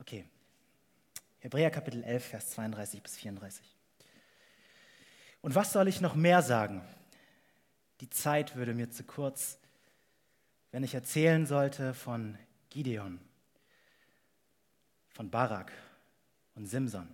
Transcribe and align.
Okay. 0.00 0.24
Hebräer 1.40 1.70
Kapitel 1.70 2.02
11, 2.02 2.24
Vers 2.24 2.50
32 2.50 3.02
bis 3.02 3.16
34. 3.16 3.76
Und 5.42 5.54
was 5.54 5.72
soll 5.72 5.88
ich 5.88 6.00
noch 6.00 6.14
mehr 6.14 6.42
sagen? 6.42 6.82
Die 8.00 8.08
Zeit 8.08 8.56
würde 8.56 8.72
mir 8.72 8.90
zu 8.90 9.04
kurz, 9.04 9.58
wenn 10.70 10.84
ich 10.84 10.94
erzählen 10.94 11.44
sollte 11.44 11.92
von 11.92 12.38
Gideon, 12.70 13.20
von 15.10 15.30
Barak 15.30 15.70
und 16.54 16.66
Simson. 16.66 17.08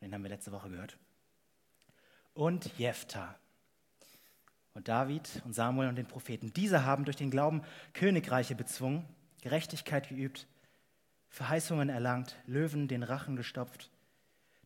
Den 0.00 0.14
haben 0.14 0.22
wir 0.22 0.30
letzte 0.30 0.52
Woche 0.52 0.70
gehört. 0.70 0.96
Und 2.32 2.78
Jephthah 2.78 3.38
und 4.72 4.88
David 4.88 5.42
und 5.44 5.54
Samuel 5.54 5.88
und 5.88 5.96
den 5.96 6.08
Propheten. 6.08 6.52
Diese 6.54 6.84
haben 6.84 7.04
durch 7.04 7.16
den 7.16 7.30
Glauben 7.30 7.62
Königreiche 7.92 8.54
bezwungen, 8.54 9.04
Gerechtigkeit 9.42 10.08
geübt, 10.08 10.46
Verheißungen 11.36 11.90
erlangt, 11.90 12.34
Löwen 12.46 12.88
den 12.88 13.02
Rachen 13.02 13.36
gestopft, 13.36 13.90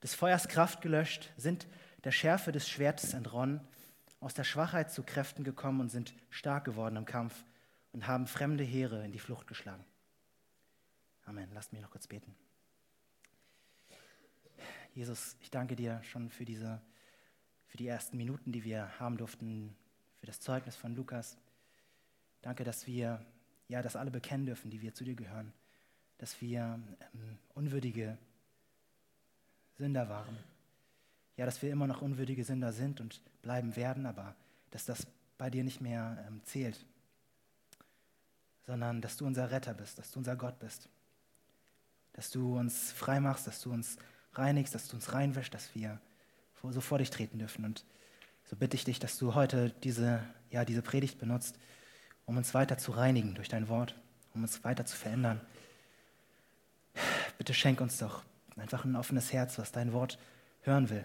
des 0.04 0.14
Feuers 0.14 0.46
Kraft 0.46 0.82
gelöscht, 0.82 1.32
sind 1.36 1.66
der 2.04 2.12
Schärfe 2.12 2.52
des 2.52 2.68
Schwertes 2.68 3.12
entronnen, 3.12 3.60
aus 4.20 4.34
der 4.34 4.44
Schwachheit 4.44 4.92
zu 4.92 5.02
Kräften 5.02 5.42
gekommen 5.42 5.80
und 5.80 5.88
sind 5.88 6.14
stark 6.28 6.64
geworden 6.64 6.94
im 6.94 7.06
Kampf 7.06 7.44
und 7.90 8.06
haben 8.06 8.28
fremde 8.28 8.62
Heere 8.62 9.04
in 9.04 9.10
die 9.10 9.18
Flucht 9.18 9.48
geschlagen. 9.48 9.84
Amen. 11.24 11.50
Lasst 11.54 11.72
mich 11.72 11.82
noch 11.82 11.90
kurz 11.90 12.06
beten. 12.06 12.36
Jesus, 14.94 15.36
ich 15.40 15.50
danke 15.50 15.74
dir 15.74 16.00
schon 16.04 16.30
für 16.30 16.44
diese, 16.44 16.80
für 17.66 17.78
die 17.78 17.88
ersten 17.88 18.16
Minuten, 18.16 18.52
die 18.52 18.62
wir 18.62 18.96
haben 19.00 19.16
durften, 19.16 19.76
für 20.20 20.26
das 20.26 20.38
Zeugnis 20.38 20.76
von 20.76 20.94
Lukas. 20.94 21.36
Danke, 22.42 22.62
dass 22.62 22.86
wir 22.86 23.26
ja 23.66 23.82
das 23.82 23.96
alle 23.96 24.12
bekennen 24.12 24.46
dürfen, 24.46 24.70
die 24.70 24.80
wir 24.80 24.94
zu 24.94 25.02
dir 25.02 25.16
gehören, 25.16 25.52
dass 26.20 26.38
wir 26.42 26.78
ähm, 27.14 27.38
unwürdige 27.54 28.18
Sünder 29.78 30.10
waren. 30.10 30.36
Ja, 31.38 31.46
dass 31.46 31.62
wir 31.62 31.72
immer 31.72 31.86
noch 31.86 32.02
unwürdige 32.02 32.44
Sünder 32.44 32.72
sind 32.72 33.00
und 33.00 33.22
bleiben 33.40 33.74
werden, 33.74 34.04
aber 34.04 34.34
dass 34.70 34.84
das 34.84 35.06
bei 35.38 35.48
dir 35.48 35.64
nicht 35.64 35.80
mehr 35.80 36.22
ähm, 36.28 36.42
zählt, 36.44 36.84
sondern 38.66 39.00
dass 39.00 39.16
du 39.16 39.24
unser 39.24 39.50
Retter 39.50 39.72
bist, 39.72 39.98
dass 39.98 40.10
du 40.10 40.18
unser 40.18 40.36
Gott 40.36 40.58
bist, 40.58 40.90
dass 42.12 42.30
du 42.30 42.58
uns 42.58 42.92
frei 42.92 43.18
machst, 43.18 43.46
dass 43.46 43.62
du 43.62 43.72
uns 43.72 43.96
reinigst, 44.34 44.74
dass 44.74 44.88
du 44.88 44.96
uns 44.96 45.14
reinwäschst, 45.14 45.54
dass 45.54 45.74
wir 45.74 45.98
so 46.62 46.82
vor 46.82 46.98
dich 46.98 47.08
treten 47.08 47.38
dürfen. 47.38 47.64
Und 47.64 47.86
so 48.44 48.56
bitte 48.56 48.76
ich 48.76 48.84
dich, 48.84 48.98
dass 48.98 49.16
du 49.16 49.34
heute 49.34 49.70
diese, 49.82 50.22
ja, 50.50 50.66
diese 50.66 50.82
Predigt 50.82 51.18
benutzt, 51.18 51.58
um 52.26 52.36
uns 52.36 52.52
weiter 52.52 52.76
zu 52.76 52.92
reinigen 52.92 53.34
durch 53.34 53.48
dein 53.48 53.68
Wort, 53.68 53.94
um 54.34 54.42
uns 54.42 54.62
weiter 54.64 54.84
zu 54.84 54.94
verändern. 54.94 55.40
Bitte 57.50 57.58
schenk 57.58 57.80
uns 57.80 57.98
doch 57.98 58.22
einfach 58.54 58.84
ein 58.84 58.94
offenes 58.94 59.32
Herz, 59.32 59.58
was 59.58 59.72
dein 59.72 59.92
Wort 59.92 60.20
hören 60.62 60.88
will. 60.88 61.04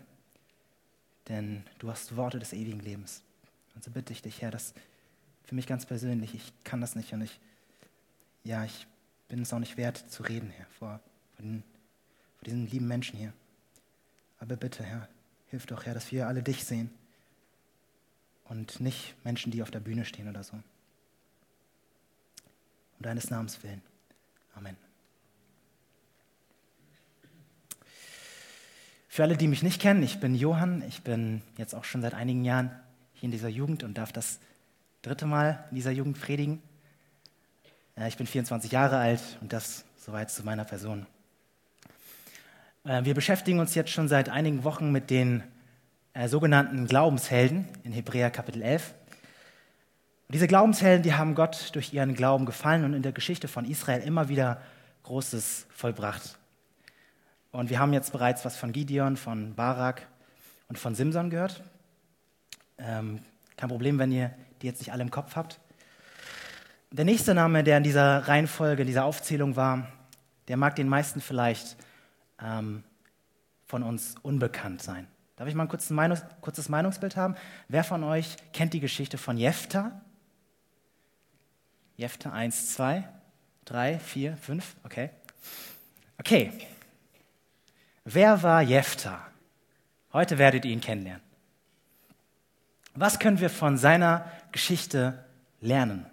Denn 1.28 1.64
du 1.80 1.90
hast 1.90 2.16
Worte 2.18 2.38
des 2.38 2.54
ewigen 2.54 2.82
Lebens. 2.82 3.24
Und 3.74 3.84
so 3.84 3.90
bitte 3.90 4.14
ich 4.14 4.22
dich, 4.22 4.44
Herr, 4.44 4.52
dass 4.52 4.76
für 5.44 5.56
mich 5.56 5.66
ganz 5.66 5.88
persönlich, 5.88 6.36
ich 6.36 6.54
kann 6.64 6.82
das 6.82 6.96
nicht 6.96 7.14
und 7.14 7.22
ich, 7.22 7.40
ja, 8.44 8.64
ich 8.64 8.86
bin 9.28 9.42
es 9.42 9.52
auch 9.54 9.58
nicht 9.58 9.76
wert 9.76 9.98
zu 9.98 10.22
reden, 10.22 10.52
Herr, 10.52 10.68
vor, 10.78 11.00
vor 11.36 11.44
den 11.44 11.64
vor 12.36 12.46
diesen 12.46 12.70
lieben 12.70 12.88
Menschen 12.88 13.18
hier. 13.18 13.34
Aber 14.40 14.56
bitte, 14.56 14.84
Herr, 14.84 15.10
hilf 15.48 15.66
doch, 15.66 15.88
Herr, 15.88 15.96
dass 15.96 16.12
wir 16.12 16.28
alle 16.28 16.44
dich 16.44 16.64
sehen 16.64 16.92
und 18.44 18.80
nicht 18.80 19.16
Menschen, 19.26 19.52
die 19.52 19.64
auf 19.64 19.72
der 19.72 19.80
Bühne 19.80 20.06
stehen 20.06 20.30
oder 20.30 20.44
so. 20.44 20.54
Um 20.54 20.62
deines 23.00 23.32
Namens 23.32 23.64
willen. 23.64 23.82
Amen. 24.54 24.85
Für 29.16 29.24
alle, 29.24 29.38
die 29.38 29.48
mich 29.48 29.64
nicht 29.64 29.82
kennen, 29.82 30.04
ich 30.04 30.20
bin 30.20 30.36
Johann. 30.36 30.84
Ich 30.90 31.02
bin 31.04 31.42
jetzt 31.56 31.74
auch 31.74 31.86
schon 31.86 32.02
seit 32.02 32.14
einigen 32.14 32.44
Jahren 32.44 32.70
hier 33.14 33.28
in 33.28 33.32
dieser 33.32 33.48
Jugend 33.48 33.82
und 33.82 33.98
darf 33.98 34.12
das 34.12 34.40
dritte 35.04 35.26
Mal 35.26 35.64
in 35.70 35.76
dieser 35.76 35.92
Jugend 35.92 36.20
predigen. 36.20 36.62
Ich 38.08 38.18
bin 38.18 38.28
24 38.28 38.74
Jahre 38.74 38.98
alt 38.98 39.22
und 39.40 39.54
das 39.54 39.86
soweit 39.96 40.32
zu 40.32 40.44
meiner 40.44 40.66
Person. 40.66 41.06
Äh, 42.84 43.06
wir 43.06 43.14
beschäftigen 43.14 43.60
uns 43.60 43.74
jetzt 43.74 43.92
schon 43.92 44.10
seit 44.10 44.28
einigen 44.28 44.66
Wochen 44.66 44.92
mit 44.92 45.10
den 45.10 45.44
äh, 46.14 46.28
sogenannten 46.28 46.86
Glaubenshelden 46.86 47.70
in 47.86 47.94
Hebräer 47.94 48.32
Kapitel 48.32 48.62
11. 48.62 48.96
Und 50.28 50.34
diese 50.34 50.48
Glaubenshelden, 50.48 51.04
die 51.04 51.14
haben 51.14 51.36
Gott 51.36 51.70
durch 51.72 51.94
ihren 51.94 52.16
Glauben 52.16 52.46
gefallen 52.46 52.84
und 52.84 52.94
in 52.94 53.02
der 53.02 53.14
Geschichte 53.14 53.48
von 53.48 53.64
Israel 53.64 54.02
immer 54.02 54.28
wieder 54.28 54.62
Großes 55.04 55.68
vollbracht. 55.70 56.38
Und 57.56 57.70
wir 57.70 57.80
haben 57.80 57.94
jetzt 57.94 58.12
bereits 58.12 58.44
was 58.44 58.58
von 58.58 58.74
Gideon, 58.74 59.16
von 59.16 59.56
Barak 59.56 60.06
und 60.68 60.78
von 60.78 60.94
Simson 60.94 61.30
gehört. 61.30 61.64
Ähm, 62.78 63.22
kein 63.56 63.70
Problem, 63.70 63.98
wenn 63.98 64.12
ihr 64.12 64.32
die 64.62 64.68
jetzt 64.68 64.80
nicht 64.80 64.92
alle 64.92 65.02
im 65.02 65.10
Kopf 65.10 65.38
habt. 65.38 65.62
Der 66.92 67.06
nächste 67.06 67.34
Name, 67.34 67.64
der 67.64 67.78
in 67.78 67.84
dieser 67.84 68.28
Reihenfolge, 68.28 68.82
in 68.82 68.88
dieser 68.88 69.06
Aufzählung 69.06 69.56
war, 69.56 69.88
der 70.50 70.58
mag 70.58 70.76
den 70.76 70.90
meisten 70.90 71.22
vielleicht 71.22 71.78
ähm, 72.42 72.84
von 73.66 73.84
uns 73.84 74.16
unbekannt 74.22 74.82
sein. 74.82 75.08
Darf 75.38 75.48
ich 75.48 75.56
mal 75.56 75.64
ein 75.64 75.70
kurzes, 75.70 75.92
Meinungs 75.92 76.24
kurzes 76.42 76.68
Meinungsbild 76.68 77.16
haben? 77.16 77.36
Wer 77.70 77.86
von 77.86 78.04
euch 78.04 78.36
kennt 78.52 78.74
die 78.74 78.82
Geschichte 78.82 79.18
von 79.18 79.38
Jephthah? 79.38 80.02
Jephthah 81.96 82.34
1, 82.34 82.74
2, 82.74 83.08
3, 83.64 84.00
4, 84.00 84.36
5, 84.36 84.76
okay. 84.84 85.10
Okay. 86.18 86.52
Wer 88.06 88.44
war 88.44 88.62
Jephthah? 88.62 89.20
Heute 90.14 90.38
werdet 90.38 90.64
ihr 90.64 90.72
ihn 90.72 90.80
kennenlernen. 90.80 91.24
Was 92.94 93.18
können 93.20 93.40
wir 93.40 93.50
von 93.50 93.78
seiner 93.78 94.32
Geschichte 94.52 95.26
lernen? 95.60 96.06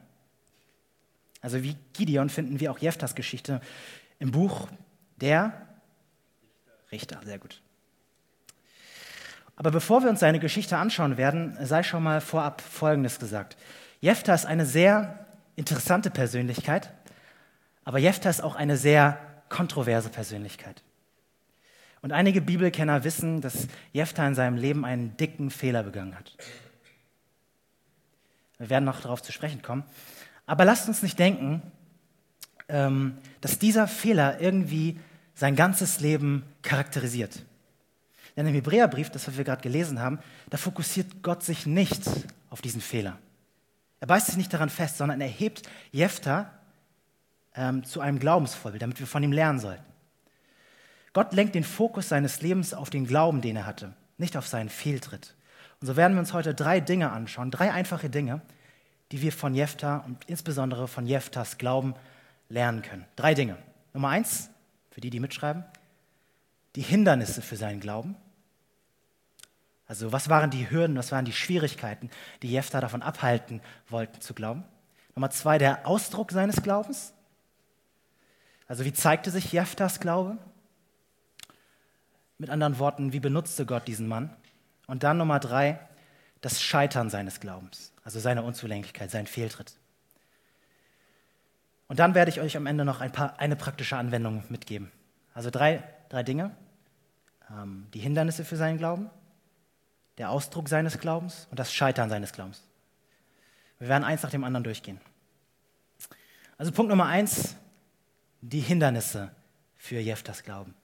Also 1.42 1.62
wie 1.62 1.76
Gideon 1.92 2.30
finden 2.30 2.60
wir 2.60 2.72
auch 2.72 2.78
Jephthahs 2.78 3.14
Geschichte 3.14 3.60
im 4.18 4.30
Buch 4.30 4.68
der 5.16 5.68
Richter, 6.90 7.20
sehr 7.24 7.38
gut. 7.38 7.60
Aber 9.56 9.70
bevor 9.70 10.02
wir 10.02 10.08
uns 10.08 10.20
seine 10.20 10.40
Geschichte 10.40 10.78
anschauen 10.78 11.18
werden, 11.18 11.56
sei 11.60 11.82
schon 11.82 12.02
mal 12.02 12.20
vorab 12.20 12.62
Folgendes 12.62 13.18
gesagt. 13.18 13.56
Jephthah 14.00 14.34
ist 14.34 14.46
eine 14.46 14.64
sehr 14.64 15.26
interessante 15.56 16.10
Persönlichkeit, 16.10 16.90
aber 17.84 17.98
Jephthah 17.98 18.30
ist 18.30 18.42
auch 18.42 18.56
eine 18.56 18.76
sehr 18.76 19.18
kontroverse 19.48 20.08
Persönlichkeit. 20.08 20.82
Und 22.02 22.10
einige 22.12 22.40
Bibelkenner 22.40 23.04
wissen, 23.04 23.40
dass 23.40 23.68
Jephthah 23.92 24.26
in 24.26 24.34
seinem 24.34 24.56
Leben 24.56 24.84
einen 24.84 25.16
dicken 25.16 25.50
Fehler 25.50 25.84
begangen 25.84 26.18
hat. 26.18 26.36
Wir 28.58 28.70
werden 28.70 28.84
noch 28.84 29.00
darauf 29.00 29.22
zu 29.22 29.32
sprechen 29.32 29.62
kommen. 29.62 29.84
Aber 30.46 30.64
lasst 30.64 30.88
uns 30.88 31.02
nicht 31.02 31.18
denken, 31.18 31.62
ähm, 32.68 33.16
dass 33.40 33.58
dieser 33.58 33.86
Fehler 33.86 34.40
irgendwie 34.40 34.98
sein 35.34 35.54
ganzes 35.54 36.00
Leben 36.00 36.44
charakterisiert. 36.62 37.44
Denn 38.36 38.46
im 38.46 38.54
Hebräerbrief, 38.54 39.10
das 39.10 39.36
wir 39.36 39.44
gerade 39.44 39.62
gelesen 39.62 40.00
haben, 40.00 40.18
da 40.50 40.56
fokussiert 40.56 41.22
Gott 41.22 41.42
sich 41.42 41.66
nicht 41.66 42.02
auf 42.50 42.62
diesen 42.62 42.80
Fehler. 42.80 43.18
Er 44.00 44.08
beißt 44.08 44.26
sich 44.26 44.36
nicht 44.36 44.52
daran 44.52 44.70
fest, 44.70 44.98
sondern 44.98 45.20
er 45.20 45.28
hebt 45.28 45.62
Jephthah 45.92 46.50
ähm, 47.54 47.84
zu 47.84 48.00
einem 48.00 48.18
Glaubensvorbild, 48.18 48.82
damit 48.82 48.98
wir 48.98 49.06
von 49.06 49.22
ihm 49.22 49.32
lernen 49.32 49.60
sollten. 49.60 49.91
Gott 51.12 51.32
lenkt 51.32 51.54
den 51.54 51.64
Fokus 51.64 52.08
seines 52.08 52.40
Lebens 52.40 52.72
auf 52.72 52.90
den 52.90 53.06
Glauben, 53.06 53.40
den 53.40 53.56
er 53.56 53.66
hatte, 53.66 53.94
nicht 54.18 54.36
auf 54.36 54.46
seinen 54.46 54.70
Fehltritt. 54.70 55.34
Und 55.80 55.86
so 55.86 55.96
werden 55.96 56.14
wir 56.14 56.20
uns 56.20 56.32
heute 56.32 56.54
drei 56.54 56.80
Dinge 56.80 57.10
anschauen, 57.10 57.50
drei 57.50 57.72
einfache 57.72 58.08
Dinge, 58.08 58.40
die 59.10 59.20
wir 59.20 59.32
von 59.32 59.54
Jephthah 59.54 59.98
und 59.98 60.24
insbesondere 60.26 60.88
von 60.88 61.06
Jephthahs 61.06 61.58
Glauben 61.58 61.94
lernen 62.48 62.82
können. 62.82 63.04
Drei 63.16 63.34
Dinge. 63.34 63.58
Nummer 63.92 64.08
eins, 64.08 64.48
für 64.90 65.00
die, 65.00 65.10
die 65.10 65.20
mitschreiben, 65.20 65.64
die 66.76 66.82
Hindernisse 66.82 67.42
für 67.42 67.56
seinen 67.56 67.80
Glauben. 67.80 68.16
Also 69.86 70.12
was 70.12 70.30
waren 70.30 70.50
die 70.50 70.70
Hürden, 70.70 70.96
was 70.96 71.12
waren 71.12 71.26
die 71.26 71.32
Schwierigkeiten, 71.32 72.10
die 72.40 72.50
Jephthah 72.50 72.80
davon 72.80 73.02
abhalten 73.02 73.60
wollten 73.88 74.20
zu 74.22 74.32
glauben? 74.32 74.64
Nummer 75.14 75.28
zwei, 75.28 75.58
der 75.58 75.86
Ausdruck 75.86 76.32
seines 76.32 76.62
Glaubens. 76.62 77.12
Also 78.66 78.86
wie 78.86 78.94
zeigte 78.94 79.30
sich 79.30 79.52
Jephthahs 79.52 80.00
Glaube? 80.00 80.38
Mit 82.42 82.50
anderen 82.50 82.80
Worten, 82.80 83.12
wie 83.12 83.20
benutzte 83.20 83.66
Gott 83.66 83.86
diesen 83.86 84.08
Mann? 84.08 84.28
Und 84.88 85.04
dann 85.04 85.16
Nummer 85.16 85.38
drei, 85.38 85.78
das 86.40 86.60
Scheitern 86.60 87.08
seines 87.08 87.38
Glaubens, 87.38 87.92
also 88.02 88.18
seine 88.18 88.42
Unzulänglichkeit, 88.42 89.12
sein 89.12 89.28
Fehltritt. 89.28 89.76
Und 91.86 92.00
dann 92.00 92.16
werde 92.16 92.32
ich 92.32 92.40
euch 92.40 92.56
am 92.56 92.66
Ende 92.66 92.84
noch 92.84 93.00
ein 93.00 93.12
paar, 93.12 93.38
eine 93.38 93.54
praktische 93.54 93.96
Anwendung 93.96 94.42
mitgeben. 94.48 94.90
Also 95.34 95.50
drei, 95.50 95.84
drei 96.08 96.24
Dinge. 96.24 96.50
Ähm, 97.48 97.86
die 97.94 98.00
Hindernisse 98.00 98.44
für 98.44 98.56
seinen 98.56 98.76
Glauben, 98.76 99.08
der 100.18 100.30
Ausdruck 100.30 100.68
seines 100.68 100.98
Glaubens 100.98 101.46
und 101.48 101.60
das 101.60 101.72
Scheitern 101.72 102.10
seines 102.10 102.32
Glaubens. 102.32 102.64
Wir 103.78 103.86
werden 103.86 104.02
eins 104.02 104.24
nach 104.24 104.30
dem 104.30 104.42
anderen 104.42 104.64
durchgehen. 104.64 105.00
Also 106.58 106.72
Punkt 106.72 106.90
Nummer 106.90 107.06
eins, 107.06 107.54
die 108.40 108.58
Hindernisse 108.58 109.30
für 109.76 110.00
Jeftas 110.00 110.42
Glauben. 110.42 110.74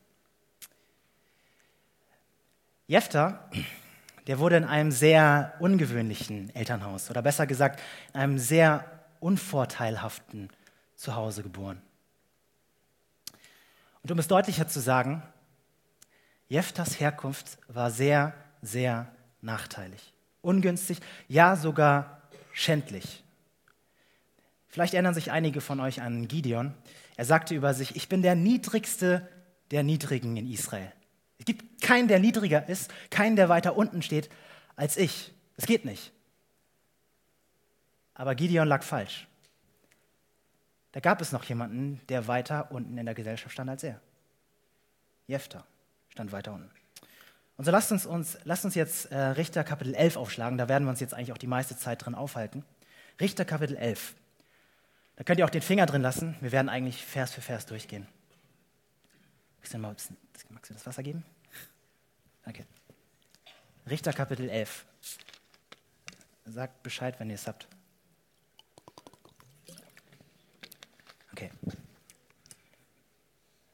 Jefta, 2.89 3.51
der 4.27 4.39
wurde 4.39 4.57
in 4.57 4.65
einem 4.65 4.91
sehr 4.91 5.53
ungewöhnlichen 5.61 6.49
Elternhaus 6.55 7.11
oder 7.11 7.21
besser 7.21 7.47
gesagt 7.47 7.83
in 8.15 8.21
einem 8.21 8.39
sehr 8.39 8.91
unvorteilhaften 9.21 10.49
Zuhause 10.97 11.43
geboren. 11.43 11.83
Und 14.03 14.11
um 14.11 14.19
es 14.19 14.27
deutlicher 14.27 14.69
zu 14.69 14.81
sagen, 14.81 15.23
Jeftas 16.49 16.99
Herkunft 16.99 17.59
war 17.69 17.91
sehr, 17.91 18.33
sehr 18.63 19.13
nachteilig, 19.43 20.15
ungünstig, 20.41 21.01
ja 21.29 21.57
sogar 21.57 22.23
schändlich. 22.55 23.23
Vielleicht 24.67 24.95
erinnern 24.95 25.13
sich 25.13 25.31
einige 25.31 25.61
von 25.61 25.79
euch 25.81 26.01
an 26.01 26.27
Gideon. 26.27 26.73
Er 27.17 27.27
sagte 27.27 27.55
über 27.55 27.75
sich, 27.75 27.97
ich 27.97 28.09
bin 28.09 28.23
der 28.23 28.35
niedrigste 28.35 29.29
der 29.73 29.83
Niedrigen 29.83 30.39
in 30.39 30.51
Israel. 30.51 30.91
Es 31.39 31.45
gibt 31.45 31.81
keinen, 31.81 32.09
der 32.09 32.19
niedriger 32.19 32.69
ist, 32.69 32.93
keinen, 33.11 33.37
der 33.37 33.49
weiter 33.49 33.77
unten 33.77 34.03
steht 34.03 34.29
als 34.77 34.97
ich. 34.97 35.33
Es 35.57 35.67
geht 35.67 35.85
nicht. 35.85 36.13
Aber 38.15 38.35
Gideon 38.35 38.69
lag 38.69 38.83
falsch. 38.83 39.27
Da 40.93 41.01
gab 41.01 41.21
es 41.21 41.33
noch 41.33 41.45
jemanden, 41.45 42.01
der 42.09 42.27
weiter 42.27 42.73
unten 42.73 42.99
in 42.99 43.07
der 43.07 43.15
Gesellschaft 43.15 43.53
stand 43.53 43.71
als 43.71 43.85
er. 43.85 44.01
Jephtha 45.27 45.65
stand 46.09 46.33
weiter 46.33 46.53
unten. 46.53 46.71
Und 47.57 47.65
so 47.65 47.71
lasst 47.71 47.93
uns, 47.93 48.07
uns, 48.07 48.39
lasst 48.45 48.65
uns 48.65 48.75
jetzt 48.75 49.07
äh, 49.07 49.19
Richter 49.19 49.65
Kapitel 49.65 49.95
11 49.95 50.17
aufschlagen. 50.17 50.59
Da 50.59 50.69
werden 50.69 50.85
wir 50.85 50.91
uns 50.91 51.01
jetzt 51.01 51.13
eigentlich 51.13 51.33
auch 51.33 51.39
die 51.39 51.47
meiste 51.47 51.77
Zeit 51.77 52.05
drin 52.05 52.15
aufhalten. 52.15 52.65
Richter 53.21 53.45
Kapitel 53.45 53.77
11. 53.77 54.15
Da 55.17 55.25
könnt 55.25 55.41
ihr 55.41 55.45
auch 55.45 55.51
den 55.51 55.63
Finger 55.63 55.87
drin 55.87 56.03
lassen. 56.03 56.37
Wir 56.41 56.53
werden 56.53 56.69
eigentlich 56.69 57.05
Vers 57.05 57.33
für 57.33 57.41
Vers 57.41 57.67
durchgehen. 57.67 58.07
Bisschen 59.61 59.81
mal, 59.81 59.95
magst 60.51 60.71
du 60.71 60.75
das 60.75 60.87
Wasser 60.87 61.03
geben? 61.03 61.25
Danke. 62.45 62.67
Richter 63.89 64.13
Kapitel 64.13 64.49
11. 64.49 64.87
Sagt 66.47 66.83
Bescheid, 66.83 67.19
wenn 67.21 67.29
ihr 67.29 67.35
es 67.35 67.47
habt. 67.47 67.69
Okay. 71.33 71.51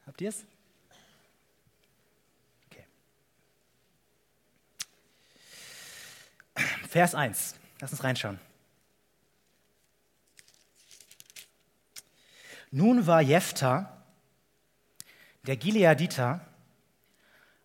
Habt 0.05 0.21
ihr 0.21 0.29
es? 0.29 0.45
Okay. 2.69 2.85
Vers 6.87 7.15
1. 7.15 7.55
Lass 7.79 7.91
uns 7.91 8.03
reinschauen. 8.03 8.39
Nun 12.71 13.07
war 13.07 13.21
Jephthah, 13.21 13.94
der 15.45 15.57
Gileaditer, 15.57 16.41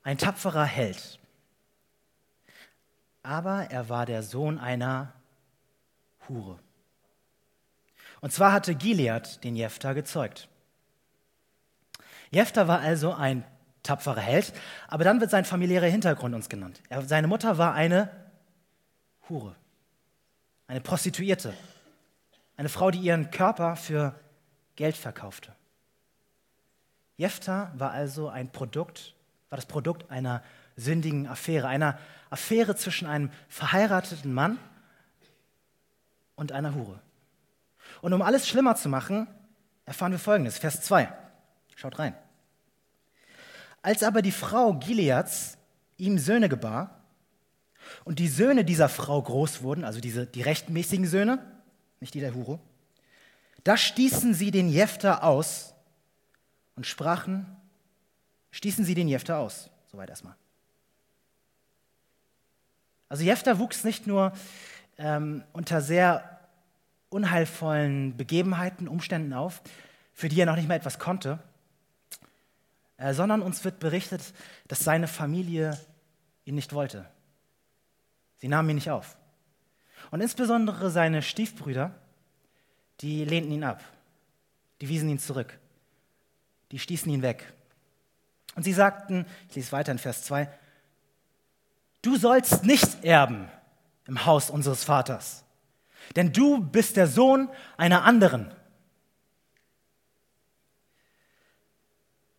ein 0.02 0.18
tapferer 0.18 0.64
Held. 0.64 1.18
Aber 3.22 3.70
er 3.70 3.88
war 3.88 4.06
der 4.06 4.22
Sohn 4.22 4.58
einer 4.58 5.12
Hure. 6.28 6.58
Und 8.20 8.32
zwar 8.32 8.52
hatte 8.52 8.74
Gilead 8.74 9.42
den 9.44 9.56
Jephthah 9.56 9.92
gezeugt. 9.92 10.48
Jephthah 12.30 12.68
war 12.68 12.80
also 12.80 13.12
ein 13.12 13.44
tapferer 13.82 14.20
Held, 14.20 14.52
aber 14.88 15.04
dann 15.04 15.20
wird 15.20 15.30
sein 15.30 15.44
familiärer 15.44 15.86
Hintergrund 15.86 16.34
uns 16.34 16.48
genannt. 16.48 16.80
Er, 16.88 17.02
seine 17.02 17.26
Mutter 17.26 17.58
war 17.58 17.74
eine 17.74 18.10
Hure, 19.28 19.56
eine 20.66 20.80
Prostituierte, 20.80 21.54
eine 22.56 22.68
Frau, 22.68 22.90
die 22.90 23.00
ihren 23.00 23.30
Körper 23.30 23.76
für 23.76 24.14
Geld 24.76 24.96
verkaufte. 24.96 25.54
Jephthah 27.20 27.70
war 27.74 27.90
also 27.90 28.30
ein 28.30 28.50
Produkt, 28.50 29.14
war 29.50 29.56
das 29.56 29.66
Produkt 29.66 30.10
einer 30.10 30.42
sündigen 30.74 31.26
Affäre, 31.26 31.68
einer 31.68 31.98
Affäre 32.30 32.76
zwischen 32.76 33.06
einem 33.06 33.30
verheirateten 33.50 34.32
Mann 34.32 34.58
und 36.34 36.50
einer 36.50 36.74
Hure. 36.74 36.98
Und 38.00 38.14
um 38.14 38.22
alles 38.22 38.48
schlimmer 38.48 38.74
zu 38.74 38.88
machen, 38.88 39.26
erfahren 39.84 40.12
wir 40.12 40.18
folgendes, 40.18 40.56
Vers 40.56 40.80
2. 40.80 41.12
Schaut 41.76 41.98
rein. 41.98 42.14
Als 43.82 44.02
aber 44.02 44.22
die 44.22 44.32
Frau 44.32 44.72
Gileads 44.72 45.58
ihm 45.98 46.16
Söhne 46.16 46.48
gebar 46.48 47.02
und 48.04 48.18
die 48.18 48.28
Söhne 48.28 48.64
dieser 48.64 48.88
Frau 48.88 49.20
groß 49.20 49.60
wurden, 49.62 49.84
also 49.84 50.00
diese, 50.00 50.26
die 50.26 50.40
rechtmäßigen 50.40 51.06
Söhne, 51.06 51.38
nicht 52.00 52.14
die 52.14 52.20
der 52.20 52.32
Hure, 52.32 52.60
da 53.62 53.76
stießen 53.76 54.32
sie 54.32 54.50
den 54.50 54.70
Jefter 54.70 55.22
aus 55.22 55.74
und 56.80 56.86
sprachen, 56.86 57.44
stießen 58.52 58.86
sie 58.86 58.94
den 58.94 59.06
Jefter 59.06 59.36
aus. 59.36 59.68
Soweit 59.92 60.08
erstmal. 60.08 60.34
Also 63.10 63.22
Jefter 63.22 63.58
wuchs 63.58 63.84
nicht 63.84 64.06
nur 64.06 64.32
ähm, 64.96 65.44
unter 65.52 65.82
sehr 65.82 66.40
unheilvollen 67.10 68.16
Begebenheiten, 68.16 68.88
Umständen 68.88 69.34
auf, 69.34 69.60
für 70.14 70.30
die 70.30 70.40
er 70.40 70.46
noch 70.46 70.56
nicht 70.56 70.68
mal 70.68 70.74
etwas 70.74 70.98
konnte, 70.98 71.38
äh, 72.96 73.12
sondern 73.12 73.42
uns 73.42 73.62
wird 73.62 73.78
berichtet, 73.78 74.32
dass 74.66 74.80
seine 74.80 75.06
Familie 75.06 75.78
ihn 76.46 76.54
nicht 76.54 76.72
wollte. 76.72 77.04
Sie 78.36 78.48
nahmen 78.48 78.70
ihn 78.70 78.76
nicht 78.76 78.90
auf. 78.90 79.18
Und 80.10 80.22
insbesondere 80.22 80.88
seine 80.88 81.20
Stiefbrüder, 81.20 81.94
die 83.00 83.26
lehnten 83.26 83.52
ihn 83.52 83.64
ab, 83.64 83.84
die 84.80 84.88
wiesen 84.88 85.10
ihn 85.10 85.18
zurück, 85.18 85.59
die 86.70 86.78
stießen 86.78 87.10
ihn 87.10 87.22
weg. 87.22 87.52
Und 88.54 88.64
sie 88.64 88.72
sagten, 88.72 89.26
ich 89.48 89.56
lese 89.56 89.72
weiter 89.72 89.92
in 89.92 89.98
Vers 89.98 90.24
2, 90.24 90.48
du 92.02 92.16
sollst 92.16 92.64
nicht 92.64 93.04
erben 93.04 93.48
im 94.06 94.26
Haus 94.26 94.50
unseres 94.50 94.84
Vaters 94.84 95.44
denn 96.16 96.32
du 96.32 96.60
bist 96.60 96.96
der 96.96 97.06
Sohn 97.06 97.48
einer 97.76 98.04
anderen. 98.04 98.52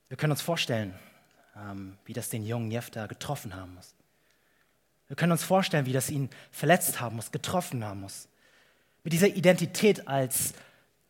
Wir 0.10 0.18
können 0.18 0.32
uns 0.32 0.42
vorstellen, 0.42 0.94
ähm, 1.56 1.98
wie 2.06 2.14
das 2.14 2.30
den 2.30 2.46
jungen 2.46 2.70
Jefter 2.70 3.08
getroffen 3.08 3.56
haben 3.56 3.76
muss. 3.76 3.96
Wir 5.08 5.16
können 5.16 5.32
uns 5.32 5.44
vorstellen, 5.44 5.86
wie 5.86 5.94
das 5.94 6.10
ihn 6.10 6.30
verletzt 6.52 7.00
haben 7.00 7.16
muss, 7.18 7.32
getroffen 7.32 7.84
haben 7.84 8.02
muss. 8.02 8.28
Mit 9.04 9.14
dieser 9.14 9.28
Identität 9.28 10.08
als, 10.08 10.54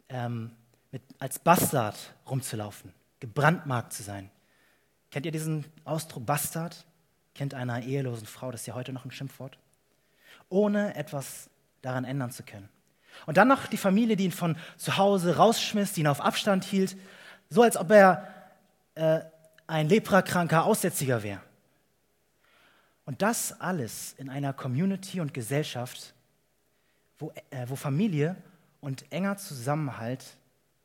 ähm, 0.10 0.52
mit, 0.92 1.02
als 1.20 1.40
Bastard 1.40 1.98
rumzulaufen, 2.28 2.94
gebrandmarkt 3.22 3.94
zu 3.94 4.04
sein. 4.04 4.30
Kennt 5.12 5.26
ihr 5.26 5.32
diesen 5.32 5.66
Ausdruck 5.86 6.26
Bastard? 6.26 6.86
Kennt 7.34 7.54
einer 7.54 7.82
ehelosen 7.82 8.28
Frau, 8.28 8.52
das 8.52 8.62
ist 8.62 8.68
ja 8.68 8.74
heute 8.74 8.92
noch 8.92 9.06
ein 9.06 9.12
Schimpfwort. 9.12 9.58
Ohne 10.50 10.96
etwas 10.96 11.50
daran 11.82 12.04
ändern 12.04 12.32
zu 12.32 12.44
können. 12.44 12.68
Und 13.26 13.38
dann 13.38 13.48
noch 13.48 13.68
die 13.68 13.78
Familie, 13.78 14.18
die 14.18 14.26
ihn 14.26 14.32
von 14.32 14.58
zu 14.76 14.98
Hause 14.98 15.38
rausschmiss, 15.38 15.94
die 15.94 16.02
ihn 16.02 16.08
auf 16.08 16.20
Abstand 16.22 16.66
hielt, 16.66 16.98
so 17.50 17.62
als 17.62 17.78
ob 17.78 17.92
er 17.92 18.28
äh, 18.96 19.22
ein 19.68 19.88
leprakranker 19.88 20.66
Aussätziger 20.66 21.24
wäre. 21.24 21.42
Und 23.06 23.22
das 23.22 23.60
alles 23.60 24.14
in 24.18 24.30
einer 24.30 24.54
Community 24.54 25.20
und 25.20 25.34
Gesellschaft, 25.34 26.14
wo, 27.20 27.32
äh, 27.50 27.66
wo 27.68 27.76
Familie 27.76 28.36
und 28.80 29.12
enger 29.12 29.38
Zusammenhalt 29.38 30.38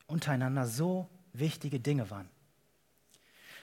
untereinander 0.07 0.66
so 0.66 1.09
wichtige 1.38 1.81
Dinge 1.81 2.11
waren. 2.11 2.28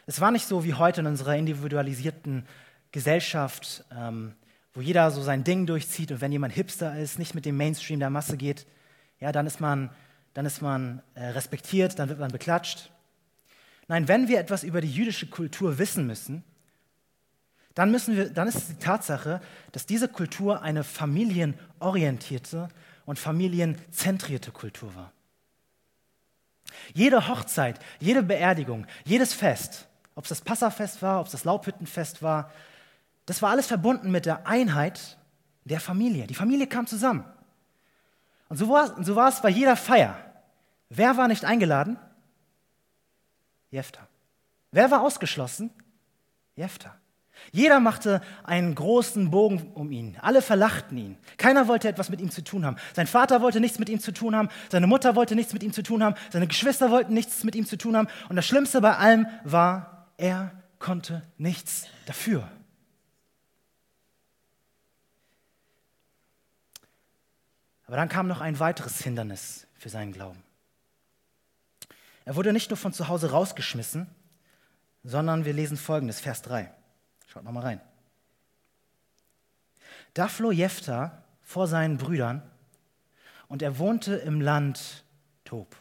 Es 0.06 0.20
war 0.20 0.32
nicht 0.32 0.48
so 0.48 0.64
wie 0.64 0.74
heute 0.74 1.02
in 1.02 1.08
unserer 1.08 1.36
individualisierten 1.36 2.46
Gesellschaft, 2.92 3.86
ähm, 3.96 4.34
wo 4.74 4.82
jeder 4.82 5.10
so 5.12 5.22
sein 5.22 5.44
Ding 5.44 5.66
durchzieht 5.66 6.12
und 6.12 6.22
wenn 6.22 6.32
jemand 6.32 6.54
Hipster 6.54 6.98
ist, 6.98 7.20
nicht 7.20 7.36
mit 7.36 7.46
dem 7.46 7.58
Mainstream 7.58 8.00
der 8.00 8.10
Masse 8.10 8.38
geht, 8.38 8.66
ja, 9.20 9.32
dann 9.32 9.48
ist 9.48 9.62
man, 9.62 9.90
dann 10.34 10.46
ist 10.46 10.62
man 10.62 11.02
äh, 11.16 11.28
respektiert, 11.28 12.00
dann 12.00 12.10
wird 12.10 12.20
man 12.20 12.32
beklatscht. 12.32 12.92
Nein, 13.88 14.08
wenn 14.08 14.28
wir 14.28 14.40
etwas 14.40 14.64
über 14.64 14.82
die 14.82 14.92
jüdische 14.92 15.28
Kultur 15.28 15.78
wissen 15.78 16.08
müssen, 16.08 16.44
dann, 17.74 17.92
müssen 17.92 18.16
wir, 18.16 18.30
dann 18.30 18.48
ist 18.48 18.56
es 18.56 18.68
die 18.68 18.76
Tatsache, 18.76 19.42
dass 19.72 19.86
diese 19.86 20.08
Kultur 20.08 20.62
eine 20.62 20.84
familienorientierte 20.84 22.70
und 23.06 23.20
familienzentrierte 23.20 24.52
Kultur 24.52 24.94
war. 24.96 25.12
Jede 26.94 27.28
Hochzeit, 27.28 27.80
jede 28.00 28.24
Beerdigung, 28.24 28.86
jedes 29.06 29.34
Fest, 29.34 29.88
ob 30.16 30.26
es 30.26 30.30
das 30.30 30.42
Passafest 30.42 31.02
war, 31.02 31.20
ob 31.20 31.28
es 31.28 31.32
das 31.32 31.44
Laubhüttenfest 31.44 32.22
war, 32.22 32.52
das 33.26 33.42
war 33.42 33.52
alles 33.52 33.68
verbunden 33.68 34.12
mit 34.12 34.26
der 34.26 34.48
Einheit 34.48 35.18
der 35.64 35.80
Familie. 35.80 36.28
Die 36.28 36.36
Familie 36.36 36.68
kam 36.68 36.88
zusammen. 36.88 37.26
Und 38.50 38.58
so 38.58 38.70
war, 38.70 39.04
so 39.04 39.16
war 39.16 39.30
es 39.30 39.42
bei 39.42 39.50
jeder 39.50 39.76
Feier. 39.76 40.18
Wer 40.90 41.18
war 41.18 41.28
nicht 41.28 41.46
eingeladen? 41.46 41.98
Jefta. 43.72 44.08
Wer 44.72 44.92
war 44.92 45.02
ausgeschlossen? 45.02 45.72
Jefta. 46.56 46.96
Jeder 47.52 47.80
machte 47.80 48.22
einen 48.44 48.74
großen 48.74 49.30
Bogen 49.32 49.72
um 49.74 49.92
ihn. 49.92 50.18
Alle 50.22 50.42
verlachten 50.42 50.98
ihn. 50.98 51.18
Keiner 51.38 51.68
wollte 51.68 51.88
etwas 51.88 52.10
mit 52.10 52.22
ihm 52.22 52.32
zu 52.32 52.44
tun 52.44 52.66
haben. 52.66 52.78
Sein 52.96 53.08
Vater 53.08 53.42
wollte 53.42 53.60
nichts 53.60 53.80
mit 53.80 53.90
ihm 53.90 54.00
zu 54.00 54.12
tun 54.14 54.36
haben. 54.36 54.50
Seine 54.72 54.88
Mutter 54.88 55.16
wollte 55.16 55.36
nichts 55.36 55.54
mit 55.54 55.64
ihm 55.64 55.74
zu 55.74 55.84
tun 55.84 56.04
haben. 56.04 56.16
Seine 56.32 56.48
Geschwister 56.48 56.90
wollten 56.90 57.14
nichts 57.14 57.44
mit 57.44 57.56
ihm 57.56 57.66
zu 57.66 57.78
tun 57.78 57.98
haben. 57.98 58.08
Und 58.30 58.36
das 58.36 58.46
Schlimmste 58.46 58.82
bei 58.82 58.96
allem 58.98 59.28
war, 59.44 60.08
er 60.18 60.52
konnte 60.80 61.24
nichts 61.38 61.88
dafür. 62.06 62.50
Aber 67.86 67.98
dann 67.98 68.10
kam 68.10 68.28
noch 68.28 68.42
ein 68.42 68.60
weiteres 68.60 69.02
Hindernis 69.02 69.68
für 69.76 69.90
seinen 69.90 70.14
Glauben. 70.14 70.42
Er 72.26 72.36
wurde 72.36 72.54
nicht 72.54 72.70
nur 72.70 72.78
von 72.78 72.94
zu 72.94 73.08
Hause 73.08 73.32
rausgeschmissen, 73.32 74.08
sondern 75.04 75.46
wir 75.46 75.54
lesen 75.54 75.78
folgendes, 75.78 76.20
Vers 76.20 76.42
3. 76.44 76.74
Schaut 77.34 77.46
noch 77.46 77.52
mal 77.52 77.62
rein. 77.62 77.82
Da 80.14 80.28
floh 80.28 80.52
Jephthah 80.52 81.24
vor 81.42 81.66
seinen 81.66 81.98
Brüdern 81.98 82.44
und 83.48 83.64
er 83.64 83.80
wohnte 83.80 84.14
im 84.18 84.40
Land 84.40 85.04
Tob. 85.44 85.76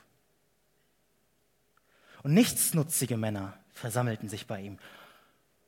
Und 2.23 2.33
nichtsnutzige 2.33 3.19
Männer 3.19 3.53
versammelten 3.75 4.31
sich 4.31 4.47
bei 4.47 4.63
ihm 4.63 4.79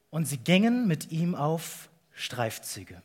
und 0.09 0.25
sie 0.25 0.39
gingen 0.39 0.89
mit 0.89 1.13
ihm 1.13 1.35
auf 1.35 1.91
Streifzüge. 2.15 3.03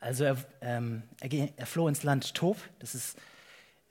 Also 0.00 0.24
er, 0.24 0.36
ähm, 0.62 1.04
er, 1.20 1.56
er, 1.56 1.66
floh 1.66 1.86
ins 1.86 2.02
Land 2.02 2.34
Tob, 2.34 2.58
das 2.80 2.96
ist, 2.96 3.16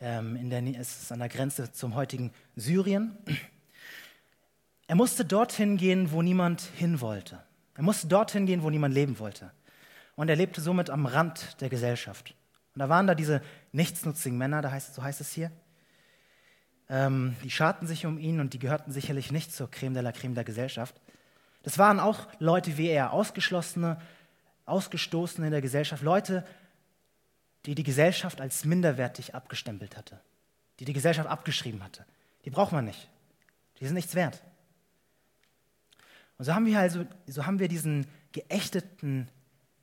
ähm, 0.01 0.35
in 0.35 0.49
der, 0.49 0.61
es 0.77 1.03
ist 1.03 1.11
an 1.13 1.19
der 1.19 1.29
Grenze 1.29 1.71
zum 1.71 1.95
heutigen 1.95 2.33
Syrien. 2.57 3.17
Er 4.87 4.95
musste 4.95 5.25
dorthin 5.25 5.77
gehen, 5.77 6.11
wo 6.11 6.21
niemand 6.21 6.61
hin 6.61 7.01
wollte. 7.01 7.43
Er 7.75 7.83
musste 7.83 8.07
dorthin 8.07 8.45
gehen, 8.45 8.63
wo 8.63 8.69
niemand 8.69 8.93
leben 8.93 9.19
wollte. 9.19 9.51
Und 10.15 10.29
er 10.29 10.35
lebte 10.35 10.61
somit 10.61 10.89
am 10.89 11.05
Rand 11.05 11.59
der 11.61 11.69
Gesellschaft. 11.69 12.35
Und 12.73 12.79
da 12.79 12.89
waren 12.89 13.07
da 13.07 13.15
diese 13.15 13.41
nichtsnutzigen 13.71 14.37
Männer, 14.37 14.61
da 14.61 14.71
heißt, 14.71 14.93
so 14.93 15.03
heißt 15.03 15.21
es 15.21 15.31
hier. 15.31 15.51
Ähm, 16.87 17.35
die 17.43 17.49
scharten 17.49 17.87
sich 17.87 18.05
um 18.05 18.17
ihn 18.17 18.39
und 18.39 18.53
die 18.53 18.59
gehörten 18.59 18.91
sicherlich 18.91 19.31
nicht 19.31 19.53
zur 19.53 19.71
Creme 19.71 19.95
de 19.95 20.03
la 20.03 20.11
Creme 20.11 20.35
der 20.35 20.43
Gesellschaft. 20.43 20.95
Das 21.63 21.79
waren 21.79 21.99
auch 21.99 22.27
Leute 22.39 22.77
wie 22.77 22.87
er, 22.87 23.11
Ausgeschlossene, 23.11 23.99
Ausgestoßene 24.65 25.47
in 25.47 25.51
der 25.51 25.61
Gesellschaft, 25.61 26.03
Leute, 26.03 26.45
die 27.65 27.73
die 27.73 27.83
Gesellschaft 27.83 28.39
als 28.39 28.65
minderwertig 28.65 29.33
abgestempelt 29.33 29.97
hatte, 29.97 30.21
die 30.79 30.85
die 30.85 30.93
Gesellschaft 30.93 31.27
abgeschrieben 31.27 31.83
hatte. 31.83 32.05
Die 32.45 32.51
braucht 32.51 32.71
man 32.71 32.85
nicht. 32.85 33.09
Die 33.79 33.85
sind 33.85 33.95
nichts 33.95 34.13
wert. 34.13 34.43
Und 36.37 36.45
so 36.45 36.53
haben 36.53 36.65
wir 36.65 36.79
also, 36.79 37.05
so 37.27 37.45
haben 37.45 37.59
wir 37.59 37.67
diesen 37.67 38.07
geächteten 38.31 39.29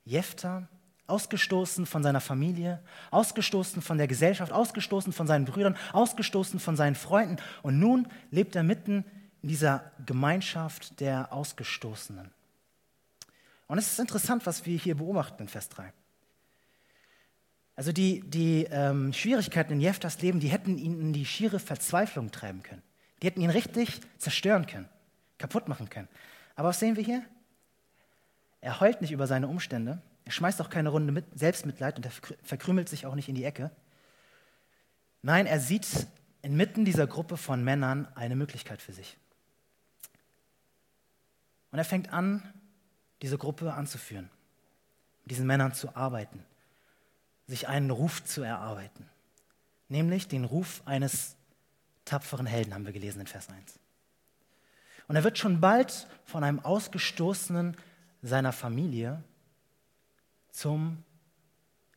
Jefter, 0.05 0.67
ausgestoßen 1.07 1.85
von 1.85 2.01
seiner 2.01 2.21
Familie, 2.21 2.81
ausgestoßen 3.11 3.81
von 3.81 3.97
der 3.97 4.07
Gesellschaft, 4.07 4.51
ausgestoßen 4.51 5.11
von 5.11 5.27
seinen 5.27 5.45
Brüdern, 5.45 5.75
ausgestoßen 5.91 6.59
von 6.59 6.75
seinen 6.75 6.95
Freunden. 6.95 7.37
Und 7.61 7.79
nun 7.79 8.07
lebt 8.31 8.55
er 8.55 8.63
mitten 8.63 9.05
in 9.41 9.49
dieser 9.49 9.91
Gemeinschaft 10.05 10.99
der 10.99 11.33
Ausgestoßenen. 11.33 12.31
Und 13.67 13.77
es 13.77 13.91
ist 13.91 13.99
interessant, 13.99 14.45
was 14.45 14.65
wir 14.65 14.77
hier 14.77 14.95
beobachten 14.95 15.43
in 15.43 15.47
Vers 15.49 15.69
3. 15.69 15.91
Also 17.75 17.91
die, 17.91 18.21
die 18.21 18.67
ähm, 18.69 19.13
Schwierigkeiten 19.13 19.73
in 19.73 19.81
Jeftas 19.81 20.21
Leben, 20.21 20.39
die 20.39 20.49
hätten 20.49 20.77
ihn 20.77 21.01
in 21.01 21.13
die 21.13 21.25
schiere 21.25 21.59
Verzweiflung 21.59 22.31
treiben 22.31 22.61
können. 22.61 22.83
Die 23.21 23.27
hätten 23.27 23.41
ihn 23.41 23.49
richtig 23.49 23.99
zerstören 24.19 24.67
können, 24.67 24.87
kaputt 25.37 25.67
machen 25.67 25.89
können. 25.89 26.07
Aber 26.55 26.69
was 26.69 26.79
sehen 26.79 26.95
wir 26.95 27.03
hier? 27.03 27.23
Er 28.61 28.79
heult 28.79 29.01
nicht 29.01 29.11
über 29.11 29.27
seine 29.27 29.47
Umstände. 29.47 30.01
Er 30.25 30.31
schmeißt 30.31 30.61
auch 30.61 30.69
keine 30.69 30.89
Runde 30.89 31.11
mit 31.11 31.25
Selbstmitleid 31.37 31.97
und 31.97 32.05
er 32.05 32.11
verkrümelt 32.43 32.87
sich 32.87 33.05
auch 33.05 33.15
nicht 33.15 33.27
in 33.27 33.35
die 33.35 33.43
Ecke. 33.43 33.71
Nein, 35.21 35.45
er 35.45 35.59
sieht 35.59 36.07
inmitten 36.41 36.85
dieser 36.85 37.07
Gruppe 37.07 37.37
von 37.37 37.63
Männern 37.63 38.07
eine 38.15 38.35
Möglichkeit 38.35 38.81
für 38.81 38.93
sich. 38.93 39.17
Und 41.71 41.79
er 41.79 41.85
fängt 41.85 42.13
an, 42.13 42.53
diese 43.21 43.37
Gruppe 43.37 43.73
anzuführen, 43.73 44.29
mit 45.23 45.31
diesen 45.31 45.47
Männern 45.47 45.73
zu 45.73 45.95
arbeiten, 45.95 46.45
sich 47.47 47.67
einen 47.67 47.89
Ruf 47.89 48.23
zu 48.23 48.43
erarbeiten. 48.43 49.09
Nämlich 49.87 50.27
den 50.27 50.43
Ruf 50.45 50.81
eines 50.85 51.35
tapferen 52.05 52.45
Helden, 52.45 52.73
haben 52.73 52.85
wir 52.85 52.93
gelesen 52.93 53.21
in 53.21 53.27
Vers 53.27 53.49
1. 53.49 53.79
Und 55.07 55.15
er 55.15 55.23
wird 55.23 55.37
schon 55.37 55.59
bald 55.59 56.07
von 56.25 56.43
einem 56.43 56.59
Ausgestoßenen 56.59 57.75
seiner 58.21 58.51
Familie 58.51 59.23
zum 60.49 61.03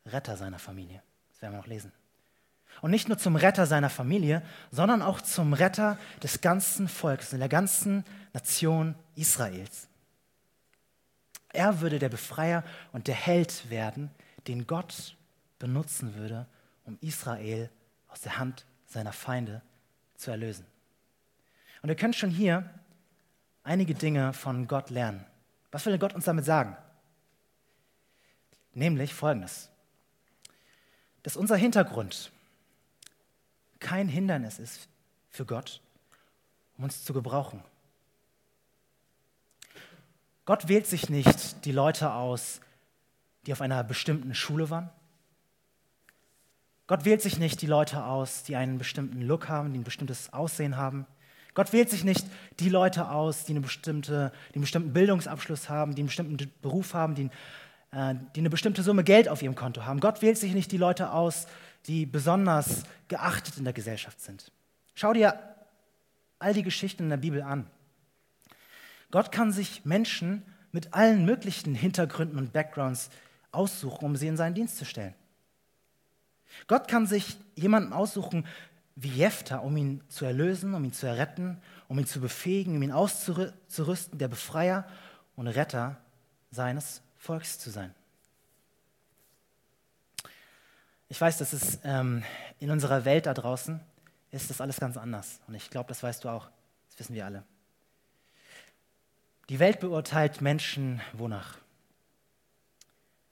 Retter 0.06 0.36
seiner 0.36 0.58
Familie. 0.58 1.02
Das 1.28 1.42
werden 1.42 1.54
wir 1.54 1.58
noch 1.58 1.66
lesen. 1.66 1.92
Und 2.82 2.90
nicht 2.90 3.08
nur 3.08 3.18
zum 3.18 3.36
Retter 3.36 3.66
seiner 3.66 3.90
Familie, 3.90 4.42
sondern 4.70 5.02
auch 5.02 5.20
zum 5.20 5.52
Retter 5.52 5.98
des 6.22 6.40
ganzen 6.40 6.88
Volkes, 6.88 7.30
der 7.30 7.48
ganzen 7.48 8.04
Nation 8.32 8.94
Israels. 9.14 9.88
Er 11.52 11.80
würde 11.80 11.98
der 11.98 12.10
Befreier 12.10 12.64
und 12.92 13.06
der 13.08 13.14
Held 13.14 13.70
werden, 13.70 14.10
den 14.46 14.66
Gott 14.66 15.16
benutzen 15.58 16.14
würde, 16.14 16.46
um 16.84 16.98
Israel 17.00 17.70
aus 18.08 18.20
der 18.20 18.38
Hand 18.38 18.66
seiner 18.86 19.12
Feinde 19.12 19.62
zu 20.16 20.30
erlösen. 20.30 20.66
Und 21.82 21.88
ihr 21.88 21.96
könnt 21.96 22.14
schon 22.14 22.30
hier 22.30 22.68
einige 23.66 23.94
Dinge 23.94 24.32
von 24.32 24.68
Gott 24.68 24.90
lernen. 24.90 25.26
Was 25.72 25.84
will 25.86 25.98
Gott 25.98 26.14
uns 26.14 26.24
damit 26.24 26.44
sagen? 26.44 26.76
Nämlich 28.72 29.12
folgendes, 29.12 29.68
dass 31.22 31.36
unser 31.36 31.56
Hintergrund 31.56 32.30
kein 33.80 34.08
Hindernis 34.08 34.58
ist 34.58 34.88
für 35.30 35.44
Gott, 35.44 35.80
um 36.78 36.84
uns 36.84 37.04
zu 37.04 37.12
gebrauchen. 37.12 37.62
Gott 40.44 40.68
wählt 40.68 40.86
sich 40.86 41.10
nicht 41.10 41.64
die 41.64 41.72
Leute 41.72 42.12
aus, 42.12 42.60
die 43.46 43.52
auf 43.52 43.60
einer 43.60 43.82
bestimmten 43.82 44.34
Schule 44.34 44.70
waren. 44.70 44.90
Gott 46.86 47.04
wählt 47.04 47.20
sich 47.20 47.38
nicht 47.38 47.62
die 47.62 47.66
Leute 47.66 48.04
aus, 48.04 48.44
die 48.44 48.54
einen 48.54 48.78
bestimmten 48.78 49.22
Look 49.22 49.48
haben, 49.48 49.72
die 49.72 49.80
ein 49.80 49.84
bestimmtes 49.84 50.32
Aussehen 50.32 50.76
haben. 50.76 51.06
Gott 51.56 51.72
wählt 51.72 51.88
sich 51.88 52.04
nicht 52.04 52.26
die 52.60 52.68
Leute 52.68 53.08
aus, 53.08 53.46
die, 53.46 53.52
eine 53.52 53.60
bestimmte, 53.60 54.30
die 54.50 54.56
einen 54.56 54.60
bestimmten 54.60 54.92
Bildungsabschluss 54.92 55.70
haben, 55.70 55.94
die 55.94 56.02
einen 56.02 56.08
bestimmten 56.08 56.52
Beruf 56.60 56.92
haben, 56.92 57.14
die, 57.14 57.30
äh, 57.92 58.14
die 58.34 58.40
eine 58.40 58.50
bestimmte 58.50 58.82
Summe 58.82 59.04
Geld 59.04 59.26
auf 59.26 59.40
ihrem 59.40 59.54
Konto 59.54 59.86
haben. 59.86 59.98
Gott 60.00 60.20
wählt 60.20 60.36
sich 60.36 60.52
nicht 60.52 60.70
die 60.70 60.76
Leute 60.76 61.12
aus, 61.12 61.46
die 61.86 62.04
besonders 62.04 62.82
geachtet 63.08 63.56
in 63.56 63.64
der 63.64 63.72
Gesellschaft 63.72 64.20
sind. 64.20 64.52
Schau 64.94 65.14
dir 65.14 65.38
all 66.38 66.52
die 66.52 66.62
Geschichten 66.62 67.04
in 67.04 67.08
der 67.08 67.16
Bibel 67.16 67.40
an. 67.40 67.66
Gott 69.10 69.32
kann 69.32 69.50
sich 69.50 69.86
Menschen 69.86 70.42
mit 70.72 70.92
allen 70.92 71.24
möglichen 71.24 71.74
Hintergründen 71.74 72.36
und 72.36 72.52
Backgrounds 72.52 73.08
aussuchen, 73.50 74.04
um 74.04 74.16
sie 74.16 74.26
in 74.26 74.36
seinen 74.36 74.54
Dienst 74.54 74.76
zu 74.76 74.84
stellen. 74.84 75.14
Gott 76.66 76.86
kann 76.86 77.06
sich 77.06 77.38
jemanden 77.54 77.94
aussuchen, 77.94 78.44
wie 78.96 79.10
Jephthah, 79.10 79.58
um 79.58 79.76
ihn 79.76 80.02
zu 80.08 80.24
erlösen, 80.24 80.74
um 80.74 80.84
ihn 80.84 80.92
zu 80.92 81.06
erretten, 81.06 81.60
um 81.86 81.98
ihn 81.98 82.06
zu 82.06 82.20
befähigen, 82.20 82.76
um 82.76 82.82
ihn 82.82 82.92
auszurüsten, 82.92 84.18
der 84.18 84.28
Befreier 84.28 84.88
und 85.36 85.46
Retter 85.46 85.98
seines 86.50 87.02
Volkes 87.18 87.58
zu 87.58 87.70
sein. 87.70 87.94
Ich 91.08 91.20
weiß, 91.20 91.38
dass 91.38 91.52
es 91.52 91.78
ähm, 91.84 92.24
in 92.58 92.70
unserer 92.70 93.04
Welt 93.04 93.26
da 93.26 93.34
draußen 93.34 93.80
ist 94.32 94.50
das 94.50 94.60
alles 94.60 94.80
ganz 94.80 94.96
anders. 94.96 95.40
Und 95.46 95.54
ich 95.54 95.70
glaube, 95.70 95.88
das 95.88 96.02
weißt 96.02 96.24
du 96.24 96.28
auch. 96.28 96.50
Das 96.88 96.98
wissen 96.98 97.14
wir 97.14 97.24
alle. 97.24 97.44
Die 99.48 99.58
Welt 99.58 99.80
beurteilt 99.80 100.40
Menschen 100.40 101.00
wonach? 101.12 101.58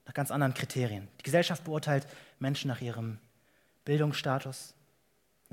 Nach 0.07 0.15
ganz 0.15 0.31
anderen 0.31 0.55
Kriterien. 0.55 1.09
Die 1.19 1.25
Gesellschaft 1.25 1.65
beurteilt 1.65 2.07
Menschen 2.39 2.69
nach 2.69 2.81
ihrem 2.81 3.19
Bildungsstatus, 3.85 4.74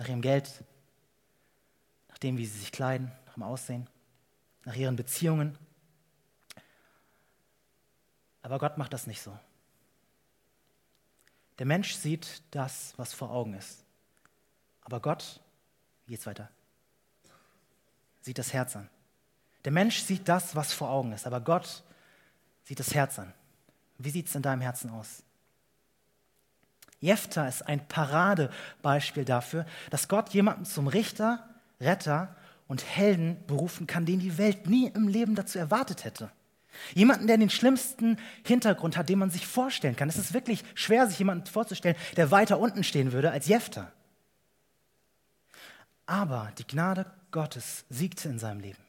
nach 0.01 0.07
ihrem 0.07 0.21
Geld, 0.21 0.63
nach 2.09 2.17
dem, 2.17 2.35
wie 2.39 2.45
sie 2.47 2.57
sich 2.57 2.71
kleiden, 2.71 3.11
nach 3.27 3.35
dem 3.35 3.43
Aussehen, 3.43 3.87
nach 4.65 4.73
ihren 4.73 4.95
Beziehungen. 4.95 5.55
Aber 8.41 8.57
Gott 8.57 8.79
macht 8.79 8.93
das 8.93 9.05
nicht 9.05 9.21
so. 9.21 9.37
Der 11.59 11.67
Mensch 11.67 11.93
sieht 11.93 12.41
das, 12.49 12.95
was 12.97 13.13
vor 13.13 13.29
Augen 13.29 13.53
ist. 13.53 13.85
Aber 14.81 14.99
Gott, 14.99 15.39
geht's 16.07 16.25
weiter? 16.25 16.49
Sieht 18.21 18.39
das 18.39 18.53
Herz 18.53 18.75
an. 18.75 18.89
Der 19.65 19.71
Mensch 19.71 20.01
sieht 20.01 20.27
das, 20.27 20.55
was 20.55 20.73
vor 20.73 20.89
Augen 20.89 21.11
ist, 21.11 21.27
aber 21.27 21.41
Gott 21.41 21.83
sieht 22.63 22.79
das 22.79 22.95
Herz 22.95 23.19
an. 23.19 23.31
Wie 23.99 24.09
sieht 24.09 24.29
es 24.29 24.33
in 24.33 24.41
deinem 24.41 24.61
Herzen 24.61 24.89
aus? 24.89 25.21
Jephthah 27.01 27.47
ist 27.47 27.67
ein 27.67 27.85
Paradebeispiel 27.87 29.25
dafür, 29.25 29.65
dass 29.89 30.07
Gott 30.07 30.29
jemanden 30.29 30.65
zum 30.65 30.87
Richter, 30.87 31.49
Retter 31.81 32.35
und 32.67 32.85
Helden 32.85 33.37
berufen 33.47 33.87
kann, 33.87 34.05
den 34.05 34.19
die 34.19 34.37
Welt 34.37 34.67
nie 34.67 34.87
im 34.87 35.07
Leben 35.07 35.35
dazu 35.35 35.59
erwartet 35.59 36.05
hätte. 36.05 36.31
Jemanden, 36.93 37.27
der 37.27 37.37
den 37.37 37.49
schlimmsten 37.49 38.17
Hintergrund 38.45 38.95
hat, 38.95 39.09
den 39.09 39.19
man 39.19 39.29
sich 39.29 39.45
vorstellen 39.45 39.95
kann. 39.95 40.07
Es 40.07 40.17
ist 40.17 40.33
wirklich 40.33 40.63
schwer, 40.73 41.07
sich 41.07 41.19
jemanden 41.19 41.47
vorzustellen, 41.47 41.97
der 42.15 42.31
weiter 42.31 42.59
unten 42.59 42.83
stehen 42.83 43.11
würde 43.11 43.31
als 43.31 43.47
Jefter. 43.47 43.91
Aber 46.05 46.51
die 46.57 46.67
Gnade 46.67 47.05
Gottes 47.31 47.83
siegte 47.89 48.29
in 48.29 48.39
seinem 48.39 48.59
Leben. 48.61 48.81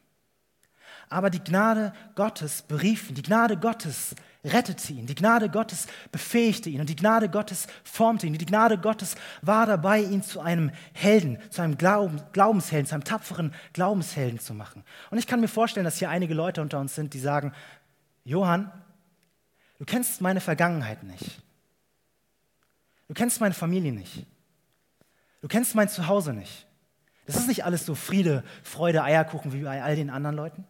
Aber 1.09 1.29
die 1.29 1.43
Gnade 1.43 1.93
Gottes 2.15 2.61
berief 2.61 3.09
ihn, 3.09 3.15
die 3.15 3.21
Gnade 3.21 3.57
Gottes 3.57 4.15
rettete 4.43 4.91
ihn, 4.91 5.05
die 5.05 5.15
Gnade 5.15 5.49
Gottes 5.49 5.87
befähigte 6.11 6.69
ihn 6.69 6.81
und 6.81 6.89
die 6.89 6.95
Gnade 6.95 7.29
Gottes 7.29 7.67
formte 7.83 8.27
ihn. 8.27 8.37
Die 8.37 8.45
Gnade 8.45 8.77
Gottes 8.77 9.15
war 9.41 9.65
dabei, 9.65 10.01
ihn 10.01 10.21
zu 10.21 10.41
einem 10.41 10.71
Helden, 10.93 11.37
zu 11.49 11.61
einem 11.61 11.77
Glaubenshelden, 11.77 12.85
zu 12.85 12.95
einem 12.95 13.05
tapferen 13.05 13.53
Glaubenshelden 13.71 14.39
zu 14.39 14.53
machen. 14.53 14.83
Und 15.11 15.17
ich 15.17 15.27
kann 15.27 15.39
mir 15.39 15.47
vorstellen, 15.47 15.85
dass 15.85 15.97
hier 15.97 16.09
einige 16.09 16.33
Leute 16.33 16.61
unter 16.61 16.79
uns 16.79 16.93
sind, 16.93 17.13
die 17.13 17.19
sagen, 17.19 17.53
Johann, 18.25 18.71
du 19.79 19.85
kennst 19.85 20.19
meine 20.19 20.41
Vergangenheit 20.41 21.03
nicht. 21.03 21.41
Du 23.07 23.13
kennst 23.13 23.39
meine 23.39 23.53
Familie 23.53 23.93
nicht. 23.93 24.25
Du 25.41 25.47
kennst 25.47 25.75
mein 25.75 25.89
Zuhause 25.89 26.33
nicht. 26.33 26.67
Das 27.25 27.37
ist 27.37 27.47
nicht 27.47 27.63
alles 27.63 27.85
so 27.85 27.95
Friede, 27.95 28.43
Freude, 28.63 29.03
Eierkuchen 29.03 29.53
wie 29.53 29.63
bei 29.63 29.81
all 29.81 29.95
den 29.95 30.09
anderen 30.09 30.35
Leuten. 30.35 30.65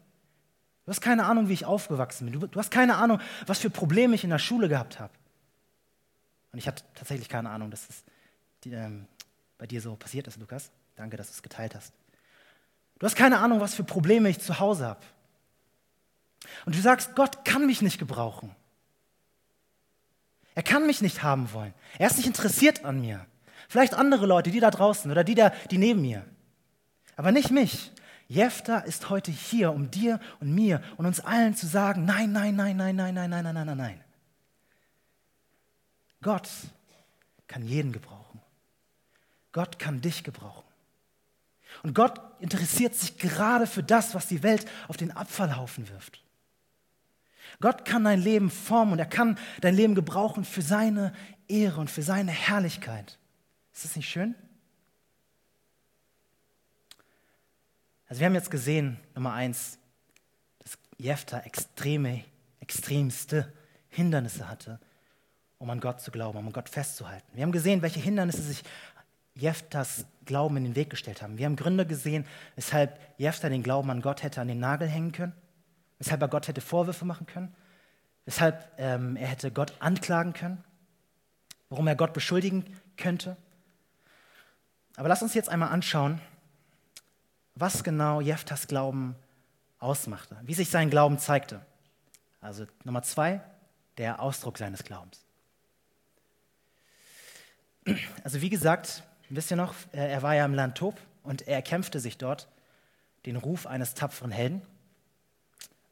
Du 0.85 0.91
hast 0.91 1.01
keine 1.01 1.25
Ahnung, 1.25 1.47
wie 1.47 1.53
ich 1.53 1.65
aufgewachsen 1.65 2.29
bin. 2.29 2.39
Du, 2.39 2.47
du 2.47 2.59
hast 2.59 2.71
keine 2.71 2.95
Ahnung, 2.95 3.19
was 3.45 3.59
für 3.59 3.69
Probleme 3.69 4.15
ich 4.15 4.23
in 4.23 4.29
der 4.29 4.39
Schule 4.39 4.67
gehabt 4.67 4.99
habe. 4.99 5.13
Und 6.51 6.59
ich 6.59 6.67
hatte 6.67 6.83
tatsächlich 6.93 7.29
keine 7.29 7.49
Ahnung, 7.49 7.71
dass 7.71 7.87
es 7.89 8.03
ähm, 8.71 9.07
bei 9.57 9.65
dir 9.65 9.81
so 9.81 9.95
passiert 9.95 10.27
ist, 10.27 10.37
Lukas. 10.37 10.71
Danke, 10.95 11.17
dass 11.17 11.27
du 11.27 11.33
es 11.33 11.41
geteilt 11.41 11.73
hast. 11.73 11.93
Du 12.99 13.05
hast 13.05 13.15
keine 13.15 13.39
Ahnung, 13.39 13.61
was 13.61 13.73
für 13.73 13.83
Probleme 13.83 14.29
ich 14.29 14.39
zu 14.39 14.59
Hause 14.59 14.85
habe. 14.85 15.01
Und 16.65 16.75
du 16.75 16.81
sagst, 16.81 17.15
Gott 17.15 17.45
kann 17.45 17.65
mich 17.65 17.81
nicht 17.81 17.97
gebrauchen. 17.97 18.53
Er 20.55 20.63
kann 20.63 20.85
mich 20.85 21.01
nicht 21.01 21.23
haben 21.23 21.51
wollen. 21.53 21.73
Er 21.97 22.07
ist 22.07 22.17
nicht 22.17 22.27
interessiert 22.27 22.85
an 22.85 23.01
mir. 23.01 23.25
Vielleicht 23.69 23.93
andere 23.93 24.25
Leute, 24.25 24.51
die 24.51 24.59
da 24.59 24.69
draußen 24.69 25.09
oder 25.09 25.23
die, 25.23 25.35
da, 25.35 25.49
die 25.71 25.77
neben 25.77 26.01
mir. 26.01 26.25
Aber 27.15 27.31
nicht 27.31 27.49
mich. 27.49 27.92
Jefta 28.33 28.79
ist 28.79 29.11
heute 29.11 29.31
hier, 29.31 29.71
um 29.71 29.91
dir 29.91 30.19
und 30.39 30.55
mir 30.55 30.81
und 30.97 31.05
uns 31.05 31.19
allen 31.19 31.55
zu 31.55 31.67
sagen, 31.67 32.05
nein, 32.05 32.31
nein, 32.31 32.55
nein, 32.55 32.75
nein, 32.75 32.95
nein, 32.95 33.13
nein, 33.13 33.29
nein, 33.29 33.43
nein, 33.43 33.53
nein, 33.53 33.67
nein, 33.67 33.77
nein. 33.77 34.01
Gott 36.23 36.49
kann 37.45 37.63
jeden 37.63 37.91
gebrauchen. 37.91 38.41
Gott 39.51 39.77
kann 39.77 40.01
dich 40.01 40.23
gebrauchen. 40.23 40.63
Und 41.83 41.93
Gott 41.93 42.19
interessiert 42.39 42.95
sich 42.95 43.19
gerade 43.19 43.67
für 43.67 43.83
das, 43.83 44.15
was 44.15 44.27
die 44.27 44.41
Welt 44.41 44.65
auf 44.87 44.97
den 44.97 45.11
Abfallhaufen 45.11 45.87
wirft. 45.89 46.23
Gott 47.59 47.85
kann 47.85 48.03
dein 48.03 48.19
Leben 48.19 48.49
formen 48.49 48.93
und 48.93 48.99
er 48.99 49.05
kann 49.05 49.37
dein 49.61 49.75
Leben 49.75 49.93
gebrauchen 49.93 50.43
für 50.43 50.63
seine 50.63 51.13
Ehre 51.47 51.79
und 51.79 51.91
für 51.91 52.01
seine 52.01 52.31
Herrlichkeit. 52.31 53.19
Ist 53.73 53.85
das 53.85 53.95
nicht 53.95 54.09
schön? 54.09 54.33
Also 58.07 58.19
wir 58.19 58.27
haben 58.27 58.35
jetzt 58.35 58.51
gesehen, 58.51 58.99
Nummer 59.15 59.33
eins, 59.33 59.79
dass 60.59 60.77
Jefta 60.97 61.39
extreme, 61.39 62.23
extremste 62.59 63.51
Hindernisse 63.89 64.49
hatte, 64.49 64.79
um 65.57 65.69
an 65.69 65.79
Gott 65.79 66.01
zu 66.01 66.11
glauben, 66.11 66.37
um 66.37 66.47
an 66.47 66.53
Gott 66.53 66.69
festzuhalten. 66.69 67.27
Wir 67.33 67.43
haben 67.43 67.51
gesehen, 67.51 67.81
welche 67.81 67.99
Hindernisse 67.99 68.41
sich 68.41 68.63
Jeftas 69.35 70.05
Glauben 70.25 70.57
in 70.57 70.63
den 70.63 70.75
Weg 70.75 70.89
gestellt 70.89 71.21
haben. 71.21 71.37
Wir 71.37 71.45
haben 71.45 71.55
Gründe 71.55 71.85
gesehen, 71.85 72.25
weshalb 72.55 72.99
Jefta 73.17 73.49
den 73.49 73.63
Glauben 73.63 73.89
an 73.89 74.01
Gott 74.01 74.23
hätte 74.23 74.41
an 74.41 74.47
den 74.47 74.59
Nagel 74.59 74.87
hängen 74.87 75.11
können, 75.11 75.33
weshalb 75.97 76.21
er 76.21 76.27
Gott 76.27 76.47
hätte 76.47 76.61
Vorwürfe 76.61 77.05
machen 77.05 77.25
können, 77.25 77.53
weshalb 78.25 78.71
ähm, 78.77 79.15
er 79.15 79.27
hätte 79.27 79.51
Gott 79.51 79.73
anklagen 79.79 80.33
können, 80.33 80.63
warum 81.69 81.87
er 81.87 81.95
Gott 81.95 82.13
beschuldigen 82.13 82.65
könnte. 82.95 83.35
Aber 84.95 85.09
lass 85.09 85.23
uns 85.23 85.33
jetzt 85.33 85.49
einmal 85.49 85.69
anschauen, 85.69 86.21
was 87.55 87.83
genau 87.83 88.21
Jeftas 88.21 88.67
Glauben 88.67 89.15
ausmachte, 89.79 90.37
wie 90.43 90.53
sich 90.53 90.69
sein 90.69 90.89
Glauben 90.89 91.19
zeigte. 91.19 91.65
Also 92.41 92.65
Nummer 92.83 93.03
zwei, 93.03 93.41
der 93.97 94.21
Ausdruck 94.21 94.57
seines 94.57 94.83
Glaubens. 94.83 95.23
Also 98.23 98.41
wie 98.41 98.49
gesagt, 98.49 99.03
wisst 99.29 99.51
ihr 99.51 99.57
noch, 99.57 99.75
er 99.91 100.21
war 100.21 100.35
ja 100.35 100.45
im 100.45 100.53
Land 100.53 100.77
Tob 100.77 100.99
und 101.23 101.47
er 101.47 101.61
kämpfte 101.61 101.99
sich 101.99 102.17
dort 102.17 102.47
den 103.25 103.35
Ruf 103.35 103.67
eines 103.67 103.93
tapferen 103.93 104.31
Helden, 104.31 104.61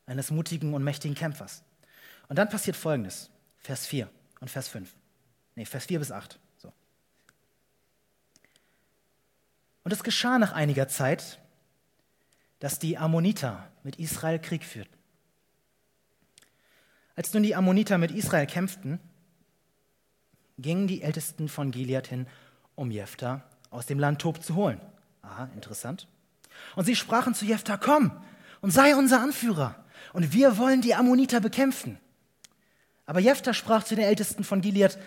eines 0.06 0.32
mutigen 0.32 0.74
und 0.74 0.84
mächtigen 0.84 1.16
Kämpfers. 1.16 1.64
Und 2.28 2.38
dann 2.38 2.50
passiert 2.50 2.78
Folgendes, 2.78 3.30
Vers 3.58 3.86
4 3.86 4.10
und 4.40 4.50
Vers 4.50 4.70
5. 4.70 4.94
Nee, 5.56 5.66
Vers 5.66 5.86
4 5.86 6.00
bis 6.00 6.12
8. 6.12 6.40
So. 6.58 6.72
Und 9.84 9.92
es 9.92 10.04
geschah 10.04 10.40
nach 10.40 10.54
einiger 10.54 10.88
Zeit, 10.88 11.41
dass 12.62 12.78
die 12.78 12.98
Ammoniter 12.98 13.68
mit 13.84 13.98
Israel 13.98 14.40
Krieg 14.40 14.64
führten. 14.64 14.96
Als 17.16 17.34
nun 17.34 17.44
die 17.44 17.56
Ammoniter 17.56 17.98
mit 17.98 18.12
Israel 18.12 18.46
kämpften, 18.46 19.00
gingen 20.60 20.88
die 20.88 21.02
Ältesten 21.02 21.50
von 21.50 21.72
Gilead 21.72 22.08
hin, 22.08 22.28
um 22.76 22.92
Jephtha 22.92 23.44
aus 23.72 23.88
dem 23.88 23.98
Land 23.98 24.22
Tob 24.22 24.44
zu 24.44 24.56
holen. 24.56 24.80
Aha, 25.24 25.50
interessant. 25.56 26.08
Und 26.76 26.86
sie 26.86 26.96
sprachen 26.96 27.34
zu 27.34 27.46
Jephtha, 27.46 27.78
komm 27.78 28.12
und 28.62 28.70
sei 28.70 28.96
unser 28.96 29.22
Anführer, 29.22 29.84
und 30.14 30.32
wir 30.32 30.60
wollen 30.60 30.82
die 30.82 30.94
Ammoniter 30.94 31.40
bekämpfen. 31.40 32.00
Aber 33.08 33.20
Jephtha 33.20 33.56
sprach 33.56 33.84
zu 33.84 33.96
den 33.96 34.06
Ältesten 34.06 34.44
von 34.44 34.62
Gilead, 34.62 35.00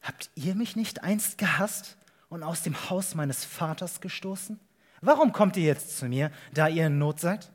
habt 0.00 0.30
ihr 0.34 0.54
mich 0.54 0.76
nicht 0.76 1.02
einst 1.02 1.36
gehasst 1.36 1.98
und 2.30 2.42
aus 2.42 2.62
dem 2.62 2.88
Haus 2.88 3.14
meines 3.14 3.44
Vaters 3.44 4.00
gestoßen? 4.00 4.58
Warum 5.00 5.32
kommt 5.32 5.56
ihr 5.56 5.64
jetzt 5.64 5.98
zu 5.98 6.06
mir, 6.06 6.30
da 6.52 6.68
ihr 6.68 6.86
in 6.86 6.98
Not 6.98 7.20
seid? 7.20 7.50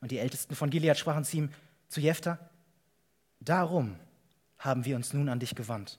Und 0.00 0.10
die 0.10 0.18
Ältesten 0.18 0.54
von 0.54 0.70
Gilead 0.70 0.98
sprachen 0.98 1.24
zu 1.24 1.36
ihm, 1.38 1.52
zu 1.88 2.00
Jephthah, 2.00 2.38
darum 3.40 3.96
haben 4.58 4.84
wir 4.84 4.96
uns 4.96 5.12
nun 5.12 5.28
an 5.28 5.40
dich 5.40 5.54
gewandt, 5.54 5.98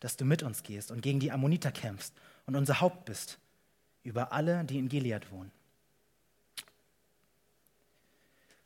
dass 0.00 0.16
du 0.16 0.24
mit 0.24 0.42
uns 0.42 0.62
gehst 0.62 0.90
und 0.90 1.02
gegen 1.02 1.20
die 1.20 1.32
Ammoniter 1.32 1.72
kämpfst 1.72 2.14
und 2.46 2.56
unser 2.56 2.80
Haupt 2.80 3.04
bist 3.04 3.38
über 4.02 4.32
alle, 4.32 4.64
die 4.64 4.78
in 4.78 4.88
Gilead 4.88 5.30
wohnen. 5.30 5.52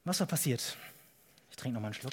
Was 0.04 0.20
war 0.20 0.26
passiert? 0.26 0.76
Ich 1.50 1.56
trinke 1.56 1.74
noch 1.74 1.80
mal 1.80 1.88
einen 1.88 1.94
Schluck. 1.94 2.12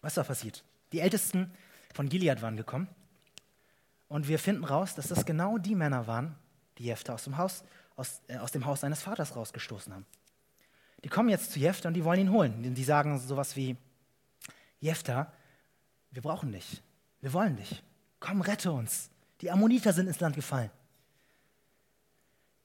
Was 0.00 0.16
war 0.16 0.24
passiert? 0.24 0.62
Die 0.92 1.00
Ältesten 1.00 1.52
von 1.92 2.08
Gilead 2.08 2.40
waren 2.40 2.56
gekommen 2.56 2.88
und 4.08 4.28
wir 4.28 4.38
finden 4.38 4.64
raus, 4.64 4.94
dass 4.94 5.08
das 5.08 5.24
genau 5.24 5.58
die 5.58 5.74
Männer 5.74 6.06
waren, 6.06 6.34
die 6.78 6.84
Jefta 6.84 7.14
aus 7.14 7.24
dem 7.24 7.36
Haus, 7.36 7.62
aus, 7.96 8.20
äh, 8.28 8.38
aus 8.38 8.50
dem 8.52 8.64
Haus 8.64 8.80
seines 8.80 9.02
Vaters 9.02 9.36
rausgestoßen 9.36 9.92
haben. 9.92 10.06
Die 11.04 11.08
kommen 11.08 11.28
jetzt 11.28 11.52
zu 11.52 11.58
Jefta 11.58 11.88
und 11.88 11.94
die 11.94 12.04
wollen 12.04 12.20
ihn 12.20 12.32
holen. 12.32 12.74
Die 12.74 12.84
sagen 12.84 13.18
sowas 13.20 13.54
wie, 13.54 13.76
Jefta, 14.80 15.32
wir 16.10 16.22
brauchen 16.22 16.52
dich. 16.52 16.82
Wir 17.20 17.32
wollen 17.32 17.56
dich. 17.56 17.82
Komm, 18.20 18.40
rette 18.40 18.72
uns. 18.72 19.10
Die 19.40 19.50
Ammoniter 19.50 19.92
sind 19.92 20.08
ins 20.08 20.20
Land 20.20 20.34
gefallen. 20.34 20.70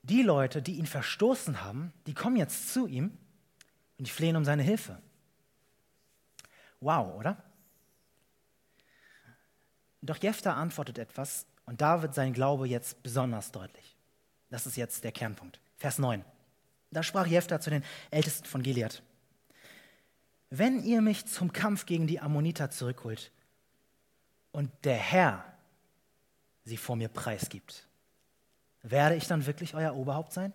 Die 0.01 0.23
Leute, 0.23 0.61
die 0.61 0.75
ihn 0.75 0.85
verstoßen 0.85 1.63
haben, 1.63 1.93
die 2.07 2.13
kommen 2.13 2.35
jetzt 2.35 2.73
zu 2.73 2.87
ihm 2.87 3.17
und 3.97 4.07
die 4.07 4.11
flehen 4.11 4.35
um 4.35 4.45
seine 4.45 4.63
Hilfe. 4.63 4.99
Wow, 6.79 7.15
oder? 7.15 7.37
Doch 10.03 10.17
Jephtha 10.17 10.53
antwortet 10.53 10.97
etwas 10.97 11.47
und 11.65 11.79
da 11.79 12.01
wird 12.01 12.13
sein 12.13 12.33
Glaube 12.33 12.67
jetzt 12.67 13.01
besonders 13.03 13.51
deutlich. 13.51 13.95
Das 14.49 14.67
ist 14.67 14.75
jetzt 14.75 15.03
der 15.05 15.13
Kernpunkt. 15.13 15.61
Vers 15.77 15.97
9. 15.97 16.23
Da 16.91 17.03
sprach 17.03 17.25
Jephtha 17.25 17.59
zu 17.61 17.69
den 17.69 17.83
Ältesten 18.11 18.45
von 18.45 18.61
Gilead. 18.61 19.01
Wenn 20.49 20.83
ihr 20.83 21.01
mich 21.01 21.25
zum 21.25 21.53
Kampf 21.53 21.85
gegen 21.85 22.05
die 22.05 22.19
Ammoniter 22.19 22.69
zurückholt 22.69 23.31
und 24.51 24.69
der 24.83 24.97
Herr 24.97 25.45
sie 26.65 26.77
vor 26.77 26.97
mir 26.97 27.07
preisgibt, 27.07 27.87
werde 28.81 29.15
ich 29.15 29.25
dann 29.27 29.45
wirklich 29.45 29.73
euer 29.73 29.95
Oberhaupt 29.95 30.33
sein? 30.33 30.53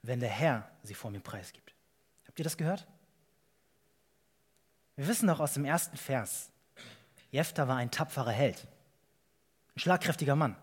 Wenn 0.00 0.20
der 0.20 0.30
Herr 0.30 0.68
sie 0.82 0.94
vor 0.94 1.10
mir 1.10 1.20
preisgibt. 1.20 1.74
Habt 2.26 2.38
ihr 2.38 2.44
das 2.44 2.56
gehört? 2.56 2.86
Wir 4.96 5.06
wissen 5.06 5.28
doch 5.28 5.40
aus 5.40 5.52
dem 5.52 5.66
ersten 5.66 5.98
Vers, 5.98 6.50
Jephtha 7.30 7.68
war 7.68 7.76
ein 7.76 7.90
tapferer 7.90 8.30
Held, 8.30 8.66
ein 9.74 9.80
schlagkräftiger 9.80 10.36
Mann, 10.36 10.56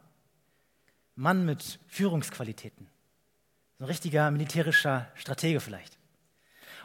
Mann 1.16 1.46
mit 1.46 1.80
Führungsqualitäten, 1.88 2.88
so 3.78 3.86
ein 3.86 3.88
richtiger 3.88 4.32
militärischer 4.32 5.08
Stratege 5.16 5.60
vielleicht. 5.60 5.98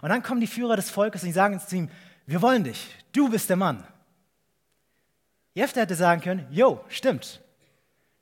Und 0.03 0.09
dann 0.09 0.23
kommen 0.23 0.41
die 0.41 0.47
Führer 0.47 0.77
des 0.77 0.91
Volkes 0.91 1.23
und 1.23 1.33
sagen 1.33 1.61
zu 1.61 1.77
ihm, 1.77 1.91
wir 2.27 2.43
wollen 2.43 2.65
dich, 2.65 2.89
du 3.13 3.29
bist 3.29 3.49
der 3.49 3.57
Mann. 3.57 3.87
Jephtha 5.55 5.81
hätte 5.81 5.95
sagen 5.95 6.21
können, 6.21 6.47
jo, 6.51 6.85
stimmt, 6.89 7.41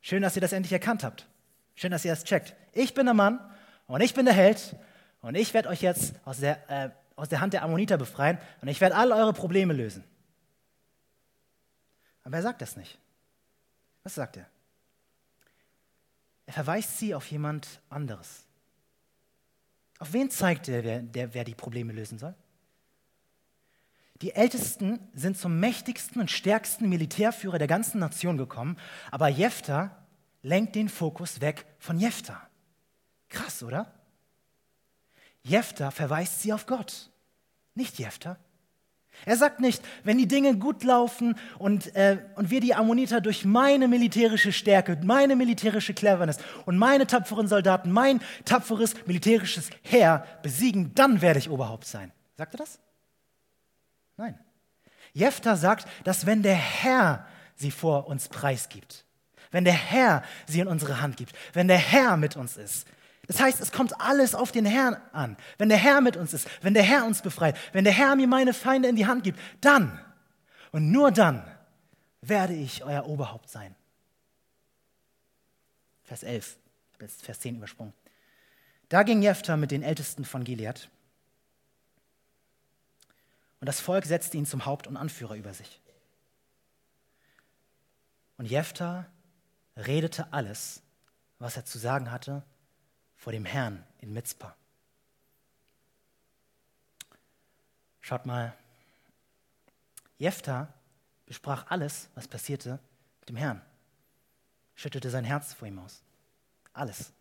Schön, 0.01 0.23
dass 0.23 0.37
ihr 0.37 0.41
das 0.41 0.53
endlich 0.53 0.73
erkannt 0.73 1.05
habt. 1.05 1.27
Schön, 1.75 1.91
dass 1.91 2.05
ihr 2.05 2.13
das 2.13 2.25
checkt. 2.25 2.55
Ich 2.73 2.95
bin 2.95 3.07
der 3.07 3.15
Mann 3.15 3.41
und 3.87 4.01
ich 4.01 4.15
bin 4.15 4.25
der 4.25 4.35
Held 4.35 4.77
und 5.21 5.35
ich 5.35 5.55
werde 5.55 5.69
euch 5.69 5.83
jetzt 5.83 6.15
aus 6.25 6.41
der, 6.41 6.71
äh, 6.71 6.91
aus 7.17 7.29
der 7.29 7.41
Hand 7.41 7.53
der 7.53 7.63
Ammoniter 7.63 7.99
befreien 7.99 8.39
und 8.61 8.69
ich 8.69 8.81
werde 8.81 8.97
all 8.97 9.13
eure 9.13 9.33
Probleme 9.33 9.75
lösen. 9.75 10.05
Aber 12.29 12.37
er 12.37 12.43
sagt 12.43 12.61
das 12.61 12.77
nicht. 12.77 12.99
Was 14.03 14.17
sagt 14.17 14.37
er? 14.37 14.45
Er 16.45 16.53
verweist 16.53 16.99
sie 16.99 17.15
auf 17.15 17.27
jemand 17.31 17.81
anderes. 17.89 18.45
Auf 19.99 20.13
wen 20.13 20.31
zeigt 20.31 20.69
er, 20.69 20.85
wer, 20.85 21.01
der, 21.01 21.33
wer 21.33 21.45
die 21.45 21.55
Probleme 21.55 21.91
lösen 21.91 22.19
soll? 22.19 22.35
Die 24.21 24.33
Ältesten 24.33 24.99
sind 25.15 25.39
zum 25.39 25.59
mächtigsten 25.59 26.21
und 26.21 26.31
stärksten 26.31 26.91
Militärführer 26.91 27.57
der 27.57 27.67
ganzen 27.67 27.99
Nation 27.99 28.37
gekommen, 28.37 28.79
aber 29.11 29.29
Jephtha 29.29 29.97
lenkt 30.43 30.75
den 30.75 30.91
Fokus 30.91 31.41
weg 31.41 31.65
von 31.79 31.99
Jephtha. 31.99 32.47
Krass, 33.31 33.63
oder? 33.63 33.91
Jephtha 35.45 35.91
verweist 35.91 36.43
sie 36.43 36.53
auf 36.53 36.67
Gott, 36.67 37.09
nicht 37.73 37.99
Jephtha. 37.99 38.39
Er 39.25 39.37
sagt 39.37 39.61
nicht, 39.61 39.83
wenn 40.05 40.19
die 40.19 40.29
Dinge 40.29 40.57
gut 40.57 40.85
laufen 40.85 41.37
und, 41.59 41.95
äh, 41.95 42.19
und 42.37 42.51
wir 42.51 42.61
die 42.61 42.75
Ammoniter 42.75 43.21
durch 43.21 43.45
meine 43.45 43.89
militärische 43.89 44.53
Stärke, 44.53 44.99
meine 45.03 45.37
militärische 45.37 45.95
Cleverness 45.95 46.39
und 46.67 46.79
meine 46.79 47.07
tapferen 47.07 47.49
Soldaten, 47.49 47.91
mein 47.91 48.21
tapferes 48.45 48.95
militärisches 49.07 49.71
Heer 49.83 50.25
besiegen, 50.43 50.93
dann 50.95 51.21
werde 51.21 51.39
ich 51.39 51.51
Oberhaupt 51.51 51.87
sein. 51.87 52.13
Sagt 52.37 52.55
er 52.55 52.59
das? 52.59 52.79
Nein. 54.17 54.39
Jephthah 55.13 55.57
sagt, 55.57 55.89
dass 56.05 56.27
wenn 56.27 56.43
der 56.43 56.55
Herr 56.55 57.27
sie 57.55 57.71
vor 57.71 58.07
uns 58.07 58.29
preisgibt, 58.29 59.05
wenn 59.51 59.65
der 59.65 59.75
Herr 59.75 60.23
sie 60.47 60.61
in 60.61 60.69
unsere 60.69 61.01
Hand 61.01 61.17
gibt, 61.17 61.33
wenn 61.53 61.69
der 61.69 61.79
Herr 61.79 62.17
mit 62.17 62.37
uns 62.37 62.57
ist, 62.57 62.87
das 63.29 63.41
heißt, 63.41 63.61
es 63.61 63.73
kommt 63.73 64.01
alles 64.01 64.35
auf 64.35 64.53
den 64.53 64.65
Herrn 64.65 64.97
an. 65.13 65.37
Wenn 65.59 65.69
der 65.69 65.79
Herr 65.79 66.01
mit 66.01 66.17
uns 66.17 66.33
ist, 66.33 66.49
wenn 66.63 66.73
der 66.73 66.83
Herr 66.83 67.05
uns 67.05 67.21
befreit, 67.21 67.57
wenn 67.73 67.85
der 67.85 67.93
Herr 67.93 68.17
mir 68.17 68.27
meine 68.27 68.55
Feinde 68.55 68.89
in 68.89 68.97
die 68.97 69.07
Hand 69.07 69.23
gibt, 69.23 69.39
dann 69.61 70.03
und 70.73 70.91
nur 70.91 71.13
dann 71.13 71.47
werde 72.23 72.55
ich 72.55 72.85
euer 72.85 73.07
Oberhaupt 73.07 73.51
sein. 73.51 73.75
Vers 76.05 76.23
11, 76.23 76.57
ich 76.89 76.95
habe 76.95 77.05
jetzt 77.05 77.23
Vers 77.23 77.41
10 77.41 77.57
übersprungen. 77.57 77.93
Da 78.89 79.03
ging 79.03 79.21
Jephthah 79.21 79.59
mit 79.59 79.71
den 79.71 79.83
Ältesten 79.83 80.25
von 80.25 80.43
Gilead 80.43 80.89
und 83.61 83.67
das 83.67 83.81
Volk 83.81 84.07
setzte 84.07 84.39
ihn 84.39 84.47
zum 84.47 84.65
Haupt 84.65 84.87
und 84.87 84.97
Anführer 84.97 85.35
über 85.35 85.53
sich. 85.53 85.83
Und 88.39 88.47
Jephthah 88.47 89.07
redete 89.77 90.33
alles, 90.33 90.81
was 91.39 91.57
er 91.59 91.67
zu 91.67 91.77
sagen 91.79 92.11
hatte, 92.11 92.43
vor 93.19 93.33
dem 93.33 93.45
Herrn 93.45 93.85
in 93.99 94.13
Mitzpah. 94.15 94.57
Schaut 98.01 98.25
mal, 98.25 98.57
Jephthah 100.17 100.73
besprach 101.27 101.67
alles, 101.69 102.09
was 102.15 102.27
passierte, 102.27 102.79
mit 103.21 103.29
dem 103.29 103.37
Herrn. 103.37 103.61
Schüttete 104.75 105.11
sein 105.11 105.25
Herz 105.25 105.53
vor 105.53 105.69
ihm 105.69 105.79
aus. 105.81 106.03
Alles, 106.73 107.13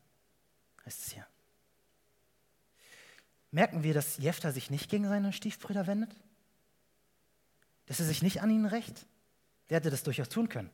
heißt 0.85 1.05
es 1.05 1.11
hier. 1.11 1.27
Merken 3.51 3.83
wir, 3.83 3.93
dass 3.93 4.17
Jephthah 4.17 4.51
sich 4.51 4.69
nicht 4.69 4.89
gegen 4.89 5.09
seine 5.09 5.33
Stiefbrüder 5.33 5.87
wendet? 5.87 6.15
Dass 7.87 7.99
er 7.99 8.05
sich 8.05 8.21
nicht 8.21 8.41
an 8.41 8.51
ihnen 8.51 8.67
rächt? 8.67 9.05
Der 9.69 9.77
hätte 9.77 9.89
das 9.89 10.03
durchaus 10.03 10.29
tun 10.29 10.47
können. 10.47 10.69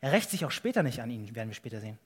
Er 0.00 0.12
rächt 0.12 0.30
sich 0.30 0.44
auch 0.44 0.50
später 0.50 0.82
nicht 0.82 1.00
an 1.00 1.10
ihnen, 1.10 1.34
werden 1.34 1.48
wir 1.48 1.54
später 1.54 1.80
sehen. 1.80 1.98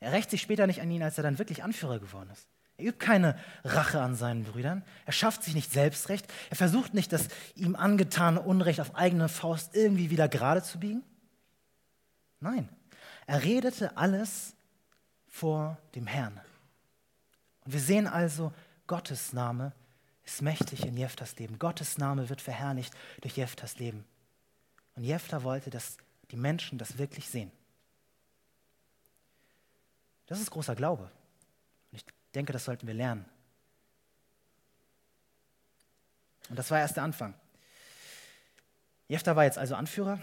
Er 0.00 0.12
rächt 0.12 0.30
sich 0.30 0.40
später 0.40 0.66
nicht 0.66 0.80
an 0.80 0.90
ihn, 0.90 1.02
als 1.02 1.18
er 1.18 1.22
dann 1.22 1.38
wirklich 1.38 1.62
Anführer 1.62 1.98
geworden 1.98 2.30
ist. 2.30 2.48
Er 2.78 2.86
übt 2.86 2.98
keine 2.98 3.38
Rache 3.62 4.00
an 4.00 4.16
seinen 4.16 4.44
Brüdern. 4.44 4.82
Er 5.04 5.12
schafft 5.12 5.42
sich 5.42 5.54
nicht 5.54 5.70
Selbstrecht. 5.70 6.26
Er 6.48 6.56
versucht 6.56 6.94
nicht, 6.94 7.12
das 7.12 7.28
ihm 7.54 7.76
angetane 7.76 8.40
Unrecht 8.40 8.80
auf 8.80 8.94
eigene 8.94 9.28
Faust 9.28 9.76
irgendwie 9.76 10.10
wieder 10.10 10.28
gerade 10.28 10.62
zu 10.62 10.80
biegen. 10.80 11.02
Nein, 12.40 12.68
er 13.26 13.44
redete 13.44 13.96
alles 13.98 14.54
vor 15.26 15.76
dem 15.94 16.06
Herrn. 16.06 16.40
Und 17.64 17.74
wir 17.74 17.80
sehen 17.80 18.06
also, 18.06 18.52
Gottes 18.86 19.34
Name 19.34 19.72
ist 20.24 20.40
mächtig 20.40 20.86
in 20.86 20.96
Jeftas 20.96 21.38
Leben. 21.38 21.58
Gottes 21.58 21.98
Name 21.98 22.30
wird 22.30 22.40
verherrlicht 22.40 22.94
durch 23.20 23.36
Jeftas 23.36 23.78
Leben. 23.78 24.04
Und 24.96 25.04
Jefta 25.04 25.42
wollte, 25.42 25.70
dass 25.70 25.98
die 26.30 26.36
Menschen 26.36 26.78
das 26.78 26.98
wirklich 26.98 27.28
sehen. 27.28 27.52
Das 30.30 30.40
ist 30.40 30.52
großer 30.52 30.76
Glaube. 30.76 31.02
Und 31.02 31.10
ich 31.96 32.04
denke, 32.36 32.52
das 32.52 32.64
sollten 32.64 32.86
wir 32.86 32.94
lernen. 32.94 33.24
Und 36.48 36.56
das 36.56 36.70
war 36.70 36.78
erst 36.78 36.96
der 36.96 37.02
Anfang. 37.02 37.34
Jefta 39.08 39.34
war 39.34 39.42
jetzt 39.42 39.58
also 39.58 39.74
Anführer 39.74 40.20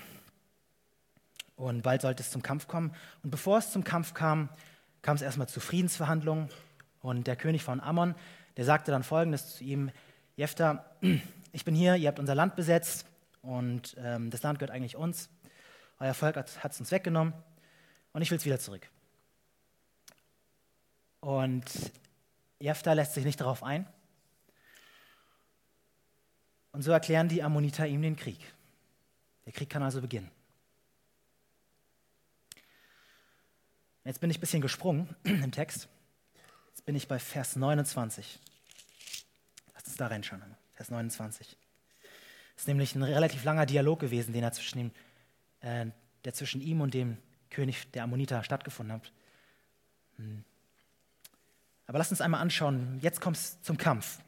und 1.58 1.82
bald 1.82 2.02
sollte 2.02 2.24
es 2.24 2.32
zum 2.32 2.42
Kampf 2.42 2.70
kommen. 2.70 2.96
Und 3.22 3.32
bevor 3.32 3.58
es 3.58 3.72
zum 3.72 3.84
Kampf 3.84 4.14
kam, 4.14 4.48
kam 5.02 5.18
es 5.18 5.22
erstmal 5.22 5.50
zu 5.50 5.60
Friedensverhandlungen. 5.60 6.48
Und 7.02 7.28
der 7.28 7.36
König 7.36 7.64
von 7.64 7.82
Ammon, 7.82 8.16
der 8.56 8.64
sagte 8.64 8.92
dann 8.92 9.04
folgendes 9.04 9.58
zu 9.58 9.66
ihm: 9.66 9.92
Jefta, 10.38 10.86
ich 11.52 11.66
bin 11.66 11.76
hier, 11.76 11.98
ihr 11.98 12.08
habt 12.08 12.20
unser 12.20 12.34
Land 12.34 12.56
besetzt 12.56 13.06
und 13.42 13.98
ähm, 14.00 14.30
das 14.30 14.42
Land 14.42 14.60
gehört 14.60 14.72
eigentlich 14.72 14.96
uns. 14.96 15.28
Euer 16.00 16.14
Volk 16.14 16.38
hat 16.38 16.72
es 16.72 16.80
uns 16.80 16.92
weggenommen 16.92 17.34
und 18.14 18.22
ich 18.22 18.32
will 18.32 18.38
es 18.38 18.46
wieder 18.46 18.60
zurück. 18.60 18.88
Und 21.20 21.66
Jephthah 22.60 22.94
lässt 22.94 23.14
sich 23.14 23.26
nicht 23.26 23.40
darauf 23.40 23.64
ein. 23.64 23.88
Und 26.72 26.84
so 26.84 26.92
erklären 26.92 27.28
die 27.28 27.42
Ammoniter 27.42 27.88
ihm 27.88 28.02
den 28.02 28.16
Krieg. 28.16 28.40
Der 29.46 29.54
Krieg 29.54 29.70
kann 29.70 29.84
also 29.84 30.02
beginnen. 30.02 30.30
Jetzt 34.04 34.22
bin 34.22 34.30
ich 34.30 34.38
ein 34.38 34.42
bisschen 34.42 34.62
gesprungen 34.62 35.16
im 35.24 35.52
Text. 35.52 35.90
Jetzt 36.70 36.86
bin 36.86 36.96
ich 36.96 37.08
bei 37.08 37.20
Vers 37.20 37.56
29. 37.56 38.40
Lass 39.74 39.84
uns 39.86 39.98
da 39.98 40.08
reinschauen. 40.08 40.44
Vers 40.74 40.92
29. 40.92 41.58
Das 42.56 42.64
ist 42.64 42.68
nämlich 42.68 42.96
ein 42.96 43.04
relativ 43.04 43.44
langer 43.44 43.66
Dialog 43.66 44.00
gewesen, 44.00 44.34
den 44.34 44.44
er 44.44 44.52
zwischen 44.52 44.80
ihm, 44.80 44.92
äh, 45.62 45.88
der 46.24 46.34
zwischen 46.34 46.62
ihm 46.62 46.82
und 46.82 46.94
dem 46.94 47.18
König 47.50 47.92
der 47.92 48.04
Ammoniter 48.04 48.44
stattgefunden 48.44 48.94
hat. 48.96 49.12
Hm. 50.18 50.44
Aber 51.88 51.98
lasst 51.98 52.12
uns 52.12 52.22
einmal 52.22 52.42
anschauen, 52.42 53.00
jetzt 53.02 53.22
kommt 53.22 53.38
es 53.38 53.62
zum 53.62 53.78
Kampf. 53.78 54.20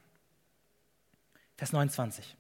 Vers 1.58 1.74
29. 1.74 2.36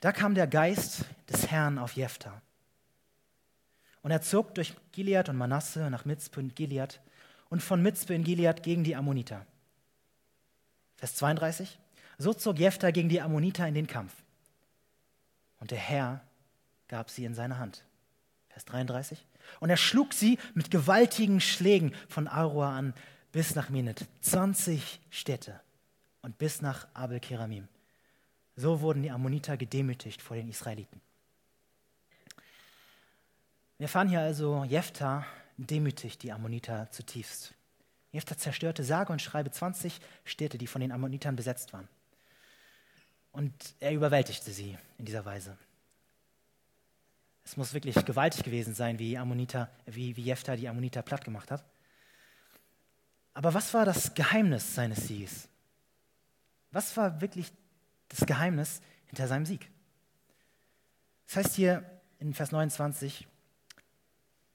Da 0.00 0.12
kam 0.12 0.34
der 0.34 0.46
Geist 0.46 1.04
des 1.28 1.50
Herrn 1.50 1.78
auf 1.78 1.94
Jephthah. 1.94 2.40
Und 4.02 4.10
er 4.10 4.22
zog 4.22 4.54
durch 4.54 4.74
Gilead 4.92 5.28
und 5.28 5.36
Manasse 5.36 5.90
nach 5.90 6.04
Mitzpe 6.04 6.40
und 6.40 6.56
Gilead 6.56 7.00
und 7.50 7.62
von 7.62 7.82
Mitzpe 7.82 8.14
in 8.14 8.24
Gilead 8.24 8.62
gegen 8.62 8.84
die 8.84 8.96
Ammoniter. 8.96 9.44
Vers 10.96 11.16
32. 11.16 11.78
So 12.18 12.32
zog 12.32 12.58
Jephthah 12.58 12.90
gegen 12.90 13.08
die 13.08 13.20
Ammoniter 13.20 13.66
in 13.66 13.74
den 13.74 13.86
Kampf. 13.86 14.14
Und 15.58 15.70
der 15.70 15.78
Herr 15.78 16.20
gab 16.88 17.10
sie 17.10 17.24
in 17.24 17.34
seine 17.34 17.58
Hand. 17.58 17.84
Vers 18.48 18.64
33. 18.66 19.24
Und 19.60 19.70
er 19.70 19.76
schlug 19.76 20.12
sie 20.12 20.38
mit 20.54 20.70
gewaltigen 20.70 21.40
Schlägen 21.40 21.94
von 22.08 22.28
Aroa 22.28 22.76
an 22.76 22.94
bis 23.32 23.54
nach 23.54 23.70
Minet, 23.70 24.06
20 24.20 25.00
Städte 25.10 25.60
und 26.20 26.38
bis 26.38 26.62
nach 26.62 26.86
Abel 26.94 27.18
Keramim. 27.18 27.66
So 28.54 28.80
wurden 28.82 29.02
die 29.02 29.10
Ammoniter 29.10 29.56
gedemütigt 29.56 30.20
vor 30.20 30.36
den 30.36 30.48
Israeliten. 30.48 31.00
Wir 33.78 33.86
erfahren 33.86 34.08
hier 34.08 34.20
also, 34.20 34.64
Jephthah 34.64 35.26
demütigt 35.56 36.22
die 36.22 36.30
Ammoniter 36.30 36.90
zutiefst. 36.90 37.54
Jephthah 38.12 38.36
zerstörte 38.36 38.84
sage 38.84 39.12
und 39.12 39.22
schreibe 39.22 39.50
20 39.50 39.98
Städte, 40.24 40.58
die 40.58 40.66
von 40.66 40.82
den 40.82 40.92
Ammonitern 40.92 41.34
besetzt 41.34 41.72
waren. 41.72 41.88
Und 43.32 43.52
er 43.80 43.92
überwältigte 43.92 44.52
sie 44.52 44.76
in 44.98 45.06
dieser 45.06 45.24
Weise. 45.24 45.56
Es 47.44 47.56
muss 47.56 47.72
wirklich 47.72 48.04
gewaltig 48.04 48.44
gewesen 48.44 48.74
sein, 48.74 48.98
wie, 48.98 49.16
Ammoniter, 49.16 49.70
wie, 49.86 50.16
wie 50.16 50.22
Jephthah 50.22 50.56
die 50.56 50.68
Ammoniter 50.68 51.02
platt 51.02 51.24
gemacht 51.24 51.50
hat. 51.50 51.64
Aber 53.34 53.54
was 53.54 53.72
war 53.72 53.84
das 53.84 54.14
Geheimnis 54.14 54.74
seines 54.74 55.06
Sieges? 55.08 55.48
Was 56.70 56.96
war 56.96 57.20
wirklich 57.20 57.52
das 58.08 58.26
Geheimnis 58.26 58.80
hinter 59.06 59.26
seinem 59.26 59.46
Sieg? 59.46 59.70
Das 61.26 61.36
heißt 61.36 61.54
hier 61.54 62.00
in 62.18 62.34
Vers 62.34 62.52
29, 62.52 63.26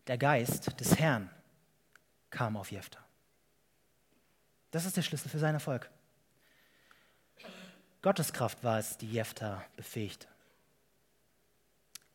der 0.06 0.18
Geist 0.18 0.80
des 0.80 0.98
Herrn 1.00 1.30
kam 2.30 2.56
auf 2.56 2.72
Jephthah. 2.72 3.04
Das 4.72 4.86
ist 4.86 4.98
der 4.98 5.02
Schlüssel 5.02 5.30
für 5.30 5.40
seinen 5.40 5.56
Erfolg. 5.56 5.90
Gottes 8.02 8.32
Kraft 8.32 8.64
war 8.64 8.80
es, 8.80 8.98
die 8.98 9.12
Jephthah 9.12 9.66
befähigte. 9.76 10.28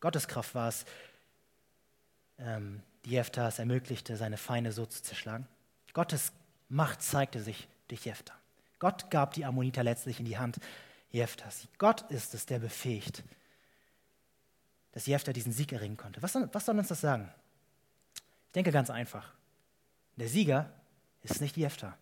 Gottes 0.01 0.29
Kraft 0.29 0.55
war 0.55 0.69
es, 0.69 0.85
ähm, 2.39 2.83
die 3.05 3.11
Jephthah 3.11 3.49
es 3.49 3.59
ermöglichte, 3.59 4.17
seine 4.17 4.37
Feinde 4.37 4.73
so 4.73 4.87
zu 4.87 5.03
zerschlagen. 5.03 5.47
Gottes 5.93 6.33
Macht 6.73 7.03
zeigte 7.03 7.43
sich 7.43 7.69
durch 7.89 8.07
Jephthah. 8.07 8.33
Gott 8.79 9.11
gab 9.11 9.35
die 9.35 9.45
Ammoniter 9.45 9.83
letztlich 9.83 10.19
in 10.19 10.25
die 10.25 10.39
Hand 10.39 10.59
Jephthahs. 11.11 11.69
Gott 11.77 12.11
ist 12.11 12.33
es, 12.33 12.47
der 12.47 12.61
befähigt, 12.61 13.23
dass 14.93 15.05
Jephthah 15.05 15.35
diesen 15.35 15.53
Sieg 15.53 15.71
erringen 15.71 15.99
konnte. 15.99 16.23
Was 16.23 16.33
soll, 16.33 16.49
was 16.51 16.65
soll 16.65 16.79
uns 16.79 16.89
das 16.89 17.03
sagen? 17.03 17.31
Ich 18.47 18.53
denke 18.55 18.73
ganz 18.73 18.89
einfach. 18.89 19.35
Der 20.17 20.31
Sieger 20.31 20.73
ist 21.21 21.43
nicht 21.43 21.59
Jephthah, 21.59 21.95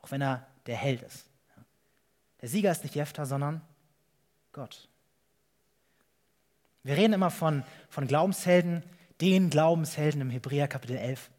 auch 0.00 0.10
wenn 0.10 0.22
er 0.22 0.46
der 0.64 0.76
Held 0.76 1.02
ist. 1.02 1.26
Der 2.40 2.48
Sieger 2.48 2.72
ist 2.72 2.82
nicht 2.82 2.94
Jephthah, 2.94 3.26
sondern 3.26 3.60
Gott. 4.52 4.88
Wir 6.82 6.96
reden 6.96 7.12
immer 7.12 7.30
von, 7.30 7.62
von 7.90 8.06
Glaubenshelden, 8.06 8.82
den 9.20 9.50
Glaubenshelden 9.50 10.22
im 10.22 10.30
Hebräer 10.30 10.66
Kapitel 10.66 10.96
11. 10.96 11.30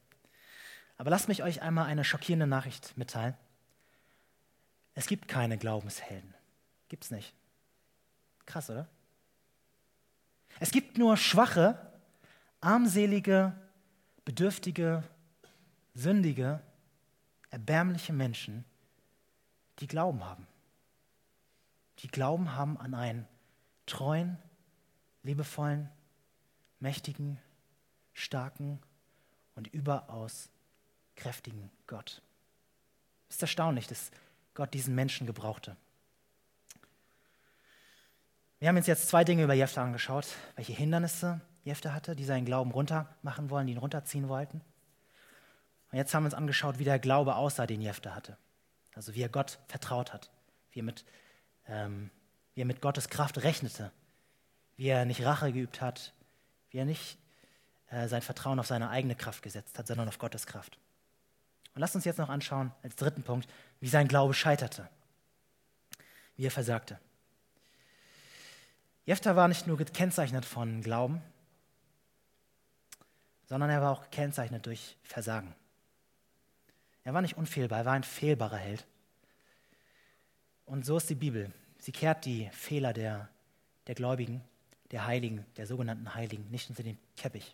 Aber 0.98 1.10
lasst 1.10 1.28
mich 1.28 1.44
euch 1.44 1.62
einmal 1.62 1.86
eine 1.86 2.04
schockierende 2.04 2.48
Nachricht 2.48 2.98
mitteilen. 2.98 3.36
Es 4.94 5.08
gibt 5.08 5.28
keine 5.28 5.58
Glaubenshelden. 5.58 6.34
Gibt's 6.88 7.12
nicht. 7.12 7.34
Krass, 8.46 8.70
oder? 8.70 8.88
Es 10.60 10.72
gibt 10.72 10.98
nur 10.98 11.18
schwache, 11.18 11.78
armselige, 12.62 13.54
bedürftige, 14.24 15.04
sündige, 15.94 16.62
erbärmliche 17.50 18.14
Menschen, 18.14 18.64
die 19.80 19.88
Glauben 19.88 20.24
haben. 20.24 20.48
Die 22.00 22.08
Glauben 22.08 22.54
haben 22.54 22.78
an 22.78 22.94
einen 22.94 23.28
treuen, 23.86 24.38
liebevollen, 25.24 25.90
mächtigen, 26.80 27.40
starken 28.14 28.80
und 29.56 29.68
überaus 29.68 30.50
kräftigen 31.15 31.71
Gott. 31.88 32.21
Es 33.30 33.36
ist 33.36 33.41
erstaunlich, 33.41 33.88
dass 33.88 34.12
Gott 34.54 34.73
diesen 34.73 34.95
Menschen 34.95 35.28
gebrauchte. 35.28 35.75
Wir 38.60 38.69
haben 38.69 38.78
uns 38.78 38.88
jetzt 38.88 39.10
zwei 39.10 39.23
Dinge 39.23 39.43
über 39.43 39.54
Jephthah 39.54 39.84
angeschaut, 39.84 40.28
welche 40.56 40.73
Hindernisse 40.73 41.41
Jephthah 41.63 41.93
hatte, 41.93 42.15
die 42.15 42.25
seinen 42.25 42.45
Glauben 42.45 42.71
runter 42.71 43.15
machen 43.21 43.49
wollen, 43.49 43.67
die 43.67 43.73
ihn 43.73 43.80
runterziehen 43.80 44.30
wollten. 44.30 44.62
Und 45.91 45.97
jetzt 45.97 46.13
haben 46.13 46.23
wir 46.23 46.28
uns 46.28 46.34
angeschaut, 46.34 46.80
wie 46.80 46.84
der 46.84 46.99
Glaube 46.99 47.36
aussah, 47.36 47.67
den 47.67 47.82
Jephthah 47.82 48.15
hatte. 48.15 48.38
Also 48.95 49.13
wie 49.13 49.21
er 49.21 49.30
Gott 49.30 49.60
vertraut 49.67 50.13
hat, 50.13 50.32
wie 50.71 50.80
er 50.80 50.84
mit, 50.84 51.06
ähm, 51.67 52.10
wie 52.54 52.62
er 52.62 52.65
mit 52.65 52.82
Gottes 52.82 53.10
Kraft 53.10 53.43
rechnete, 53.43 53.91
wie 54.78 54.88
er 54.88 55.06
nicht 55.06 55.23
Rache 55.23 55.51
geübt 55.51 55.82
hat, 55.82 56.13
wie 56.69 56.78
er 56.78 56.86
nicht 56.86 57.17
äh, 57.89 58.08
sein 58.08 58.21
Vertrauen 58.21 58.60
auf 58.60 58.67
seine 58.67 58.89
eigene 58.89 59.15
Kraft 59.15 59.41
gesetzt 59.41 59.78
hat, 59.78 59.88
sondern 59.88 60.08
auf 60.08 60.17
Gottes 60.17 60.47
Kraft. 60.47 60.78
Und 61.76 61.82
lasst 61.82 61.96
uns 61.96 62.06
jetzt 62.06 62.18
noch 62.18 62.30
anschauen, 62.30 62.72
als 62.84 62.96
dritten 62.96 63.24
Punkt, 63.24 63.48
wie 63.82 63.90
sein 63.90 64.08
Glaube 64.08 64.34
scheiterte, 64.34 64.90
wie 66.38 66.46
er 66.46 66.52
versagte. 66.52 67.00
Jephthah 69.06 69.36
war 69.36 69.48
nicht 69.48 69.68
nur 69.68 69.78
gekennzeichnet 69.78 70.46
von 70.46 70.82
Glauben, 70.82 71.22
sondern 73.48 73.70
er 73.70 73.82
war 73.82 73.92
auch 73.92 74.04
gekennzeichnet 74.04 74.66
durch 74.66 74.98
Versagen. 75.04 75.54
Er 77.04 77.14
war 77.14 77.22
nicht 77.22 77.38
unfehlbar, 77.38 77.80
er 77.80 77.86
war 77.86 77.94
ein 77.94 78.04
fehlbarer 78.04 78.58
Held. 78.58 78.88
Und 80.66 80.86
so 80.86 80.98
ist 80.98 81.10
die 81.10 81.16
Bibel. 81.16 81.52
Sie 81.78 81.92
kehrt 81.92 82.26
die 82.26 82.50
Fehler 82.52 82.94
der, 82.94 83.30
der 83.86 83.94
Gläubigen, 83.94 84.42
der 84.92 85.06
Heiligen, 85.06 85.46
der 85.58 85.68
sogenannten 85.68 86.16
Heiligen, 86.16 86.50
nicht 86.50 86.70
unter 86.70 86.82
den 86.82 86.98
Teppich. 87.16 87.54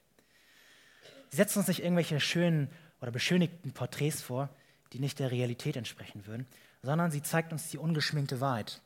Sie 1.32 1.38
setzt 1.38 1.58
uns 1.58 1.68
nicht 1.68 1.82
irgendwelche 1.82 2.20
schönen 2.20 2.70
oder 3.02 3.12
beschönigten 3.12 3.74
Porträts 3.74 4.22
vor, 4.22 4.50
die 4.94 5.00
nicht 5.00 5.20
der 5.20 5.32
Realität 5.32 5.76
entsprechen 5.76 6.26
würden, 6.28 6.46
sondern 6.84 7.12
sie 7.12 7.22
zeigt 7.22 7.52
uns 7.52 7.70
die 7.70 7.78
ungeschminkte 7.78 8.40
Wahrheit. 8.40 8.82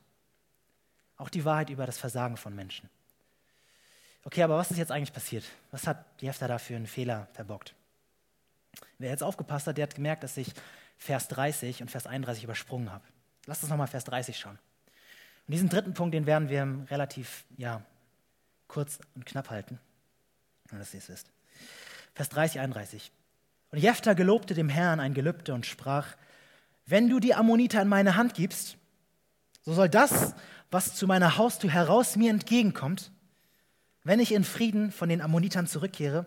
Auch 1.17 1.29
die 1.29 1.45
Wahrheit 1.45 1.69
über 1.69 1.85
das 1.85 1.97
Versagen 1.97 2.37
von 2.37 2.55
Menschen. 2.55 2.89
Okay, 4.23 4.41
aber 4.41 4.57
was 4.57 4.71
ist 4.71 4.77
jetzt 4.77 4.91
eigentlich 4.91 5.13
passiert? 5.13 5.45
Was 5.71 5.87
hat 5.87 6.03
Jefter 6.21 6.47
da 6.47 6.57
für 6.57 6.75
einen 6.75 6.87
Fehler 6.87 7.27
verbockt? 7.33 7.75
Wer 8.97 9.11
jetzt 9.11 9.23
aufgepasst 9.23 9.67
hat, 9.67 9.77
der 9.77 9.83
hat 9.83 9.95
gemerkt, 9.95 10.23
dass 10.23 10.35
ich 10.37 10.51
Vers 10.97 11.27
30 11.27 11.81
und 11.81 11.91
Vers 11.91 12.07
31 12.07 12.43
übersprungen 12.43 12.91
habe. 12.91 13.03
Lasst 13.45 13.63
uns 13.63 13.69
nochmal 13.69 13.87
Vers 13.87 14.05
30 14.05 14.37
schauen. 14.37 14.57
Und 15.47 15.51
diesen 15.51 15.69
dritten 15.69 15.93
Punkt, 15.93 16.15
den 16.15 16.25
werden 16.25 16.49
wir 16.49 16.89
relativ 16.89 17.45
ja, 17.57 17.83
kurz 18.67 18.99
und 19.13 19.25
knapp 19.25 19.49
halten, 19.49 19.79
nur 20.71 20.79
dass 20.79 20.93
ihr 20.93 20.99
es 20.99 21.09
wisst. 21.09 21.29
Vers 22.13 22.29
30, 22.29 22.59
31. 22.59 23.11
Und 23.71 23.79
Jephthah 23.79 24.13
gelobte 24.13 24.53
dem 24.53 24.69
Herrn 24.69 24.99
ein 24.99 25.13
Gelübde 25.13 25.53
und 25.53 25.65
sprach, 25.65 26.15
wenn 26.85 27.09
du 27.09 27.19
die 27.19 27.33
Ammoniter 27.33 27.81
in 27.81 27.87
meine 27.87 28.15
Hand 28.15 28.33
gibst, 28.33 28.77
so 29.63 29.73
soll 29.73 29.89
das, 29.89 30.35
was 30.71 30.95
zu 30.95 31.07
meiner 31.07 31.37
Haustür 31.37 31.71
heraus 31.71 32.15
mir 32.15 32.29
entgegenkommt, 32.29 33.11
wenn 34.03 34.19
ich 34.19 34.31
in 34.31 34.43
Frieden 34.43 34.91
von 34.91 35.09
den 35.09 35.21
Ammonitern 35.21 35.67
zurückkehre, 35.67 36.25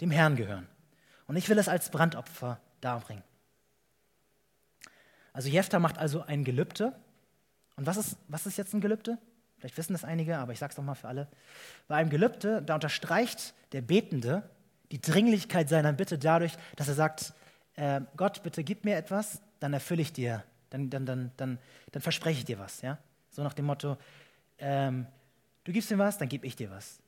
dem 0.00 0.10
Herrn 0.10 0.36
gehören. 0.36 0.66
Und 1.26 1.36
ich 1.36 1.48
will 1.48 1.58
es 1.58 1.68
als 1.68 1.90
Brandopfer 1.90 2.60
darbringen. 2.80 3.22
Also 5.32 5.48
Jephthah 5.48 5.78
macht 5.78 5.98
also 5.98 6.22
ein 6.22 6.44
Gelübde. 6.44 6.92
Und 7.76 7.86
was 7.86 7.96
ist, 7.96 8.16
was 8.28 8.46
ist 8.46 8.56
jetzt 8.56 8.74
ein 8.74 8.80
Gelübde? 8.80 9.18
Vielleicht 9.58 9.76
wissen 9.78 9.92
das 9.92 10.04
einige, 10.04 10.38
aber 10.38 10.52
ich 10.52 10.58
sage 10.58 10.72
es 10.72 10.76
nochmal 10.76 10.94
für 10.94 11.08
alle. 11.08 11.28
Bei 11.88 11.96
einem 11.96 12.10
Gelübde, 12.10 12.62
da 12.62 12.74
unterstreicht 12.74 13.54
der 13.72 13.82
Betende 13.82 14.48
die 14.90 15.00
Dringlichkeit 15.00 15.68
seiner 15.68 15.92
Bitte 15.92 16.18
dadurch, 16.18 16.56
dass 16.76 16.88
er 16.88 16.94
sagt, 16.94 17.32
äh, 17.74 18.00
Gott, 18.16 18.42
bitte 18.42 18.64
gib 18.64 18.84
mir 18.84 18.96
etwas, 18.96 19.40
dann 19.60 19.72
erfülle 19.72 20.02
ich 20.02 20.12
dir, 20.12 20.44
dann, 20.70 20.90
dann, 20.90 21.06
dann, 21.06 21.32
dann, 21.36 21.58
dann 21.92 22.02
verspreche 22.02 22.38
ich 22.38 22.44
dir 22.44 22.58
was. 22.58 22.82
Ja? 22.82 22.98
So 23.30 23.42
nach 23.42 23.54
dem 23.54 23.66
Motto, 23.66 23.96
ähm, 24.58 25.06
du 25.64 25.72
gibst 25.72 25.90
mir 25.90 25.98
was, 25.98 26.18
dann 26.18 26.28
gebe 26.28 26.46
ich 26.46 26.56
dir 26.56 26.70
was. 26.70 27.00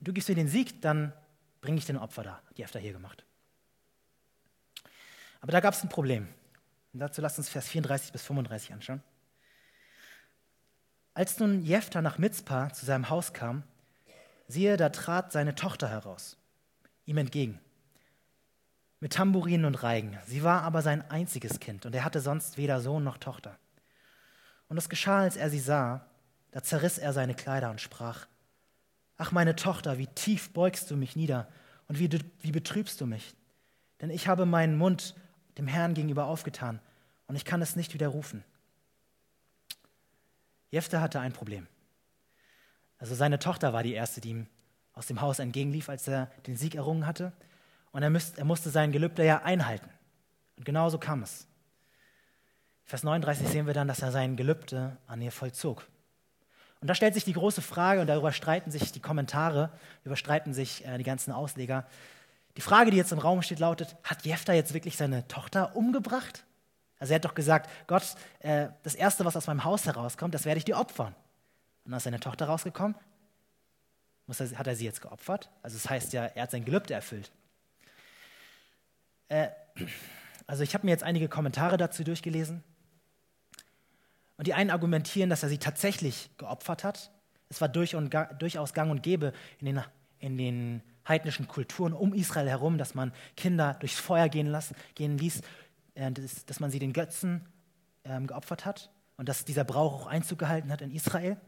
Du 0.00 0.12
gibst 0.12 0.28
mir 0.28 0.34
den 0.34 0.48
Sieg, 0.48 0.82
dann 0.82 1.12
bringe 1.60 1.78
ich 1.78 1.86
den 1.86 1.96
Opfer 1.96 2.22
da. 2.22 2.42
Die 2.56 2.62
Efter 2.62 2.80
hier 2.80 2.92
gemacht. 2.92 3.24
Aber 5.40 5.52
da 5.52 5.60
gab 5.60 5.74
es 5.74 5.82
ein 5.82 5.88
Problem. 5.88 6.28
Und 6.92 7.00
dazu 7.00 7.20
lasst 7.20 7.38
uns 7.38 7.48
Vers 7.48 7.68
34 7.68 8.12
bis 8.12 8.22
35 8.22 8.72
anschauen. 8.72 9.02
Als 11.14 11.38
nun 11.38 11.62
Jephthah 11.62 12.02
nach 12.02 12.18
Mitzpah 12.18 12.72
zu 12.72 12.84
seinem 12.84 13.08
Haus 13.10 13.32
kam, 13.32 13.62
siehe, 14.48 14.76
da 14.76 14.88
trat 14.90 15.32
seine 15.32 15.54
Tochter 15.54 15.88
heraus 15.88 16.36
ihm 17.06 17.16
entgegen. 17.16 17.60
Mit 19.00 19.14
Tamburinen 19.14 19.64
und 19.64 19.82
Reigen. 19.82 20.18
Sie 20.26 20.42
war 20.42 20.62
aber 20.62 20.82
sein 20.82 21.08
einziges 21.10 21.60
Kind 21.60 21.86
und 21.86 21.94
er 21.94 22.04
hatte 22.04 22.20
sonst 22.20 22.58
weder 22.58 22.80
Sohn 22.80 23.04
noch 23.04 23.18
Tochter. 23.18 23.58
Und 24.68 24.76
es 24.76 24.88
geschah, 24.88 25.20
als 25.20 25.36
er 25.36 25.48
sie 25.48 25.60
sah, 25.60 26.06
da 26.50 26.62
zerriss 26.62 26.98
er 26.98 27.12
seine 27.12 27.34
Kleider 27.34 27.70
und 27.70 27.80
sprach, 27.80 28.26
Ach 29.18 29.32
meine 29.32 29.56
Tochter, 29.56 29.96
wie 29.98 30.08
tief 30.08 30.52
beugst 30.52 30.90
du 30.90 30.96
mich 30.96 31.16
nieder 31.16 31.48
und 31.88 31.98
wie, 31.98 32.10
wie 32.40 32.52
betrübst 32.52 33.00
du 33.00 33.06
mich? 33.06 33.34
Denn 34.00 34.10
ich 34.10 34.28
habe 34.28 34.44
meinen 34.44 34.76
Mund 34.76 35.14
dem 35.56 35.66
Herrn 35.66 35.94
gegenüber 35.94 36.26
aufgetan 36.26 36.80
und 37.26 37.36
ich 37.36 37.44
kann 37.44 37.62
es 37.62 37.76
nicht 37.76 37.94
widerrufen. 37.94 38.44
Jefte 40.70 41.00
hatte 41.00 41.20
ein 41.20 41.32
Problem. 41.32 41.66
Also 42.98 43.14
seine 43.14 43.38
Tochter 43.38 43.72
war 43.72 43.82
die 43.82 43.94
erste, 43.94 44.20
die 44.20 44.30
ihm 44.30 44.46
aus 44.96 45.06
dem 45.06 45.20
Haus 45.20 45.38
entgegenlief, 45.38 45.88
als 45.88 46.08
er 46.08 46.28
den 46.46 46.56
Sieg 46.56 46.74
errungen 46.74 47.06
hatte. 47.06 47.32
Und 47.92 48.02
er, 48.02 48.10
müsst, 48.10 48.38
er 48.38 48.44
musste 48.44 48.70
sein 48.70 48.90
Gelübde 48.90 49.24
ja 49.24 49.42
einhalten. 49.42 49.88
Und 50.56 50.64
genau 50.64 50.88
so 50.88 50.98
kam 50.98 51.22
es. 51.22 51.46
Vers 52.84 53.02
39 53.02 53.46
sehen 53.46 53.66
wir 53.66 53.74
dann, 53.74 53.88
dass 53.88 54.00
er 54.00 54.10
sein 54.10 54.36
Gelübde 54.36 54.96
an 55.06 55.20
ihr 55.20 55.32
vollzog. 55.32 55.86
Und 56.80 56.88
da 56.88 56.94
stellt 56.94 57.14
sich 57.14 57.24
die 57.24 57.32
große 57.32 57.62
Frage, 57.62 58.00
und 58.00 58.06
darüber 58.06 58.32
streiten 58.32 58.70
sich 58.70 58.92
die 58.92 59.00
Kommentare, 59.00 59.70
überstreiten 60.04 60.54
sich 60.54 60.84
äh, 60.86 60.98
die 60.98 61.04
ganzen 61.04 61.32
Ausleger. 61.32 61.86
Die 62.56 62.60
Frage, 62.60 62.90
die 62.90 62.96
jetzt 62.96 63.12
im 63.12 63.18
Raum 63.18 63.42
steht, 63.42 63.58
lautet: 63.58 63.96
Hat 64.02 64.24
Jefta 64.24 64.52
jetzt 64.52 64.72
wirklich 64.72 64.96
seine 64.96 65.26
Tochter 65.28 65.74
umgebracht? 65.74 66.44
Also, 66.98 67.12
er 67.12 67.16
hat 67.16 67.24
doch 67.24 67.34
gesagt: 67.34 67.70
Gott, 67.86 68.14
äh, 68.40 68.68
das 68.82 68.94
Erste, 68.94 69.24
was 69.24 69.36
aus 69.36 69.46
meinem 69.46 69.64
Haus 69.64 69.86
herauskommt, 69.86 70.34
das 70.34 70.44
werde 70.44 70.58
ich 70.58 70.64
dir 70.64 70.78
opfern. 70.78 71.14
Und 71.84 71.90
dann 71.90 71.96
ist 71.96 72.04
seine 72.04 72.20
Tochter 72.20 72.46
rausgekommen 72.46 72.94
muss 74.26 74.40
er, 74.40 74.50
hat 74.58 74.66
er 74.66 74.76
sie 74.76 74.84
jetzt 74.84 75.00
geopfert? 75.00 75.50
Also 75.62 75.76
das 75.76 75.88
heißt 75.88 76.12
ja, 76.12 76.24
er 76.26 76.44
hat 76.44 76.50
sein 76.50 76.64
Gelübde 76.64 76.94
erfüllt. 76.94 77.30
Äh, 79.28 79.48
also 80.46 80.62
ich 80.62 80.74
habe 80.74 80.86
mir 80.86 80.92
jetzt 80.92 81.04
einige 81.04 81.28
Kommentare 81.28 81.76
dazu 81.76 82.04
durchgelesen. 82.04 82.62
Und 84.36 84.46
die 84.46 84.54
einen 84.54 84.70
argumentieren, 84.70 85.30
dass 85.30 85.42
er 85.42 85.48
sie 85.48 85.58
tatsächlich 85.58 86.30
geopfert 86.36 86.84
hat. 86.84 87.10
Es 87.48 87.60
war 87.60 87.68
durch 87.68 87.94
und, 87.94 88.14
durchaus 88.38 88.74
gang 88.74 88.90
und 88.90 89.02
gäbe 89.02 89.32
in 89.60 89.66
den, 89.66 89.82
in 90.18 90.36
den 90.36 90.82
heidnischen 91.08 91.48
Kulturen 91.48 91.92
um 91.92 92.12
Israel 92.12 92.48
herum, 92.48 92.78
dass 92.78 92.94
man 92.94 93.12
Kinder 93.36 93.74
durchs 93.80 93.98
Feuer 93.98 94.28
gehen, 94.28 94.48
lassen, 94.48 94.76
gehen 94.94 95.16
ließ, 95.16 95.40
äh, 95.94 96.10
dass, 96.12 96.44
dass, 96.44 96.60
man 96.60 96.70
sie 96.70 96.78
den 96.78 96.92
Götzen 96.92 97.46
ähm, 98.04 98.26
geopfert 98.26 98.64
hat 98.64 98.90
und 99.16 99.28
dass 99.28 99.44
dieser 99.44 99.64
Brauch 99.64 100.02
auch 100.02 100.06
Einzug 100.06 100.38
gehalten 100.38 100.70
hat 100.70 100.82
in 100.82 100.90
Israel. 100.90 101.38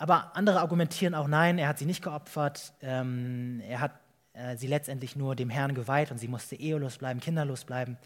Aber 0.00 0.34
andere 0.34 0.60
argumentieren 0.60 1.14
auch, 1.14 1.28
nein, 1.28 1.58
er 1.58 1.68
hat 1.68 1.78
sie 1.78 1.84
nicht 1.84 2.02
geopfert, 2.02 2.72
ähm, 2.80 3.60
er 3.68 3.80
hat 3.80 4.00
äh, 4.32 4.56
sie 4.56 4.66
letztendlich 4.66 5.14
nur 5.14 5.36
dem 5.36 5.50
Herrn 5.50 5.74
geweiht 5.74 6.10
und 6.10 6.16
sie 6.16 6.26
musste 6.26 6.56
ehelos 6.56 6.96
bleiben, 6.96 7.20
kinderlos 7.20 7.66
bleiben. 7.66 7.98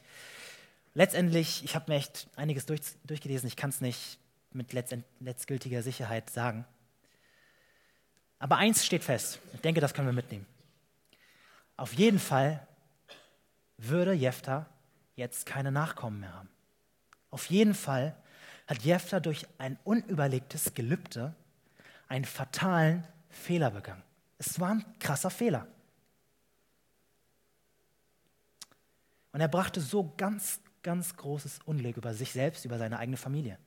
Letztendlich, 0.94 1.62
ich 1.62 1.76
habe 1.76 1.92
mir 1.92 1.98
echt 1.98 2.26
einiges 2.34 2.66
durch, 2.66 2.80
durchgelesen, 3.04 3.46
ich 3.46 3.54
kann 3.54 3.70
es 3.70 3.80
nicht 3.80 4.18
mit 4.50 4.72
letztgültiger 5.20 5.84
Sicherheit 5.84 6.30
sagen. 6.30 6.64
Aber 8.40 8.56
eins 8.56 8.84
steht 8.84 9.04
fest, 9.04 9.38
ich 9.52 9.60
denke, 9.60 9.80
das 9.80 9.94
können 9.94 10.08
wir 10.08 10.12
mitnehmen. 10.12 10.46
Auf 11.76 11.92
jeden 11.92 12.18
Fall 12.18 12.66
würde 13.78 14.14
Jephtha 14.14 14.66
jetzt 15.14 15.46
keine 15.46 15.70
Nachkommen 15.70 16.18
mehr 16.18 16.34
haben. 16.34 16.48
Auf 17.30 17.46
jeden 17.50 17.74
Fall 17.74 18.16
hat 18.66 18.82
Jephtha 18.82 19.20
durch 19.20 19.46
ein 19.58 19.78
unüberlegtes 19.84 20.74
Gelübde 20.74 21.36
einen 22.08 22.24
fatalen 22.24 23.06
Fehler 23.28 23.70
begangen. 23.70 24.02
Es 24.38 24.58
war 24.60 24.70
ein 24.70 24.84
krasser 24.98 25.30
Fehler. 25.30 25.66
Und 29.32 29.40
er 29.40 29.48
brachte 29.48 29.80
so 29.80 30.12
ganz, 30.16 30.60
ganz 30.82 31.16
großes 31.16 31.60
Unglück 31.64 31.96
über 31.96 32.14
sich 32.14 32.32
selbst, 32.32 32.64
über 32.64 32.78
seine 32.78 32.98
eigene 32.98 33.16
Familie. 33.16 33.58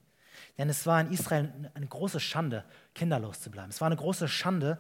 Denn 0.58 0.70
es 0.70 0.86
war 0.86 1.02
in 1.02 1.12
Israel 1.12 1.72
eine 1.74 1.88
große 1.88 2.20
Schande, 2.20 2.64
kinderlos 2.94 3.42
zu 3.42 3.52
bleiben. 3.52 3.70
Es 3.70 3.82
war 3.82 3.88
eine 3.88 3.96
große 3.96 4.28
Schande, 4.28 4.78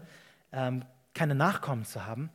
ähm, 0.51 0.85
keine 1.13 1.35
Nachkommen 1.35 1.83
zu 1.83 2.05
haben. 2.05 2.29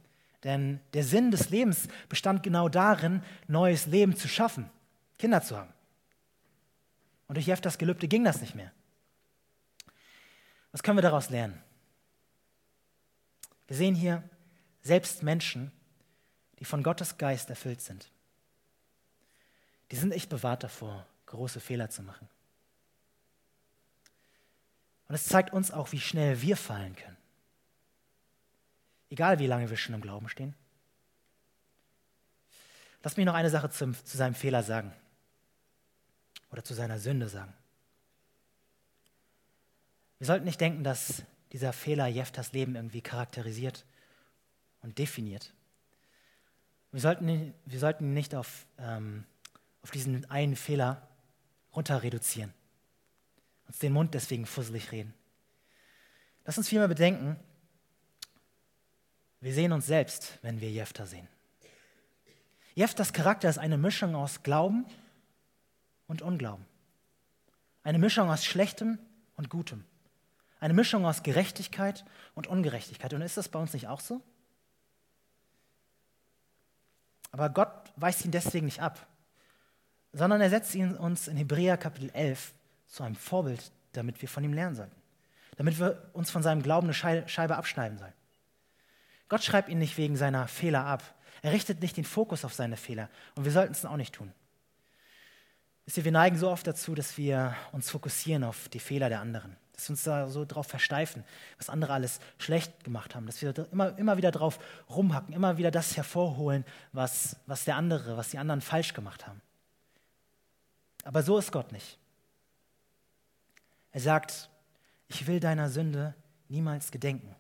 Denn 0.45 0.81
der 0.93 1.05
Sinn 1.05 1.31
des 1.31 1.51
Lebens 1.51 1.89
bestand 2.09 2.43
genau 2.43 2.69
darin, 2.69 3.23
neues 3.47 3.87
Leben 3.87 4.17
zu 4.17 4.29
schaffen, 4.29 4.69
Kinder 5.19 5.41
zu 5.41 5.57
haben. 5.57 5.73
Und 7.29 7.37
durch 7.37 7.47
Jeftas 7.47 7.79
Gelübde 7.79 8.09
ging 8.09 8.25
das 8.25 8.41
nicht 8.41 8.55
mehr. 8.55 8.73
Was 10.73 10.83
können 10.83 10.99
wir 10.99 11.03
daraus 11.03 11.31
lernen? 11.31 11.63
Wir 13.67 13.77
sehen 13.77 13.95
hier 13.95 14.23
selbst 14.83 15.23
Menschen, 15.23 15.71
die 16.59 16.65
von 16.65 16.83
Gottes 16.83 17.19
Geist 17.19 17.51
erfüllt 17.51 17.81
sind. 17.81 18.11
Die 19.91 19.97
sind 19.97 20.13
echt 20.13 20.31
bewahrt 20.31 20.65
davor, 20.65 21.07
große 21.27 21.61
Fehler 21.61 21.91
zu 21.91 22.03
machen. 22.03 22.29
Und 25.09 25.15
es 25.15 25.27
zeigt 25.27 25.53
uns 25.53 25.71
auch, 25.71 25.93
wie 25.93 26.01
schnell 26.01 26.41
wir 26.41 26.57
fallen 26.57 26.97
können. 26.97 27.19
Egal 29.11 29.39
wie 29.39 29.47
lange 29.47 29.69
wir 29.69 29.77
schon 29.77 29.95
im 29.95 30.01
Glauben 30.01 30.29
stehen. 30.31 30.55
Lass 33.03 33.17
mich 33.17 33.27
noch 33.27 33.35
eine 33.35 33.51
Sache 33.51 33.69
zum, 33.69 33.95
zu 34.05 34.17
seinem 34.17 34.35
Fehler 34.35 34.63
sagen. 34.63 34.93
Oder 36.51 36.65
zu 36.65 36.73
seiner 36.73 36.99
Sünde 36.99 37.29
sagen. 37.29 37.53
Wir 40.23 40.27
sollten 40.27 40.45
nicht 40.45 40.61
denken, 40.61 40.85
dass 40.85 41.25
dieser 41.51 41.73
Fehler 41.73 42.07
Jeftas 42.07 42.53
Leben 42.53 42.77
irgendwie 42.77 43.01
charakterisiert 43.01 43.85
und 44.81 44.99
definiert. 44.99 45.53
Wir 46.93 47.01
sollten, 47.01 47.53
wir 47.65 47.79
sollten 47.81 48.05
ihn 48.05 48.15
nicht 48.15 48.33
auf, 48.37 48.69
ähm, 48.79 49.25
auf 49.83 49.91
diesen 49.91 50.31
einen 50.31 50.55
Fehler 50.55 51.09
runter 51.75 52.05
reduzieren, 52.05 52.55
uns 53.67 53.81
den 53.81 53.93
Mund 53.93 54.15
deswegen 54.15 54.47
fusselig 54.47 54.93
reden. 54.93 55.13
Lass 56.45 56.57
uns 56.57 56.69
vielmehr 56.69 56.87
bedenken, 56.87 57.37
wir 59.41 59.53
sehen 59.53 59.73
uns 59.73 59.87
selbst, 59.87 60.39
wenn 60.43 60.61
wir 60.61 60.71
Jefter 60.71 61.05
sehen. 61.05 61.27
Jeftas 62.77 63.13
Charakter 63.13 63.51
ist 63.51 63.59
eine 63.59 63.77
Mischung 63.77 64.15
aus 64.15 64.45
Glauben 64.45 64.87
und 66.07 66.23
Unglauben. 66.23 66.65
Eine 67.83 67.99
Mischung 67.99 68.31
aus 68.31 68.45
Schlechtem 68.45 69.01
und 69.35 69.49
Gutem. 69.49 69.85
Eine 70.63 70.75
Mischung 70.75 71.05
aus 71.05 71.25
Gerechtigkeit 71.25 72.05
und 72.37 72.47
Ungerechtigkeit. 72.47 73.13
Und 73.15 73.23
ist 73.23 73.37
das 73.37 73.49
bei 73.49 73.59
uns 73.59 73.73
nicht 73.73 73.89
auch 73.89 73.99
so? 73.99 74.23
Aber 77.33 77.51
Gott 77.51 77.93
weist 77.97 78.25
ihn 78.25 78.31
deswegen 78.31 78.67
nicht 78.67 78.81
ab, 78.81 79.09
sondern 80.13 80.41
er 80.41 80.51
setzt 80.51 80.73
ihn 80.77 80.95
uns 80.95 81.27
in 81.27 81.37
Hebräer 81.37 81.77
Kapitel 81.79 82.11
11 82.13 82.55
zu 82.87 83.03
einem 83.03 83.17
Vorbild, 83.17 83.73
damit 83.91 84.23
wir 84.23 84.29
von 84.29 84.45
ihm 84.45 84.53
lernen 84.53 84.77
sollten. 84.77 84.95
Damit 85.57 85.81
wir 85.81 86.09
uns 86.13 86.31
von 86.31 86.45
seinem 86.45 86.63
Glauben 86.63 86.87
eine 86.87 87.29
Scheibe 87.29 87.57
abschneiden 87.57 87.99
sollen. 87.99 88.15
Gott 89.29 89.43
schreibt 89.43 89.69
ihn 89.69 89.81
nicht 89.81 89.99
wegen 89.99 90.17
seiner 90.17 90.47
Fehler 90.47 90.87
ab. 90.87 91.03
Er 91.43 91.51
richtet 91.51 91.81
nicht 91.83 91.97
den 91.97 92.05
Fokus 92.05 92.45
auf 92.45 92.55
seine 92.55 92.77
Fehler. 92.77 93.11
Und 93.35 93.45
wir 93.45 93.51
sollten 93.51 93.73
es 93.73 93.85
auch 93.85 93.97
nicht 93.97 94.15
tun. 94.15 94.33
Wisst 95.87 95.97
ihr, 95.97 96.05
wir 96.05 96.13
neigen 96.13 96.39
so 96.39 96.49
oft 96.49 96.69
dazu, 96.69 96.95
dass 96.95 97.19
wir 97.19 97.57
uns 97.73 97.91
fokussieren 97.91 98.45
auf 98.45 98.69
die 98.69 98.79
Fehler 98.79 99.09
der 99.09 99.19
anderen. 99.19 99.57
Dass 99.83 99.89
wir 99.89 99.95
uns 99.95 100.03
da 100.05 100.29
so 100.29 100.45
drauf 100.45 100.67
versteifen, 100.67 101.25
was 101.59 101.69
andere 101.69 101.93
alles 101.93 102.21
schlecht 102.39 102.85
gemacht 102.85 103.15
haben. 103.15 103.27
Dass 103.27 103.43
wir 103.43 103.55
immer, 103.73 103.99
immer 103.99 104.17
wieder 104.17 104.31
drauf 104.31 104.59
rumhacken, 104.89 105.35
immer 105.35 105.59
wieder 105.59 105.71
das 105.71 105.97
hervorholen, 105.97 106.65
was, 106.93 107.37
was 107.47 107.65
der 107.65 107.77
andere, 107.77 108.17
was 108.17 108.31
die 108.31 108.39
anderen 108.39 108.61
falsch 108.61 108.95
gemacht 108.95 109.27
haben. 109.27 109.41
Aber 111.05 111.23
so 111.23 111.37
ist 111.39 111.53
Gott 111.53 111.73
nicht. 111.73 111.99
Er 113.91 114.01
sagt, 114.01 114.49
ich 115.09 115.27
will 115.27 115.41
deiner 115.41 115.69
Sünde 115.69 116.15
niemals 116.49 116.91
gedenken 116.91 117.35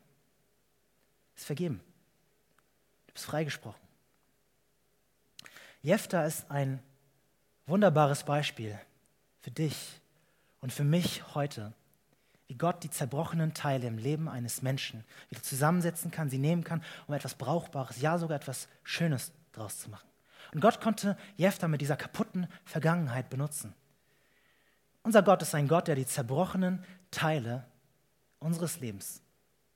ist 1.43 1.47
vergeben. 1.47 1.81
Du 3.09 3.13
bist 3.13 3.27
freigesprochen. 3.27 3.81
Jephtha 5.83 6.25
ist 6.25 6.49
ein 6.51 6.81
wunderbares 7.67 8.23
Beispiel 8.23 8.79
für 9.41 9.51
dich 9.51 10.01
und 10.61 10.73
für 10.73 10.85
mich 10.85 11.35
heute, 11.35 11.73
wie 12.53 12.59
Gott 12.59 12.85
die 12.85 12.91
zerbrochenen 12.91 13.55
Teile 13.55 13.87
im 13.87 13.97
Leben 13.97 14.29
eines 14.29 14.61
Menschen 14.61 15.05
wieder 15.31 15.43
zusammensetzen 15.43 16.11
kann, 16.11 16.29
sie 16.29 16.37
nehmen 16.37 16.65
kann, 16.65 16.85
um 17.07 17.15
etwas 17.15 17.35
Brauchbares, 17.35 17.99
ja 17.99 18.19
sogar 18.19 18.37
etwas 18.37 18.69
Schönes 18.83 19.33
draus 19.53 19.79
zu 19.79 19.88
machen. 19.88 20.07
Und 20.53 20.61
Gott 20.61 20.79
konnte 20.83 21.17
Jephtha 21.38 21.67
mit 21.67 21.81
dieser 21.81 21.97
kaputten 21.97 22.47
Vergangenheit 22.67 23.31
benutzen. 23.31 23.73
Unser 25.03 25.23
Gott 25.23 25.41
ist 25.41 25.55
ein 25.55 25.67
Gott, 25.67 25.88
der 25.88 25.95
die 25.95 26.05
zerbrochenen 26.05 26.85
Teile 27.11 27.65
unseres 28.38 28.81
Lebens 28.81 29.23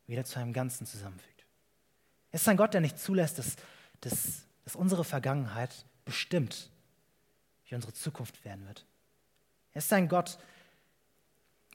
wieder 0.06 0.26
zu 0.26 0.38
einem 0.38 0.52
Ganzen 0.52 0.86
zusammenfügt. 0.86 1.46
Er 2.30 2.40
ist 2.40 2.46
ein 2.46 2.58
Gott, 2.58 2.74
der 2.74 2.82
nicht 2.82 2.98
zulässt, 2.98 3.38
dass, 3.38 3.56
dass, 4.02 4.42
dass 4.64 4.76
unsere 4.76 5.04
Vergangenheit 5.04 5.86
bestimmt, 6.04 6.70
wie 7.64 7.74
unsere 7.74 7.94
Zukunft 7.94 8.44
werden 8.44 8.66
wird. 8.66 8.84
Er 9.72 9.78
ist 9.78 9.90
ein 9.94 10.08
Gott, 10.08 10.38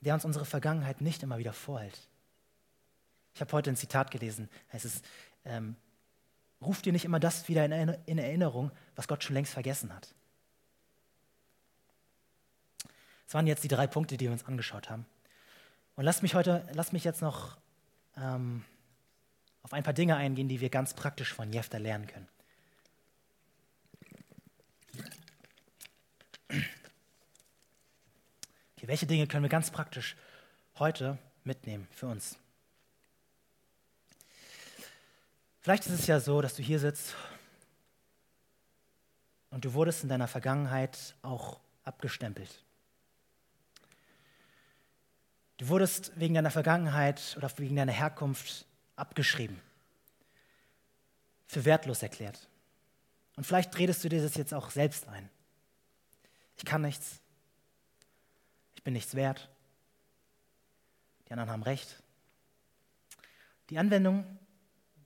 der 0.02 0.14
uns 0.14 0.26
unsere 0.26 0.46
Vergangenheit 0.46 1.02
nicht 1.02 1.24
immer 1.24 1.38
wieder 1.38 1.54
vorhält. 1.54 2.08
Ich 3.34 3.42
habe 3.42 3.52
heute 3.54 3.70
ein 3.70 3.76
Zitat 3.76 4.12
gelesen, 4.12 4.50
heißt 4.74 4.86
es, 4.86 5.02
ähm, 5.46 5.76
ruft 6.62 6.86
dir 6.86 6.94
nicht 6.94 7.06
immer 7.06 7.20
das 7.20 7.48
wieder 7.48 7.66
in 7.66 8.18
Erinnerung, 8.18 8.72
was 8.96 9.08
Gott 9.08 9.24
schon 9.24 9.34
längst 9.34 9.54
vergessen 9.54 9.94
hat. 9.94 10.14
Das 13.26 13.34
waren 13.34 13.48
jetzt 13.48 13.64
die 13.64 13.70
drei 13.70 13.88
Punkte, 13.88 14.18
die 14.18 14.26
wir 14.26 14.32
uns 14.34 14.46
angeschaut 14.46 14.90
haben. 14.90 15.06
Und 15.96 16.04
lass 16.04 16.22
mich 16.22 16.36
heute, 16.36 16.68
lass 16.74 16.92
mich 16.92 17.04
jetzt 17.04 17.22
noch 17.22 17.58
ähm, 18.18 18.66
auf 19.64 19.74
ein 19.74 19.84
paar 19.84 19.94
Dinge 19.94 20.18
eingehen, 20.18 20.50
die 20.50 20.62
wir 20.62 20.70
ganz 20.70 20.94
praktisch 20.94 21.34
von 21.34 21.52
Jefter 21.54 21.80
lernen 21.80 22.08
können. 22.08 22.28
Welche 28.92 29.08
Dinge 29.08 29.26
können 29.26 29.44
wir 29.44 29.50
ganz 29.50 29.72
praktisch 29.72 30.18
heute 30.78 31.18
mitnehmen 31.46 31.88
für 31.92 32.08
uns? 32.08 32.38
Vielleicht 35.62 35.86
ist 35.86 35.94
es 35.94 36.08
ja 36.08 36.20
so, 36.20 36.42
dass 36.42 36.56
du 36.56 36.62
hier 36.62 36.78
sitzt 36.78 37.16
und 39.50 39.64
du 39.64 39.74
wurdest 39.76 40.04
in 40.04 40.10
deiner 40.10 40.28
Vergangenheit 40.28 41.16
auch 41.22 41.62
abgestempelt. 41.86 42.66
Du 45.56 45.70
wurdest 45.70 46.12
wegen 46.20 46.34
deiner 46.34 46.52
Vergangenheit 46.52 47.36
oder 47.38 47.50
wegen 47.60 47.78
deiner 47.78 47.94
Herkunft 47.94 48.66
abgeschrieben, 48.98 49.62
für 51.48 51.64
wertlos 51.64 52.04
erklärt. 52.04 52.50
Und 53.38 53.46
vielleicht 53.46 53.78
redest 53.78 54.04
du 54.04 54.10
dir 54.10 54.22
das 54.22 54.36
jetzt 54.36 54.54
auch 54.54 54.70
selbst 54.70 55.08
ein. 55.08 55.30
Ich 56.58 56.66
kann 56.66 56.82
nichts. 56.82 57.21
Ich 58.82 58.84
bin 58.84 58.94
nichts 58.94 59.14
wert. 59.14 59.48
Die 61.28 61.34
anderen 61.34 61.52
haben 61.52 61.62
recht. 61.62 62.02
Die 63.70 63.78
Anwendung, 63.78 64.26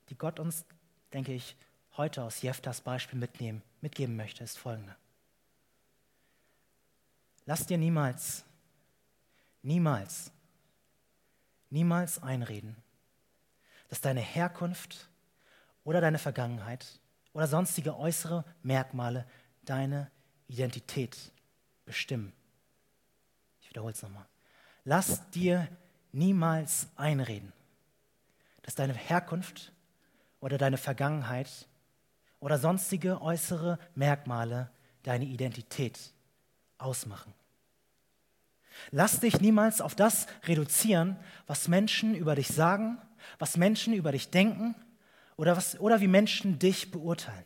die 0.07 0.17
Gott 0.17 0.39
uns, 0.39 0.63
denke 1.11 1.33
ich, 1.33 1.57
heute 1.97 2.23
aus 2.23 2.41
Jeftas 2.41 2.79
Beispiel 2.79 3.19
mitnehmen, 3.19 3.61
mitgeben 3.81 4.15
möchte, 4.15 4.45
ist 4.45 4.57
folgende. 4.57 4.95
Lass 7.45 7.67
dir 7.67 7.77
niemals, 7.77 8.45
niemals, 9.61 10.31
niemals 11.69 12.23
einreden, 12.23 12.77
dass 13.89 13.99
deine 13.99 14.21
Herkunft 14.21 15.09
oder 15.83 15.99
deine 15.99 16.17
Vergangenheit 16.17 17.01
oder 17.33 17.45
sonstige 17.45 17.97
äußere 17.97 18.45
Merkmale 18.63 19.27
deine 19.63 20.09
Identität 20.47 21.33
bestimmen. 21.83 22.31
Wiederhole 23.75 23.91
es 23.91 24.01
nochmal. 24.03 24.25
Lass 24.85 25.29
dir 25.31 25.67
niemals 26.13 26.87
einreden, 26.95 27.51
dass 28.61 28.73
deine 28.73 28.93
Herkunft 28.93 29.73
oder 30.39 30.57
deine 30.57 30.77
Vergangenheit 30.77 31.49
oder 32.39 32.57
sonstige 32.57 33.21
äußere 33.21 33.77
Merkmale 33.93 34.69
deine 35.03 35.25
Identität 35.25 35.99
ausmachen. 36.77 37.33
Lass 38.91 39.19
dich 39.19 39.41
niemals 39.41 39.81
auf 39.81 39.93
das 39.93 40.27
reduzieren, 40.43 41.17
was 41.45 41.67
Menschen 41.67 42.15
über 42.15 42.35
dich 42.35 42.47
sagen, 42.47 42.97
was 43.39 43.57
Menschen 43.57 43.93
über 43.93 44.13
dich 44.13 44.29
denken 44.29 44.73
oder, 45.35 45.57
was, 45.57 45.77
oder 45.81 45.99
wie 45.99 46.07
Menschen 46.07 46.59
dich 46.59 46.91
beurteilen. 46.91 47.43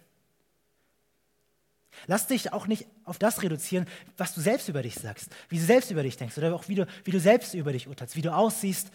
Lass 2.08 2.28
dich 2.28 2.54
auch 2.54 2.68
nicht 2.68 2.88
auf 3.06 3.20
das 3.20 3.41
reduzieren, 3.41 3.86
was 4.18 4.34
du 4.34 4.41
selbst 4.41 4.70
über 4.70 4.82
dich 4.82 4.95
sagst, 4.95 5.30
wie 5.50 5.58
du 5.58 5.64
selbst 5.64 5.91
über 5.91 6.04
dich 6.04 6.18
denkst 6.18 6.38
oder 6.38 6.54
auch 6.56 6.68
wie 6.68 6.76
du, 6.76 6.88
wie 7.04 7.12
du 7.12 7.20
selbst 7.20 7.54
über 7.54 7.72
dich 7.72 7.88
urteilst, 7.88 8.16
wie 8.16 8.22
du 8.22 8.34
aussiehst, 8.34 8.91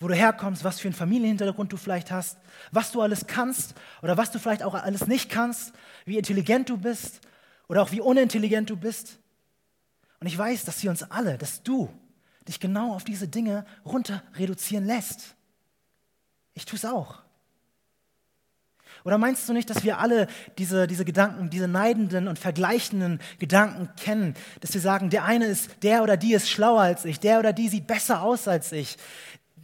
wo 0.00 0.08
du 0.08 0.14
herkommst, 0.14 0.64
was 0.64 0.80
für 0.80 0.88
einen 0.88 0.94
Familienhintergrund 0.94 1.72
du 1.72 1.76
vielleicht 1.76 2.10
hast, 2.10 2.38
was 2.70 2.92
du 2.92 3.00
alles 3.00 3.26
kannst 3.26 3.74
oder 4.02 4.16
was 4.16 4.30
du 4.30 4.38
vielleicht 4.38 4.62
auch 4.62 4.74
alles 4.74 5.06
nicht 5.06 5.30
kannst, 5.30 5.72
wie 6.04 6.18
intelligent 6.18 6.68
du 6.68 6.76
bist 6.76 7.20
oder 7.68 7.82
auch 7.82 7.92
wie 7.92 8.00
unintelligent 8.00 8.70
du 8.70 8.76
bist. 8.76 9.18
Und 10.20 10.26
ich 10.26 10.36
weiß, 10.36 10.64
dass 10.64 10.82
wir 10.82 10.90
uns 10.90 11.02
alle, 11.02 11.38
dass 11.38 11.62
du 11.62 11.90
dich 12.46 12.60
genau 12.60 12.94
auf 12.94 13.04
diese 13.04 13.28
Dinge 13.28 13.64
runter 13.84 14.22
reduzieren 14.36 14.84
lässt. 14.84 15.34
Ich 16.54 16.66
tue 16.66 16.76
es 16.76 16.84
auch. 16.84 17.23
Oder 19.04 19.18
meinst 19.18 19.46
du 19.46 19.52
nicht, 19.52 19.68
dass 19.68 19.84
wir 19.84 19.98
alle 19.98 20.26
diese, 20.56 20.86
diese 20.86 21.04
Gedanken, 21.04 21.50
diese 21.50 21.68
neidenden 21.68 22.26
und 22.26 22.38
vergleichenden 22.38 23.20
Gedanken 23.38 23.90
kennen, 23.96 24.34
dass 24.60 24.72
wir 24.72 24.80
sagen, 24.80 25.10
der 25.10 25.24
eine 25.24 25.44
ist, 25.44 25.82
der 25.82 26.02
oder 26.02 26.16
die 26.16 26.32
ist 26.32 26.48
schlauer 26.48 26.80
als 26.80 27.04
ich, 27.04 27.20
der 27.20 27.38
oder 27.38 27.52
die 27.52 27.68
sieht 27.68 27.86
besser 27.86 28.22
aus 28.22 28.48
als 28.48 28.72
ich, 28.72 28.96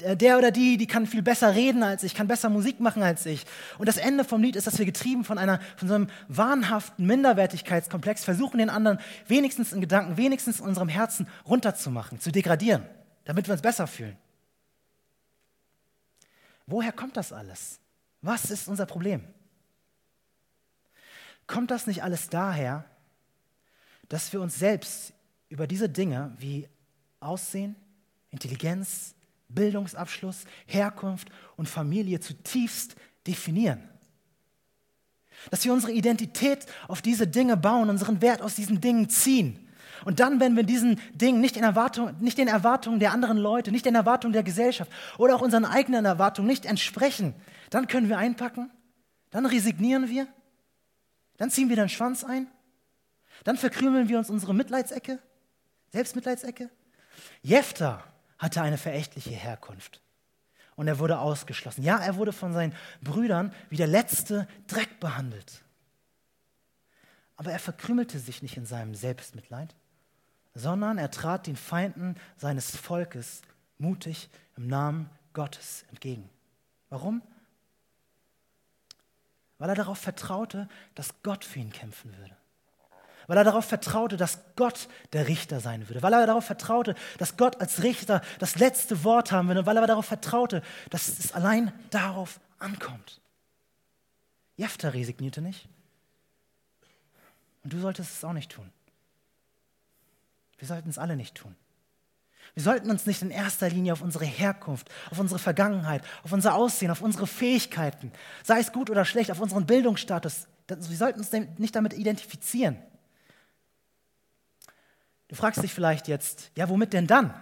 der 0.02 0.36
oder 0.36 0.50
die, 0.50 0.76
die 0.76 0.86
kann 0.86 1.06
viel 1.06 1.22
besser 1.22 1.54
reden 1.54 1.82
als 1.82 2.02
ich, 2.02 2.14
kann 2.14 2.28
besser 2.28 2.50
Musik 2.50 2.80
machen 2.80 3.02
als 3.02 3.24
ich. 3.24 3.46
Und 3.78 3.88
das 3.88 3.96
Ende 3.96 4.24
vom 4.24 4.42
Lied 4.42 4.56
ist, 4.56 4.66
dass 4.66 4.78
wir 4.78 4.86
getrieben 4.86 5.24
von, 5.24 5.38
einer, 5.38 5.58
von 5.76 5.88
so 5.88 5.94
einem 5.94 6.08
wahnhaften 6.28 7.06
Minderwertigkeitskomplex 7.06 8.24
versuchen, 8.24 8.58
den 8.58 8.70
anderen 8.70 8.98
wenigstens 9.26 9.72
in 9.72 9.80
Gedanken, 9.80 10.18
wenigstens 10.18 10.60
in 10.60 10.66
unserem 10.66 10.88
Herzen 10.88 11.26
runterzumachen, 11.46 12.20
zu 12.20 12.30
degradieren, 12.30 12.84
damit 13.24 13.48
wir 13.48 13.52
uns 13.52 13.62
besser 13.62 13.86
fühlen. 13.86 14.16
Woher 16.66 16.92
kommt 16.92 17.16
das 17.16 17.32
alles? 17.32 17.80
Was 18.22 18.50
ist 18.50 18.68
unser 18.68 18.86
Problem? 18.86 19.24
Kommt 21.46 21.70
das 21.70 21.86
nicht 21.86 22.02
alles 22.02 22.28
daher, 22.28 22.84
dass 24.08 24.32
wir 24.32 24.40
uns 24.40 24.58
selbst 24.58 25.12
über 25.48 25.66
diese 25.66 25.88
Dinge 25.88 26.34
wie 26.38 26.68
Aussehen, 27.18 27.76
Intelligenz, 28.30 29.14
Bildungsabschluss, 29.48 30.44
Herkunft 30.66 31.30
und 31.56 31.68
Familie 31.68 32.20
zutiefst 32.20 32.94
definieren? 33.26 33.88
Dass 35.50 35.64
wir 35.64 35.72
unsere 35.72 35.92
Identität 35.92 36.66
auf 36.86 37.02
diese 37.02 37.26
Dinge 37.26 37.56
bauen, 37.56 37.90
unseren 37.90 38.20
Wert 38.20 38.42
aus 38.42 38.54
diesen 38.54 38.80
Dingen 38.80 39.08
ziehen. 39.08 39.59
Und 40.04 40.20
dann, 40.20 40.40
wenn 40.40 40.56
wir 40.56 40.62
diesen 40.62 41.00
Dingen 41.12 41.40
nicht, 41.40 41.56
in 41.56 41.64
Erwartung, 41.64 42.14
nicht 42.20 42.38
den 42.38 42.48
Erwartungen 42.48 43.00
der 43.00 43.12
anderen 43.12 43.38
Leute, 43.38 43.72
nicht 43.72 43.86
den 43.86 43.94
Erwartungen 43.94 44.32
der 44.32 44.42
Gesellschaft 44.42 44.90
oder 45.18 45.36
auch 45.36 45.42
unseren 45.42 45.64
eigenen 45.64 46.04
Erwartungen 46.04 46.48
nicht 46.48 46.66
entsprechen, 46.66 47.34
dann 47.70 47.86
können 47.86 48.08
wir 48.08 48.18
einpacken, 48.18 48.70
dann 49.30 49.46
resignieren 49.46 50.08
wir, 50.08 50.26
dann 51.36 51.50
ziehen 51.50 51.68
wir 51.68 51.76
den 51.76 51.88
Schwanz 51.88 52.24
ein, 52.24 52.46
dann 53.44 53.56
verkrümeln 53.56 54.08
wir 54.08 54.18
uns 54.18 54.30
unsere 54.30 54.54
Mitleidsecke, 54.54 55.18
Selbstmitleidsecke. 55.90 56.70
Jefter 57.42 58.04
hatte 58.38 58.62
eine 58.62 58.78
verächtliche 58.78 59.30
Herkunft 59.30 60.00
und 60.76 60.88
er 60.88 60.98
wurde 60.98 61.18
ausgeschlossen. 61.18 61.82
Ja, 61.82 61.98
er 61.98 62.16
wurde 62.16 62.32
von 62.32 62.52
seinen 62.52 62.74
Brüdern 63.02 63.52
wie 63.68 63.76
der 63.76 63.86
letzte 63.86 64.48
Dreck 64.66 65.00
behandelt. 65.00 65.62
Aber 67.36 67.52
er 67.52 67.58
verkrümelte 67.58 68.18
sich 68.18 68.42
nicht 68.42 68.56
in 68.56 68.66
seinem 68.66 68.94
Selbstmitleid, 68.94 69.74
sondern 70.54 70.98
er 70.98 71.10
trat 71.10 71.46
den 71.46 71.56
Feinden 71.56 72.16
seines 72.36 72.76
Volkes 72.76 73.42
mutig 73.78 74.28
im 74.56 74.66
Namen 74.66 75.10
Gottes 75.32 75.84
entgegen. 75.90 76.28
Warum? 76.88 77.22
weil 79.60 79.68
er 79.68 79.74
darauf 79.74 79.98
vertraute, 79.98 80.68
dass 80.94 81.22
Gott 81.22 81.44
für 81.44 81.60
ihn 81.60 81.70
kämpfen 81.70 82.16
würde. 82.16 82.34
Weil 83.26 83.36
er 83.36 83.44
darauf 83.44 83.66
vertraute, 83.66 84.16
dass 84.16 84.40
Gott 84.56 84.88
der 85.12 85.28
Richter 85.28 85.60
sein 85.60 85.86
würde. 85.88 86.02
Weil 86.02 86.14
er 86.14 86.26
darauf 86.26 86.46
vertraute, 86.46 86.96
dass 87.18 87.36
Gott 87.36 87.60
als 87.60 87.82
Richter 87.82 88.22
das 88.38 88.56
letzte 88.56 89.04
Wort 89.04 89.30
haben 89.30 89.48
würde. 89.48 89.66
Weil 89.66 89.76
er 89.76 89.86
darauf 89.86 90.06
vertraute, 90.06 90.62
dass 90.88 91.08
es 91.08 91.32
allein 91.32 91.72
darauf 91.90 92.40
ankommt. 92.58 93.20
Jefta 94.56 94.88
resignierte 94.88 95.42
nicht. 95.42 95.68
Und 97.62 97.74
du 97.74 97.80
solltest 97.80 98.14
es 98.14 98.24
auch 98.24 98.32
nicht 98.32 98.50
tun. 98.50 98.72
Wir 100.60 100.68
sollten 100.68 100.90
es 100.90 100.98
alle 100.98 101.16
nicht 101.16 101.34
tun. 101.34 101.56
Wir 102.54 102.62
sollten 102.62 102.90
uns 102.90 103.06
nicht 103.06 103.22
in 103.22 103.30
erster 103.30 103.68
Linie 103.68 103.92
auf 103.92 104.02
unsere 104.02 104.24
Herkunft, 104.24 104.90
auf 105.10 105.18
unsere 105.18 105.38
Vergangenheit, 105.38 106.02
auf 106.22 106.32
unser 106.32 106.54
Aussehen, 106.54 106.90
auf 106.90 107.00
unsere 107.00 107.26
Fähigkeiten, 107.26 108.12
sei 108.42 108.58
es 108.60 108.72
gut 108.72 108.90
oder 108.90 109.04
schlecht, 109.04 109.30
auf 109.30 109.40
unseren 109.40 109.66
Bildungsstatus, 109.66 110.46
wir 110.68 110.96
sollten 110.96 111.20
uns 111.20 111.32
nicht 111.32 111.74
damit 111.74 111.94
identifizieren. 111.94 112.76
Du 115.28 115.34
fragst 115.34 115.62
dich 115.62 115.72
vielleicht 115.72 116.08
jetzt, 116.08 116.50
ja, 116.56 116.68
womit 116.68 116.92
denn 116.92 117.06
dann? 117.06 117.34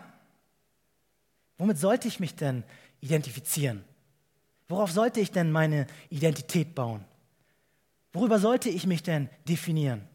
Womit 1.56 1.78
sollte 1.78 2.06
ich 2.06 2.20
mich 2.20 2.36
denn 2.36 2.62
identifizieren? 3.00 3.84
Worauf 4.68 4.92
sollte 4.92 5.20
ich 5.20 5.32
denn 5.32 5.50
meine 5.50 5.86
Identität 6.10 6.74
bauen? 6.74 7.04
Worüber 8.12 8.38
sollte 8.38 8.68
ich 8.68 8.86
mich 8.86 9.02
denn 9.02 9.28
definieren? 9.48 10.06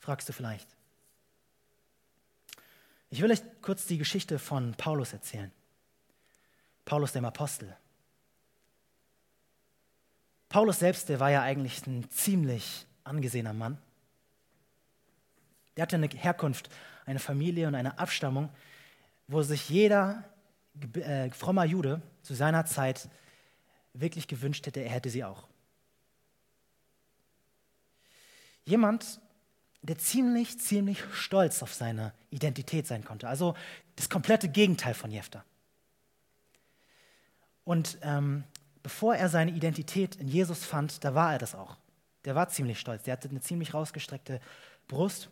Fragst 0.00 0.28
du 0.28 0.32
vielleicht. 0.32 0.71
Ich 3.12 3.20
will 3.20 3.30
euch 3.30 3.42
kurz 3.60 3.84
die 3.84 3.98
Geschichte 3.98 4.38
von 4.38 4.72
Paulus 4.72 5.12
erzählen. 5.12 5.52
Paulus 6.86 7.12
dem 7.12 7.26
Apostel. 7.26 7.76
Paulus 10.48 10.78
selbst, 10.78 11.10
der 11.10 11.20
war 11.20 11.30
ja 11.30 11.42
eigentlich 11.42 11.86
ein 11.86 12.08
ziemlich 12.08 12.86
angesehener 13.04 13.52
Mann. 13.52 13.76
Der 15.76 15.82
hatte 15.82 15.96
eine 15.96 16.08
Herkunft, 16.08 16.70
eine 17.04 17.18
Familie 17.18 17.68
und 17.68 17.74
eine 17.74 17.98
Abstammung, 17.98 18.48
wo 19.28 19.42
sich 19.42 19.68
jeder 19.68 20.24
äh, 20.94 21.28
frommer 21.32 21.66
Jude 21.66 22.00
zu 22.22 22.32
seiner 22.32 22.64
Zeit 22.64 23.10
wirklich 23.92 24.26
gewünscht 24.26 24.66
hätte, 24.66 24.80
er 24.80 24.90
hätte 24.90 25.10
sie 25.10 25.22
auch. 25.22 25.46
Jemand, 28.64 29.20
der 29.82 29.98
ziemlich, 29.98 30.58
ziemlich 30.60 31.02
stolz 31.12 31.62
auf 31.62 31.74
seine 31.74 32.12
Identität 32.30 32.86
sein 32.86 33.04
konnte. 33.04 33.28
Also 33.28 33.54
das 33.96 34.08
komplette 34.08 34.48
Gegenteil 34.48 34.94
von 34.94 35.10
Jefter. 35.10 35.44
Und 37.64 37.98
ähm, 38.02 38.44
bevor 38.82 39.16
er 39.16 39.28
seine 39.28 39.50
Identität 39.50 40.16
in 40.16 40.28
Jesus 40.28 40.64
fand, 40.64 41.04
da 41.04 41.14
war 41.14 41.32
er 41.32 41.38
das 41.38 41.54
auch. 41.54 41.76
Der 42.24 42.34
war 42.34 42.48
ziemlich 42.48 42.78
stolz. 42.78 43.02
Der 43.04 43.12
hatte 43.12 43.28
eine 43.28 43.40
ziemlich 43.40 43.74
rausgestreckte 43.74 44.40
Brust. 44.86 45.28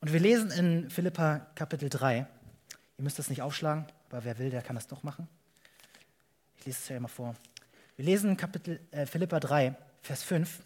Und 0.00 0.12
wir 0.12 0.20
lesen 0.20 0.50
in 0.52 0.90
Philippa 0.90 1.46
Kapitel 1.56 1.88
3. 1.88 2.18
Ihr 2.18 3.04
müsst 3.04 3.18
das 3.18 3.28
nicht 3.28 3.42
aufschlagen, 3.42 3.86
aber 4.10 4.24
wer 4.24 4.38
will, 4.38 4.50
der 4.50 4.62
kann 4.62 4.76
das 4.76 4.86
doch 4.86 5.02
machen. 5.02 5.28
Ich 6.58 6.66
lese 6.66 6.78
es 6.80 6.88
ja 6.88 6.96
immer 6.96 7.08
vor. 7.08 7.34
Wir 7.96 8.04
lesen 8.04 8.36
Kapitel, 8.36 8.80
äh, 8.92 9.06
Philippa 9.06 9.40
3, 9.40 9.74
Vers 10.02 10.22
5 10.22 10.60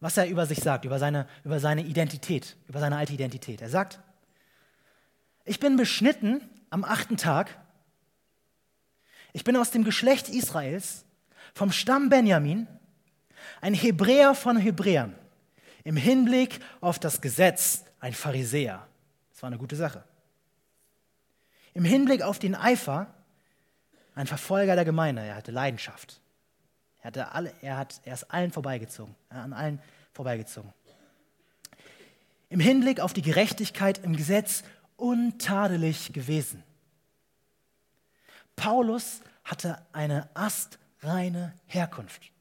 was 0.00 0.16
er 0.16 0.28
über 0.28 0.46
sich 0.46 0.60
sagt, 0.60 0.84
über 0.84 0.98
seine, 0.98 1.26
über 1.44 1.60
seine 1.60 1.82
Identität, 1.82 2.56
über 2.68 2.80
seine 2.80 2.96
alte 2.96 3.12
Identität. 3.12 3.62
Er 3.62 3.70
sagt, 3.70 4.00
ich 5.44 5.60
bin 5.60 5.76
beschnitten 5.76 6.40
am 6.70 6.84
achten 6.84 7.16
Tag. 7.16 7.56
Ich 9.32 9.44
bin 9.44 9.56
aus 9.56 9.70
dem 9.70 9.84
Geschlecht 9.84 10.28
Israels, 10.28 11.04
vom 11.54 11.72
Stamm 11.72 12.08
Benjamin, 12.08 12.66
ein 13.60 13.74
Hebräer 13.74 14.34
von 14.34 14.56
Hebräern, 14.56 15.14
im 15.84 15.96
Hinblick 15.96 16.60
auf 16.80 16.98
das 16.98 17.20
Gesetz 17.20 17.84
ein 18.00 18.12
Pharisäer. 18.12 18.86
Das 19.32 19.42
war 19.42 19.48
eine 19.48 19.58
gute 19.58 19.76
Sache. 19.76 20.04
Im 21.74 21.84
Hinblick 21.84 22.22
auf 22.22 22.38
den 22.38 22.54
Eifer 22.54 23.14
ein 24.14 24.26
Verfolger 24.26 24.74
der 24.74 24.84
Gemeinde. 24.84 25.22
Er 25.22 25.36
hatte 25.36 25.52
Leidenschaft. 25.52 26.20
Er, 27.06 27.10
hatte 27.10 27.32
alle, 27.32 27.52
er, 27.62 27.76
hat, 27.76 28.00
er 28.04 28.14
ist 28.14 28.24
allen 28.32 28.50
vorbeigezogen, 28.50 29.14
an 29.28 29.52
allen 29.52 29.80
vorbeigezogen. 30.12 30.72
Im 32.48 32.58
Hinblick 32.58 32.98
auf 32.98 33.12
die 33.12 33.22
Gerechtigkeit 33.22 33.98
im 34.02 34.16
Gesetz 34.16 34.64
untadelig 34.96 36.12
gewesen. 36.12 36.64
Paulus 38.56 39.20
hatte 39.44 39.86
eine 39.92 40.28
astreine 40.34 41.54
Herkunft. 41.66 42.32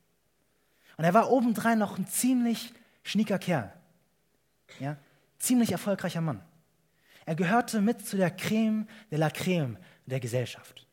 Und 0.98 1.04
er 1.04 1.14
war 1.14 1.30
obendrein 1.30 1.78
noch 1.78 2.00
ein 2.00 2.08
ziemlich 2.08 2.74
schnieker 3.04 3.38
Kerl. 3.38 3.72
Ja? 4.80 4.98
Ziemlich 5.38 5.74
erfolgreicher 5.74 6.22
Mann. 6.22 6.42
Er 7.28 7.36
gehörte 7.36 7.82
mit 7.82 8.08
zu 8.08 8.18
der 8.18 8.32
Creme 8.32 8.88
de 9.12 9.20
la 9.20 9.30
Creme 9.30 9.78
der 10.08 10.20
Gesellschaft. 10.20 10.88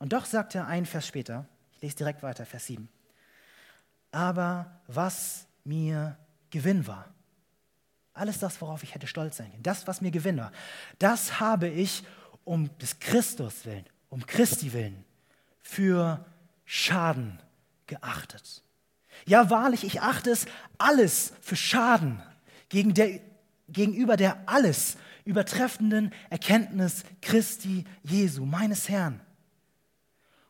Und 0.00 0.12
doch 0.12 0.24
sagt 0.24 0.56
er 0.56 0.66
ein 0.66 0.84
Vers 0.84 1.06
später, 1.06 1.46
ich 1.78 1.82
lese 1.82 1.96
direkt 1.96 2.24
weiter, 2.24 2.44
Vers 2.44 2.66
7. 2.66 2.88
Aber 4.10 4.80
was 4.88 5.46
mir 5.62 6.18
Gewinn 6.50 6.86
war, 6.88 7.14
alles 8.14 8.40
das, 8.40 8.60
worauf 8.60 8.82
ich 8.82 8.94
hätte 8.94 9.06
stolz 9.06 9.36
sein 9.36 9.50
können, 9.50 9.62
das, 9.62 9.86
was 9.86 10.00
mir 10.00 10.10
Gewinn 10.10 10.38
war, 10.38 10.50
das 10.98 11.38
habe 11.38 11.68
ich 11.68 12.02
um 12.44 12.76
des 12.78 12.98
Christus 12.98 13.64
willen, 13.64 13.84
um 14.08 14.26
Christi 14.26 14.72
willen, 14.72 15.04
für 15.60 16.24
Schaden 16.64 17.38
geachtet. 17.86 18.64
Ja, 19.26 19.50
wahrlich, 19.50 19.84
ich 19.84 20.00
achte 20.00 20.30
es 20.30 20.46
alles 20.78 21.32
für 21.40 21.56
Schaden 21.56 22.20
gegen 22.70 22.92
der, 22.92 23.20
gegenüber 23.68 24.16
der 24.16 24.42
alles 24.46 24.96
übertreffenden 25.24 26.12
Erkenntnis 26.28 27.04
Christi 27.22 27.84
Jesu, 28.02 28.46
meines 28.46 28.88
Herrn, 28.88 29.20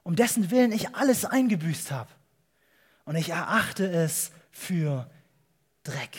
um 0.09 0.17
dessen 0.17 0.51
Willen 0.51 0.73
ich 0.73 0.95
alles 0.95 1.27
eingebüßt 1.27 1.91
habe. 1.91 2.09
Und 3.05 3.17
ich 3.17 3.29
erachte 3.29 3.87
es 3.87 4.31
für 4.51 5.07
Dreck, 5.83 6.17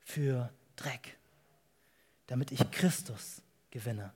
für 0.00 0.50
Dreck, 0.74 1.16
damit 2.26 2.50
ich 2.50 2.68
Christus 2.72 3.42
gewinne. 3.70 4.12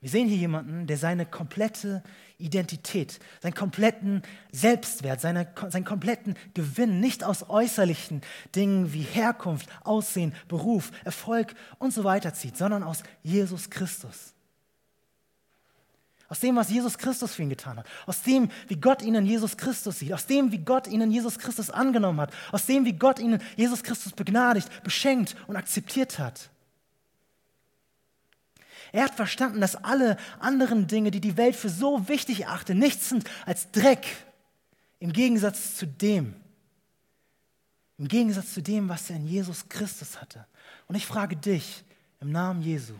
Wir 0.00 0.08
sehen 0.08 0.26
hier 0.26 0.38
jemanden, 0.38 0.86
der 0.86 0.96
seine 0.96 1.26
komplette 1.26 2.02
Identität, 2.38 3.18
seinen 3.42 3.54
kompletten 3.54 4.22
Selbstwert, 4.52 5.20
seine, 5.20 5.52
seinen 5.68 5.84
kompletten 5.84 6.34
Gewinn 6.54 6.98
nicht 6.98 7.24
aus 7.24 7.50
äußerlichen 7.50 8.22
Dingen 8.54 8.94
wie 8.94 9.02
Herkunft, 9.02 9.68
Aussehen, 9.84 10.34
Beruf, 10.48 10.92
Erfolg 11.04 11.54
und 11.78 11.92
so 11.92 12.04
weiter 12.04 12.32
zieht, 12.32 12.56
sondern 12.56 12.84
aus 12.84 13.02
Jesus 13.22 13.68
Christus. 13.68 14.32
Aus 16.28 16.40
dem, 16.40 16.56
was 16.56 16.70
Jesus 16.70 16.98
Christus 16.98 17.34
für 17.34 17.42
ihn 17.42 17.50
getan 17.50 17.78
hat. 17.78 17.86
Aus 18.06 18.22
dem, 18.22 18.50
wie 18.66 18.76
Gott 18.76 19.02
ihn 19.02 19.14
in 19.14 19.26
Jesus 19.26 19.56
Christus 19.56 20.00
sieht. 20.00 20.12
Aus 20.12 20.26
dem, 20.26 20.50
wie 20.50 20.58
Gott 20.58 20.86
ihn 20.88 21.00
in 21.00 21.12
Jesus 21.12 21.38
Christus 21.38 21.70
angenommen 21.70 22.20
hat. 22.20 22.32
Aus 22.50 22.66
dem, 22.66 22.84
wie 22.84 22.94
Gott 22.94 23.18
ihn 23.18 23.34
in 23.34 23.42
Jesus 23.56 23.82
Christus 23.82 24.12
begnadigt, 24.12 24.68
beschenkt 24.82 25.36
und 25.46 25.56
akzeptiert 25.56 26.18
hat. 26.18 26.50
Er 28.92 29.04
hat 29.04 29.14
verstanden, 29.14 29.60
dass 29.60 29.76
alle 29.76 30.16
anderen 30.40 30.86
Dinge, 30.86 31.10
die 31.10 31.20
die 31.20 31.36
Welt 31.36 31.54
für 31.54 31.68
so 31.68 32.08
wichtig 32.08 32.42
erachtet, 32.42 32.76
nichts 32.76 33.08
sind 33.08 33.28
als 33.44 33.70
Dreck 33.70 34.06
im 34.98 35.12
Gegensatz 35.12 35.76
zu 35.76 35.86
dem, 35.86 36.34
im 37.98 38.08
Gegensatz 38.08 38.54
zu 38.54 38.62
dem, 38.62 38.88
was 38.88 39.10
er 39.10 39.16
in 39.16 39.26
Jesus 39.26 39.68
Christus 39.68 40.20
hatte. 40.20 40.46
Und 40.88 40.94
ich 40.94 41.06
frage 41.06 41.36
dich 41.36 41.84
im 42.20 42.30
Namen 42.30 42.62
Jesu, 42.62 42.94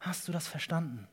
hast 0.00 0.28
du 0.28 0.32
das 0.32 0.46
verstanden? 0.46 1.06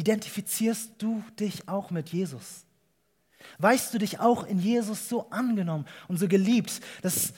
Identifizierst 0.00 0.92
du 0.96 1.22
dich 1.38 1.68
auch 1.68 1.90
mit 1.90 2.08
Jesus? 2.08 2.64
Weißt 3.58 3.92
du 3.92 3.98
dich 3.98 4.18
auch 4.18 4.46
in 4.46 4.58
Jesus 4.58 5.10
so 5.10 5.28
angenommen 5.28 5.84
und 6.08 6.18
so 6.18 6.26
geliebt, 6.26 6.80
dass 7.02 7.34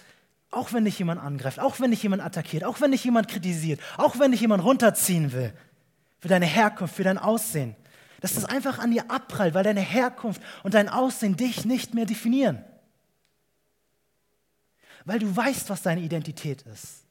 auch 0.52 0.72
wenn 0.72 0.84
dich 0.84 0.96
jemand 0.96 1.20
angreift, 1.20 1.58
auch 1.58 1.80
wenn 1.80 1.90
dich 1.90 2.04
jemand 2.04 2.22
attackiert, 2.22 2.62
auch 2.62 2.80
wenn 2.80 2.92
dich 2.92 3.02
jemand 3.02 3.26
kritisiert, 3.26 3.80
auch 3.96 4.20
wenn 4.20 4.30
dich 4.30 4.40
jemand 4.40 4.62
runterziehen 4.62 5.32
will, 5.32 5.52
für 6.20 6.28
deine 6.28 6.46
Herkunft, 6.46 6.94
für 6.94 7.02
dein 7.02 7.18
Aussehen, 7.18 7.74
dass 8.20 8.34
das 8.34 8.44
einfach 8.44 8.78
an 8.78 8.92
dir 8.92 9.10
abprallt, 9.10 9.54
weil 9.54 9.64
deine 9.64 9.80
Herkunft 9.80 10.40
und 10.62 10.74
dein 10.74 10.88
Aussehen 10.88 11.36
dich 11.36 11.64
nicht 11.64 11.94
mehr 11.94 12.06
definieren. 12.06 12.64
Weil 15.04 15.18
du 15.18 15.34
weißt, 15.34 15.68
was 15.68 15.82
deine 15.82 16.02
Identität 16.02 16.62
ist. 16.62 17.01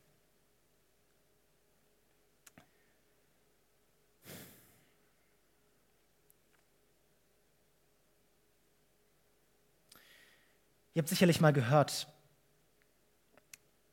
Ihr 10.94 11.02
habt 11.02 11.10
sicherlich 11.10 11.40
mal 11.40 11.54
gehört, 11.54 12.08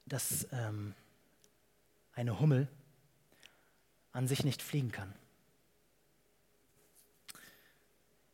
dass 0.07 0.49
ähm, 0.51 0.95
eine 2.13 2.41
Hummel 2.41 2.67
an 4.13 4.27
sich 4.27 4.43
nicht 4.43 4.63
fliegen 4.63 4.91
kann. 4.91 5.15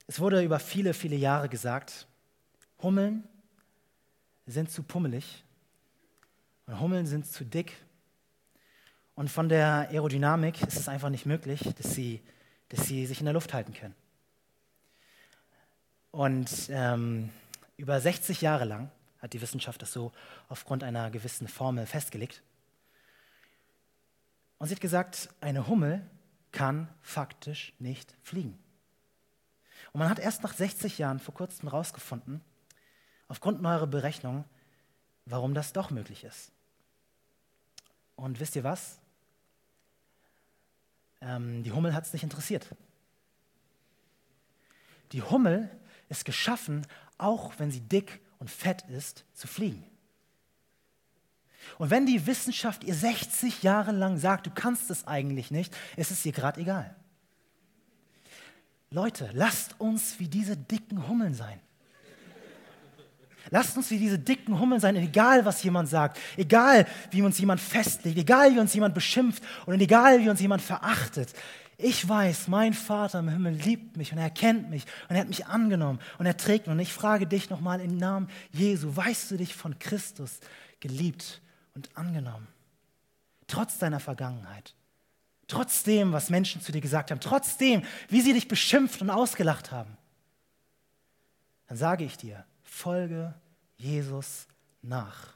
Es 0.06 0.18
wurde 0.20 0.42
über 0.42 0.58
viele, 0.58 0.94
viele 0.94 1.16
Jahre 1.16 1.48
gesagt, 1.48 2.06
Hummeln 2.80 3.28
sind 4.46 4.70
zu 4.70 4.82
pummelig 4.82 5.44
und 6.66 6.80
Hummeln 6.80 7.06
sind 7.06 7.26
zu 7.26 7.44
dick. 7.44 7.76
Und 9.14 9.30
von 9.30 9.48
der 9.48 9.88
Aerodynamik 9.90 10.62
ist 10.62 10.78
es 10.78 10.88
einfach 10.88 11.10
nicht 11.10 11.26
möglich, 11.26 11.60
dass 11.76 11.94
sie, 11.94 12.22
dass 12.70 12.86
sie 12.86 13.04
sich 13.06 13.20
in 13.20 13.26
der 13.26 13.34
Luft 13.34 13.52
halten 13.52 13.74
können. 13.74 13.94
Und 16.10 16.68
ähm, 16.70 17.30
über 17.76 18.00
60 18.00 18.40
Jahre 18.40 18.64
lang 18.64 18.90
hat 19.18 19.32
die 19.32 19.40
Wissenschaft 19.40 19.82
das 19.82 19.92
so 19.92 20.12
aufgrund 20.48 20.84
einer 20.84 21.10
gewissen 21.10 21.48
Formel 21.48 21.86
festgelegt. 21.86 22.42
Und 24.58 24.68
sie 24.68 24.74
hat 24.74 24.80
gesagt, 24.80 25.30
eine 25.40 25.66
Hummel 25.66 26.08
kann 26.52 26.88
faktisch 27.02 27.74
nicht 27.78 28.14
fliegen. 28.22 28.58
Und 29.92 29.98
man 30.00 30.08
hat 30.08 30.18
erst 30.18 30.42
nach 30.42 30.52
60 30.52 30.98
Jahren 30.98 31.18
vor 31.18 31.34
kurzem 31.34 31.68
herausgefunden, 31.68 32.40
aufgrund 33.28 33.62
neuerer 33.62 33.86
Berechnungen, 33.86 34.44
warum 35.26 35.54
das 35.54 35.72
doch 35.72 35.90
möglich 35.90 36.24
ist. 36.24 36.52
Und 38.16 38.40
wisst 38.40 38.56
ihr 38.56 38.64
was? 38.64 38.98
Ähm, 41.20 41.62
die 41.62 41.72
Hummel 41.72 41.94
hat 41.94 42.04
es 42.04 42.12
nicht 42.12 42.22
interessiert. 42.22 42.68
Die 45.12 45.22
Hummel 45.22 45.70
ist 46.08 46.24
geschaffen, 46.24 46.86
auch 47.18 47.52
wenn 47.58 47.70
sie 47.70 47.80
dick 47.80 48.20
und 48.38 48.50
fett 48.50 48.82
ist, 48.88 49.24
zu 49.34 49.46
fliegen. 49.46 49.84
Und 51.78 51.90
wenn 51.90 52.06
die 52.06 52.26
Wissenschaft 52.26 52.84
ihr 52.84 52.94
60 52.94 53.62
Jahre 53.62 53.92
lang 53.92 54.18
sagt, 54.18 54.46
du 54.46 54.50
kannst 54.50 54.90
es 54.90 55.06
eigentlich 55.06 55.50
nicht, 55.50 55.74
ist 55.96 56.10
es 56.10 56.24
ihr 56.24 56.32
gerade 56.32 56.60
egal. 56.60 56.94
Leute, 58.90 59.30
lasst 59.32 59.80
uns 59.80 60.20
wie 60.20 60.28
diese 60.28 60.56
dicken 60.56 61.08
Hummeln 61.08 61.34
sein. 61.34 61.58
Lasst 63.50 63.76
uns 63.76 63.90
wie 63.90 63.98
diese 63.98 64.18
dicken 64.18 64.58
Hummeln 64.58 64.80
sein, 64.80 64.96
egal 64.96 65.44
was 65.44 65.62
jemand 65.62 65.88
sagt, 65.88 66.18
egal 66.36 66.86
wie 67.10 67.22
uns 67.22 67.38
jemand 67.38 67.60
festlegt, 67.60 68.16
egal 68.16 68.54
wie 68.54 68.60
uns 68.60 68.72
jemand 68.72 68.94
beschimpft 68.94 69.42
und 69.66 69.78
egal 69.80 70.20
wie 70.20 70.30
uns 70.30 70.40
jemand 70.40 70.62
verachtet. 70.62 71.34
Ich 71.76 72.08
weiß, 72.08 72.48
mein 72.48 72.72
Vater 72.72 73.18
im 73.18 73.28
Himmel 73.28 73.54
liebt 73.54 73.96
mich 73.96 74.12
und 74.12 74.18
er 74.18 74.30
kennt 74.30 74.70
mich 74.70 74.84
und 75.08 75.16
er 75.16 75.22
hat 75.22 75.28
mich 75.28 75.46
angenommen 75.46 75.98
und 76.18 76.26
er 76.26 76.36
trägt 76.36 76.66
mich. 76.66 76.72
Und 76.72 76.80
ich 76.80 76.92
frage 76.92 77.26
dich 77.26 77.50
nochmal 77.50 77.80
im 77.80 77.96
Namen 77.96 78.28
Jesu, 78.52 78.94
weißt 78.94 79.32
du 79.32 79.36
dich 79.36 79.54
von 79.54 79.78
Christus 79.78 80.40
geliebt 80.80 81.40
und 81.74 81.90
angenommen? 81.96 82.46
Trotz 83.46 83.78
deiner 83.78 84.00
Vergangenheit, 84.00 84.74
trotz 85.48 85.82
dem, 85.82 86.12
was 86.12 86.30
Menschen 86.30 86.60
zu 86.60 86.72
dir 86.72 86.80
gesagt 86.80 87.10
haben, 87.10 87.20
trotzdem, 87.20 87.82
wie 88.08 88.20
sie 88.20 88.32
dich 88.32 88.48
beschimpft 88.48 89.02
und 89.02 89.10
ausgelacht 89.10 89.72
haben. 89.72 89.96
Dann 91.66 91.76
sage 91.76 92.04
ich 92.04 92.16
dir, 92.16 92.44
folge 92.62 93.34
Jesus 93.76 94.46
nach 94.82 95.34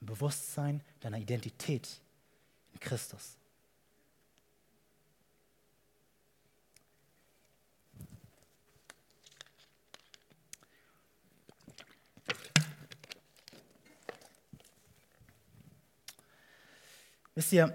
im 0.00 0.06
Bewusstsein 0.06 0.82
deiner 1.00 1.18
Identität 1.18 1.88
in 2.72 2.80
Christus. 2.80 3.39
Wisst 17.40 17.52
ihr, 17.54 17.74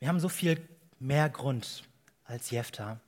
wir 0.00 0.08
haben 0.08 0.20
so 0.20 0.28
viel 0.28 0.68
mehr 0.98 1.30
Grund 1.30 1.84
als 2.26 2.50
Jefta, 2.50 3.00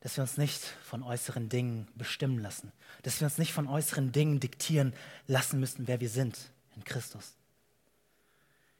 dass 0.00 0.16
wir 0.16 0.22
uns 0.22 0.38
nicht 0.38 0.62
von 0.82 1.02
äußeren 1.02 1.50
Dingen 1.50 1.88
bestimmen 1.94 2.38
lassen, 2.38 2.72
dass 3.02 3.20
wir 3.20 3.26
uns 3.26 3.36
nicht 3.36 3.52
von 3.52 3.68
äußeren 3.68 4.12
Dingen 4.12 4.40
diktieren 4.40 4.94
lassen 5.26 5.60
müssen, 5.60 5.88
wer 5.88 6.00
wir 6.00 6.08
sind 6.08 6.38
in 6.74 6.84
Christus. 6.84 7.34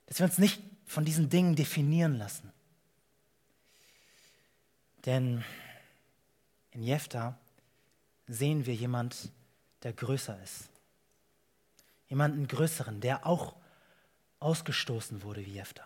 Dass 0.06 0.18
wir 0.18 0.24
uns 0.24 0.38
nicht 0.38 0.62
von 0.86 1.04
diesen 1.04 1.28
Dingen 1.28 1.54
definieren 1.54 2.16
lassen. 2.16 2.50
Denn 5.04 5.44
in 6.70 6.82
Jefta 6.82 7.38
sehen 8.28 8.64
wir 8.64 8.74
jemand, 8.74 9.30
der 9.82 9.92
größer 9.92 10.42
ist. 10.42 10.70
Jemanden 12.08 12.48
größeren, 12.48 13.02
der 13.02 13.26
auch 13.26 13.56
ausgestoßen 14.44 15.22
wurde 15.22 15.44
wie 15.44 15.52
Jephtha, 15.52 15.84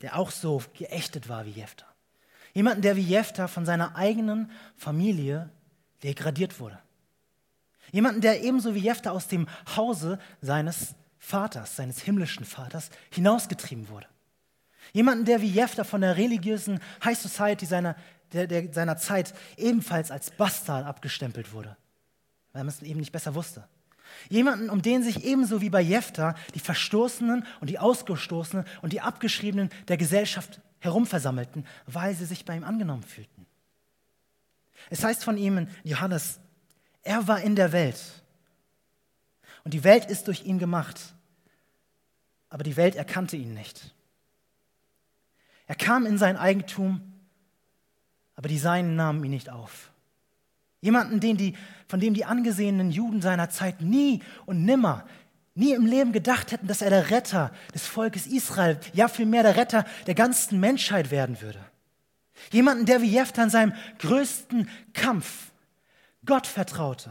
der 0.00 0.16
auch 0.16 0.30
so 0.30 0.62
geächtet 0.78 1.28
war 1.28 1.44
wie 1.44 1.50
Jephtha. 1.50 1.86
Jemanden, 2.52 2.82
der 2.82 2.96
wie 2.96 3.02
Jephtha 3.02 3.48
von 3.48 3.66
seiner 3.66 3.96
eigenen 3.96 4.50
Familie 4.76 5.50
degradiert 6.02 6.60
wurde. 6.60 6.78
Jemanden, 7.90 8.20
der 8.20 8.42
ebenso 8.42 8.74
wie 8.74 8.80
Jephtha 8.80 9.10
aus 9.10 9.28
dem 9.28 9.48
Hause 9.76 10.18
seines 10.40 10.94
Vaters, 11.18 11.76
seines 11.76 12.00
himmlischen 12.00 12.44
Vaters, 12.44 12.90
hinausgetrieben 13.10 13.88
wurde. 13.88 14.06
Jemanden, 14.92 15.24
der 15.24 15.40
wie 15.40 15.48
Jefter 15.48 15.84
von 15.84 16.00
der 16.00 16.16
religiösen 16.16 16.80
High 17.04 17.18
Society 17.18 17.66
seiner, 17.66 17.96
der, 18.32 18.46
der, 18.46 18.72
seiner 18.72 18.98
Zeit 18.98 19.34
ebenfalls 19.56 20.10
als 20.10 20.30
Bastard 20.30 20.86
abgestempelt 20.86 21.52
wurde, 21.52 21.76
weil 22.52 22.62
man 22.62 22.68
es 22.68 22.82
eben 22.82 23.00
nicht 23.00 23.12
besser 23.12 23.34
wusste. 23.34 23.66
Jemanden, 24.28 24.70
um 24.70 24.82
den 24.82 25.02
sich 25.02 25.24
ebenso 25.24 25.60
wie 25.60 25.70
bei 25.70 25.80
Jefter 25.80 26.34
die 26.54 26.60
Verstoßenen 26.60 27.46
und 27.60 27.70
die 27.70 27.78
Ausgestoßenen 27.78 28.64
und 28.82 28.92
die 28.92 29.00
Abgeschriebenen 29.00 29.70
der 29.88 29.96
Gesellschaft 29.96 30.60
herumversammelten, 30.80 31.66
weil 31.86 32.14
sie 32.14 32.26
sich 32.26 32.44
bei 32.44 32.56
ihm 32.56 32.64
angenommen 32.64 33.02
fühlten. 33.02 33.46
Es 34.90 35.02
heißt 35.02 35.24
von 35.24 35.36
ihm 35.36 35.58
in 35.58 35.68
Johannes, 35.82 36.40
er 37.02 37.26
war 37.26 37.40
in 37.40 37.56
der 37.56 37.72
Welt 37.72 38.00
und 39.64 39.72
die 39.72 39.84
Welt 39.84 40.06
ist 40.06 40.26
durch 40.28 40.44
ihn 40.44 40.58
gemacht, 40.58 41.00
aber 42.50 42.64
die 42.64 42.76
Welt 42.76 42.94
erkannte 42.94 43.36
ihn 43.36 43.54
nicht. 43.54 43.94
Er 45.66 45.74
kam 45.74 46.04
in 46.06 46.18
sein 46.18 46.36
Eigentum, 46.36 47.00
aber 48.36 48.48
die 48.48 48.58
Seinen 48.58 48.96
nahmen 48.96 49.24
ihn 49.24 49.30
nicht 49.30 49.48
auf. 49.48 49.90
Jemanden, 50.84 51.18
den 51.18 51.38
die, 51.38 51.54
von 51.88 51.98
dem 51.98 52.12
die 52.12 52.26
angesehenen 52.26 52.90
Juden 52.90 53.22
seiner 53.22 53.48
Zeit 53.48 53.80
nie 53.80 54.20
und 54.44 54.66
nimmer, 54.66 55.06
nie 55.54 55.72
im 55.72 55.86
Leben 55.86 56.12
gedacht 56.12 56.52
hätten, 56.52 56.66
dass 56.66 56.82
er 56.82 56.90
der 56.90 57.10
Retter 57.10 57.52
des 57.74 57.86
Volkes 57.86 58.26
Israel, 58.26 58.78
ja 58.92 59.08
vielmehr 59.08 59.42
der 59.42 59.56
Retter 59.56 59.86
der 60.06 60.14
ganzen 60.14 60.60
Menschheit 60.60 61.10
werden 61.10 61.40
würde. 61.40 61.58
Jemanden, 62.52 62.84
der 62.84 63.00
wie 63.00 63.10
Jephthah 63.10 63.44
in 63.44 63.48
seinem 63.48 63.72
größten 63.98 64.68
Kampf 64.92 65.52
Gott 66.26 66.46
vertraute 66.46 67.10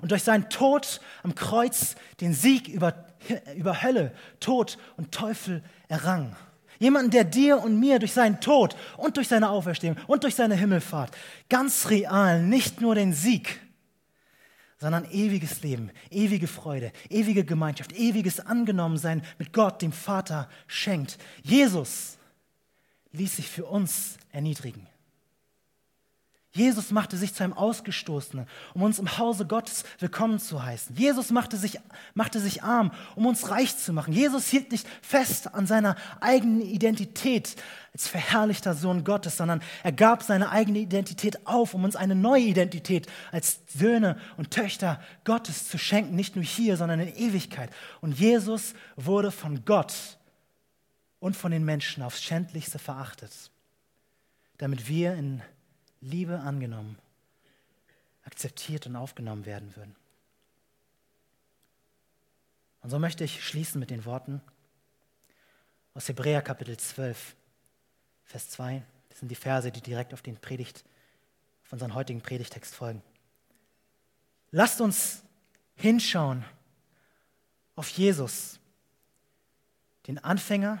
und 0.00 0.10
durch 0.10 0.22
seinen 0.22 0.48
Tod 0.48 1.02
am 1.22 1.34
Kreuz 1.34 1.96
den 2.22 2.32
Sieg 2.32 2.66
über, 2.66 2.94
über 3.56 3.82
Hölle, 3.82 4.14
Tod 4.40 4.78
und 4.96 5.12
Teufel 5.12 5.62
errang. 5.88 6.34
Jemanden, 6.78 7.10
der 7.10 7.24
dir 7.24 7.58
und 7.58 7.78
mir 7.78 7.98
durch 7.98 8.12
seinen 8.12 8.40
Tod 8.40 8.76
und 8.96 9.16
durch 9.16 9.28
seine 9.28 9.50
Auferstehung 9.50 9.96
und 10.06 10.24
durch 10.24 10.34
seine 10.34 10.54
Himmelfahrt 10.54 11.16
ganz 11.48 11.90
real 11.90 12.42
nicht 12.42 12.80
nur 12.80 12.94
den 12.94 13.12
Sieg, 13.12 13.60
sondern 14.78 15.10
ewiges 15.10 15.62
Leben, 15.62 15.90
ewige 16.10 16.46
Freude, 16.46 16.92
ewige 17.08 17.44
Gemeinschaft, 17.44 17.92
ewiges 17.92 18.40
Angenommensein 18.40 19.22
mit 19.38 19.52
Gott, 19.52 19.80
dem 19.80 19.92
Vater, 19.92 20.48
schenkt. 20.66 21.18
Jesus 21.42 22.18
ließ 23.12 23.36
sich 23.36 23.48
für 23.48 23.64
uns 23.64 24.18
erniedrigen. 24.32 24.86
Jesus 26.56 26.90
machte 26.90 27.18
sich 27.18 27.34
zu 27.34 27.44
einem 27.44 27.52
Ausgestoßenen, 27.52 28.46
um 28.72 28.82
uns 28.82 28.98
im 28.98 29.18
Hause 29.18 29.46
Gottes 29.46 29.84
willkommen 29.98 30.38
zu 30.38 30.64
heißen. 30.64 30.96
Jesus 30.96 31.30
machte 31.30 31.58
sich, 31.58 31.78
machte 32.14 32.40
sich 32.40 32.62
arm, 32.62 32.92
um 33.14 33.26
uns 33.26 33.50
reich 33.50 33.76
zu 33.76 33.92
machen. 33.92 34.14
Jesus 34.14 34.48
hielt 34.48 34.72
nicht 34.72 34.86
fest 35.02 35.54
an 35.54 35.66
seiner 35.66 35.96
eigenen 36.18 36.62
Identität 36.62 37.56
als 37.92 38.08
verherrlichter 38.08 38.74
Sohn 38.74 39.04
Gottes, 39.04 39.36
sondern 39.36 39.60
er 39.82 39.92
gab 39.92 40.22
seine 40.22 40.50
eigene 40.50 40.78
Identität 40.78 41.46
auf, 41.46 41.74
um 41.74 41.84
uns 41.84 41.94
eine 41.94 42.14
neue 42.14 42.44
Identität 42.44 43.06
als 43.32 43.60
Söhne 43.66 44.18
und 44.38 44.50
Töchter 44.50 44.98
Gottes 45.24 45.68
zu 45.68 45.76
schenken, 45.76 46.16
nicht 46.16 46.36
nur 46.36 46.44
hier, 46.44 46.78
sondern 46.78 47.00
in 47.00 47.14
Ewigkeit. 47.16 47.68
Und 48.00 48.18
Jesus 48.18 48.72
wurde 48.96 49.30
von 49.30 49.66
Gott 49.66 49.92
und 51.18 51.36
von 51.36 51.52
den 51.52 51.66
Menschen 51.66 52.02
aufs 52.02 52.22
Schändlichste 52.22 52.78
verachtet, 52.78 53.50
damit 54.56 54.88
wir 54.88 55.12
in 55.14 55.42
Liebe 56.06 56.38
angenommen, 56.38 56.98
akzeptiert 58.24 58.86
und 58.86 58.94
aufgenommen 58.94 59.44
werden 59.44 59.74
würden. 59.74 59.96
Und 62.82 62.90
so 62.90 62.98
möchte 63.00 63.24
ich 63.24 63.44
schließen 63.44 63.80
mit 63.80 63.90
den 63.90 64.04
Worten 64.04 64.40
aus 65.94 66.08
Hebräer 66.08 66.42
Kapitel 66.42 66.76
12, 66.76 67.34
Vers 68.24 68.50
2. 68.50 68.84
Das 69.08 69.18
sind 69.18 69.28
die 69.28 69.34
Verse, 69.34 69.72
die 69.72 69.80
direkt 69.80 70.14
auf 70.14 70.22
den 70.22 70.36
Predigt, 70.36 70.84
auf 71.64 71.72
unseren 71.72 71.94
heutigen 71.94 72.20
Predigtext 72.20 72.74
folgen. 72.74 73.02
Lasst 74.52 74.80
uns 74.80 75.24
hinschauen 75.74 76.44
auf 77.74 77.88
Jesus, 77.88 78.60
den 80.06 80.22
Anfänger 80.22 80.80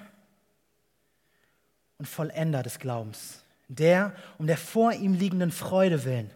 und 1.98 2.06
Vollender 2.06 2.62
des 2.62 2.78
Glaubens 2.78 3.42
der 3.68 4.14
um 4.38 4.46
der 4.46 4.58
vor 4.58 4.92
ihm 4.92 5.14
liegenden 5.14 5.50
Freude 5.50 6.04
willen 6.04 6.30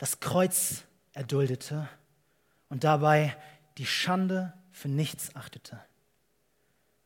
das 0.00 0.18
Kreuz 0.18 0.84
erduldete 1.12 1.86
und 2.70 2.84
dabei 2.84 3.36
die 3.76 3.84
Schande 3.84 4.54
für 4.72 4.88
nichts 4.88 5.36
achtete 5.36 5.78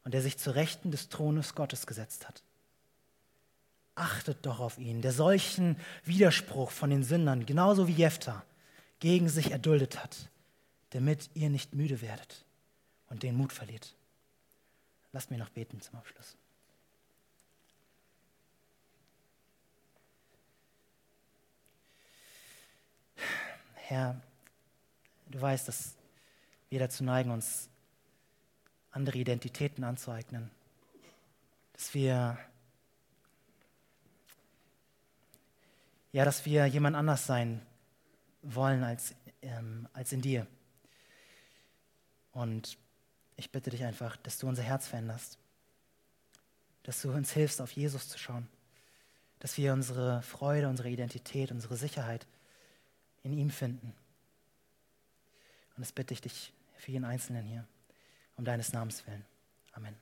und 0.04 0.14
der 0.14 0.22
sich 0.22 0.38
zu 0.38 0.54
Rechten 0.54 0.92
des 0.92 1.08
Thrones 1.08 1.56
Gottes 1.56 1.88
gesetzt 1.88 2.28
hat. 2.28 2.44
Achtet 3.96 4.46
doch 4.46 4.60
auf 4.60 4.78
ihn, 4.78 5.02
der 5.02 5.12
solchen 5.12 5.76
Widerspruch 6.04 6.70
von 6.70 6.90
den 6.90 7.02
Sündern, 7.02 7.46
genauso 7.46 7.88
wie 7.88 7.94
Jephthah, 7.94 8.44
gegen 9.00 9.28
sich 9.28 9.50
erduldet 9.50 10.00
hat, 10.00 10.30
damit 10.90 11.30
ihr 11.34 11.50
nicht 11.50 11.74
müde 11.74 12.00
werdet 12.00 12.44
und 13.08 13.24
den 13.24 13.36
Mut 13.36 13.52
verliert. 13.52 13.96
Lasst 15.10 15.32
mich 15.32 15.40
noch 15.40 15.50
beten 15.50 15.80
zum 15.80 15.98
Abschluss. 15.98 16.36
Herr, 23.86 24.18
du 25.26 25.38
weißt, 25.38 25.68
dass 25.68 25.94
wir 26.70 26.78
dazu 26.78 27.04
neigen, 27.04 27.30
uns 27.30 27.68
andere 28.90 29.18
Identitäten 29.18 29.84
anzueignen, 29.84 30.50
dass 31.74 31.92
wir 31.92 32.38
ja, 36.12 36.24
dass 36.24 36.46
wir 36.46 36.64
jemand 36.64 36.96
anders 36.96 37.26
sein 37.26 37.60
wollen 38.40 38.84
als, 38.84 39.14
ähm, 39.42 39.86
als 39.92 40.12
in 40.12 40.22
dir. 40.22 40.46
Und 42.32 42.78
ich 43.36 43.52
bitte 43.52 43.68
dich 43.68 43.84
einfach, 43.84 44.16
dass 44.16 44.38
du 44.38 44.48
unser 44.48 44.62
Herz 44.62 44.86
veränderst, 44.86 45.38
dass 46.84 47.02
du 47.02 47.12
uns 47.12 47.32
hilfst, 47.32 47.60
auf 47.60 47.72
Jesus 47.72 48.08
zu 48.08 48.16
schauen, 48.16 48.48
dass 49.40 49.58
wir 49.58 49.74
unsere 49.74 50.22
Freude, 50.22 50.68
unsere 50.68 50.88
Identität, 50.88 51.50
unsere 51.50 51.76
Sicherheit 51.76 52.26
in 53.24 53.32
ihm 53.32 53.50
finden. 53.50 53.92
Und 55.76 55.80
das 55.80 55.92
bitte 55.92 56.14
ich 56.14 56.20
dich 56.20 56.52
für 56.76 56.92
jeden 56.92 57.04
Einzelnen 57.04 57.44
hier, 57.44 57.66
um 58.36 58.44
deines 58.44 58.72
Namens 58.72 59.04
willen. 59.06 59.24
Amen. 59.72 59.96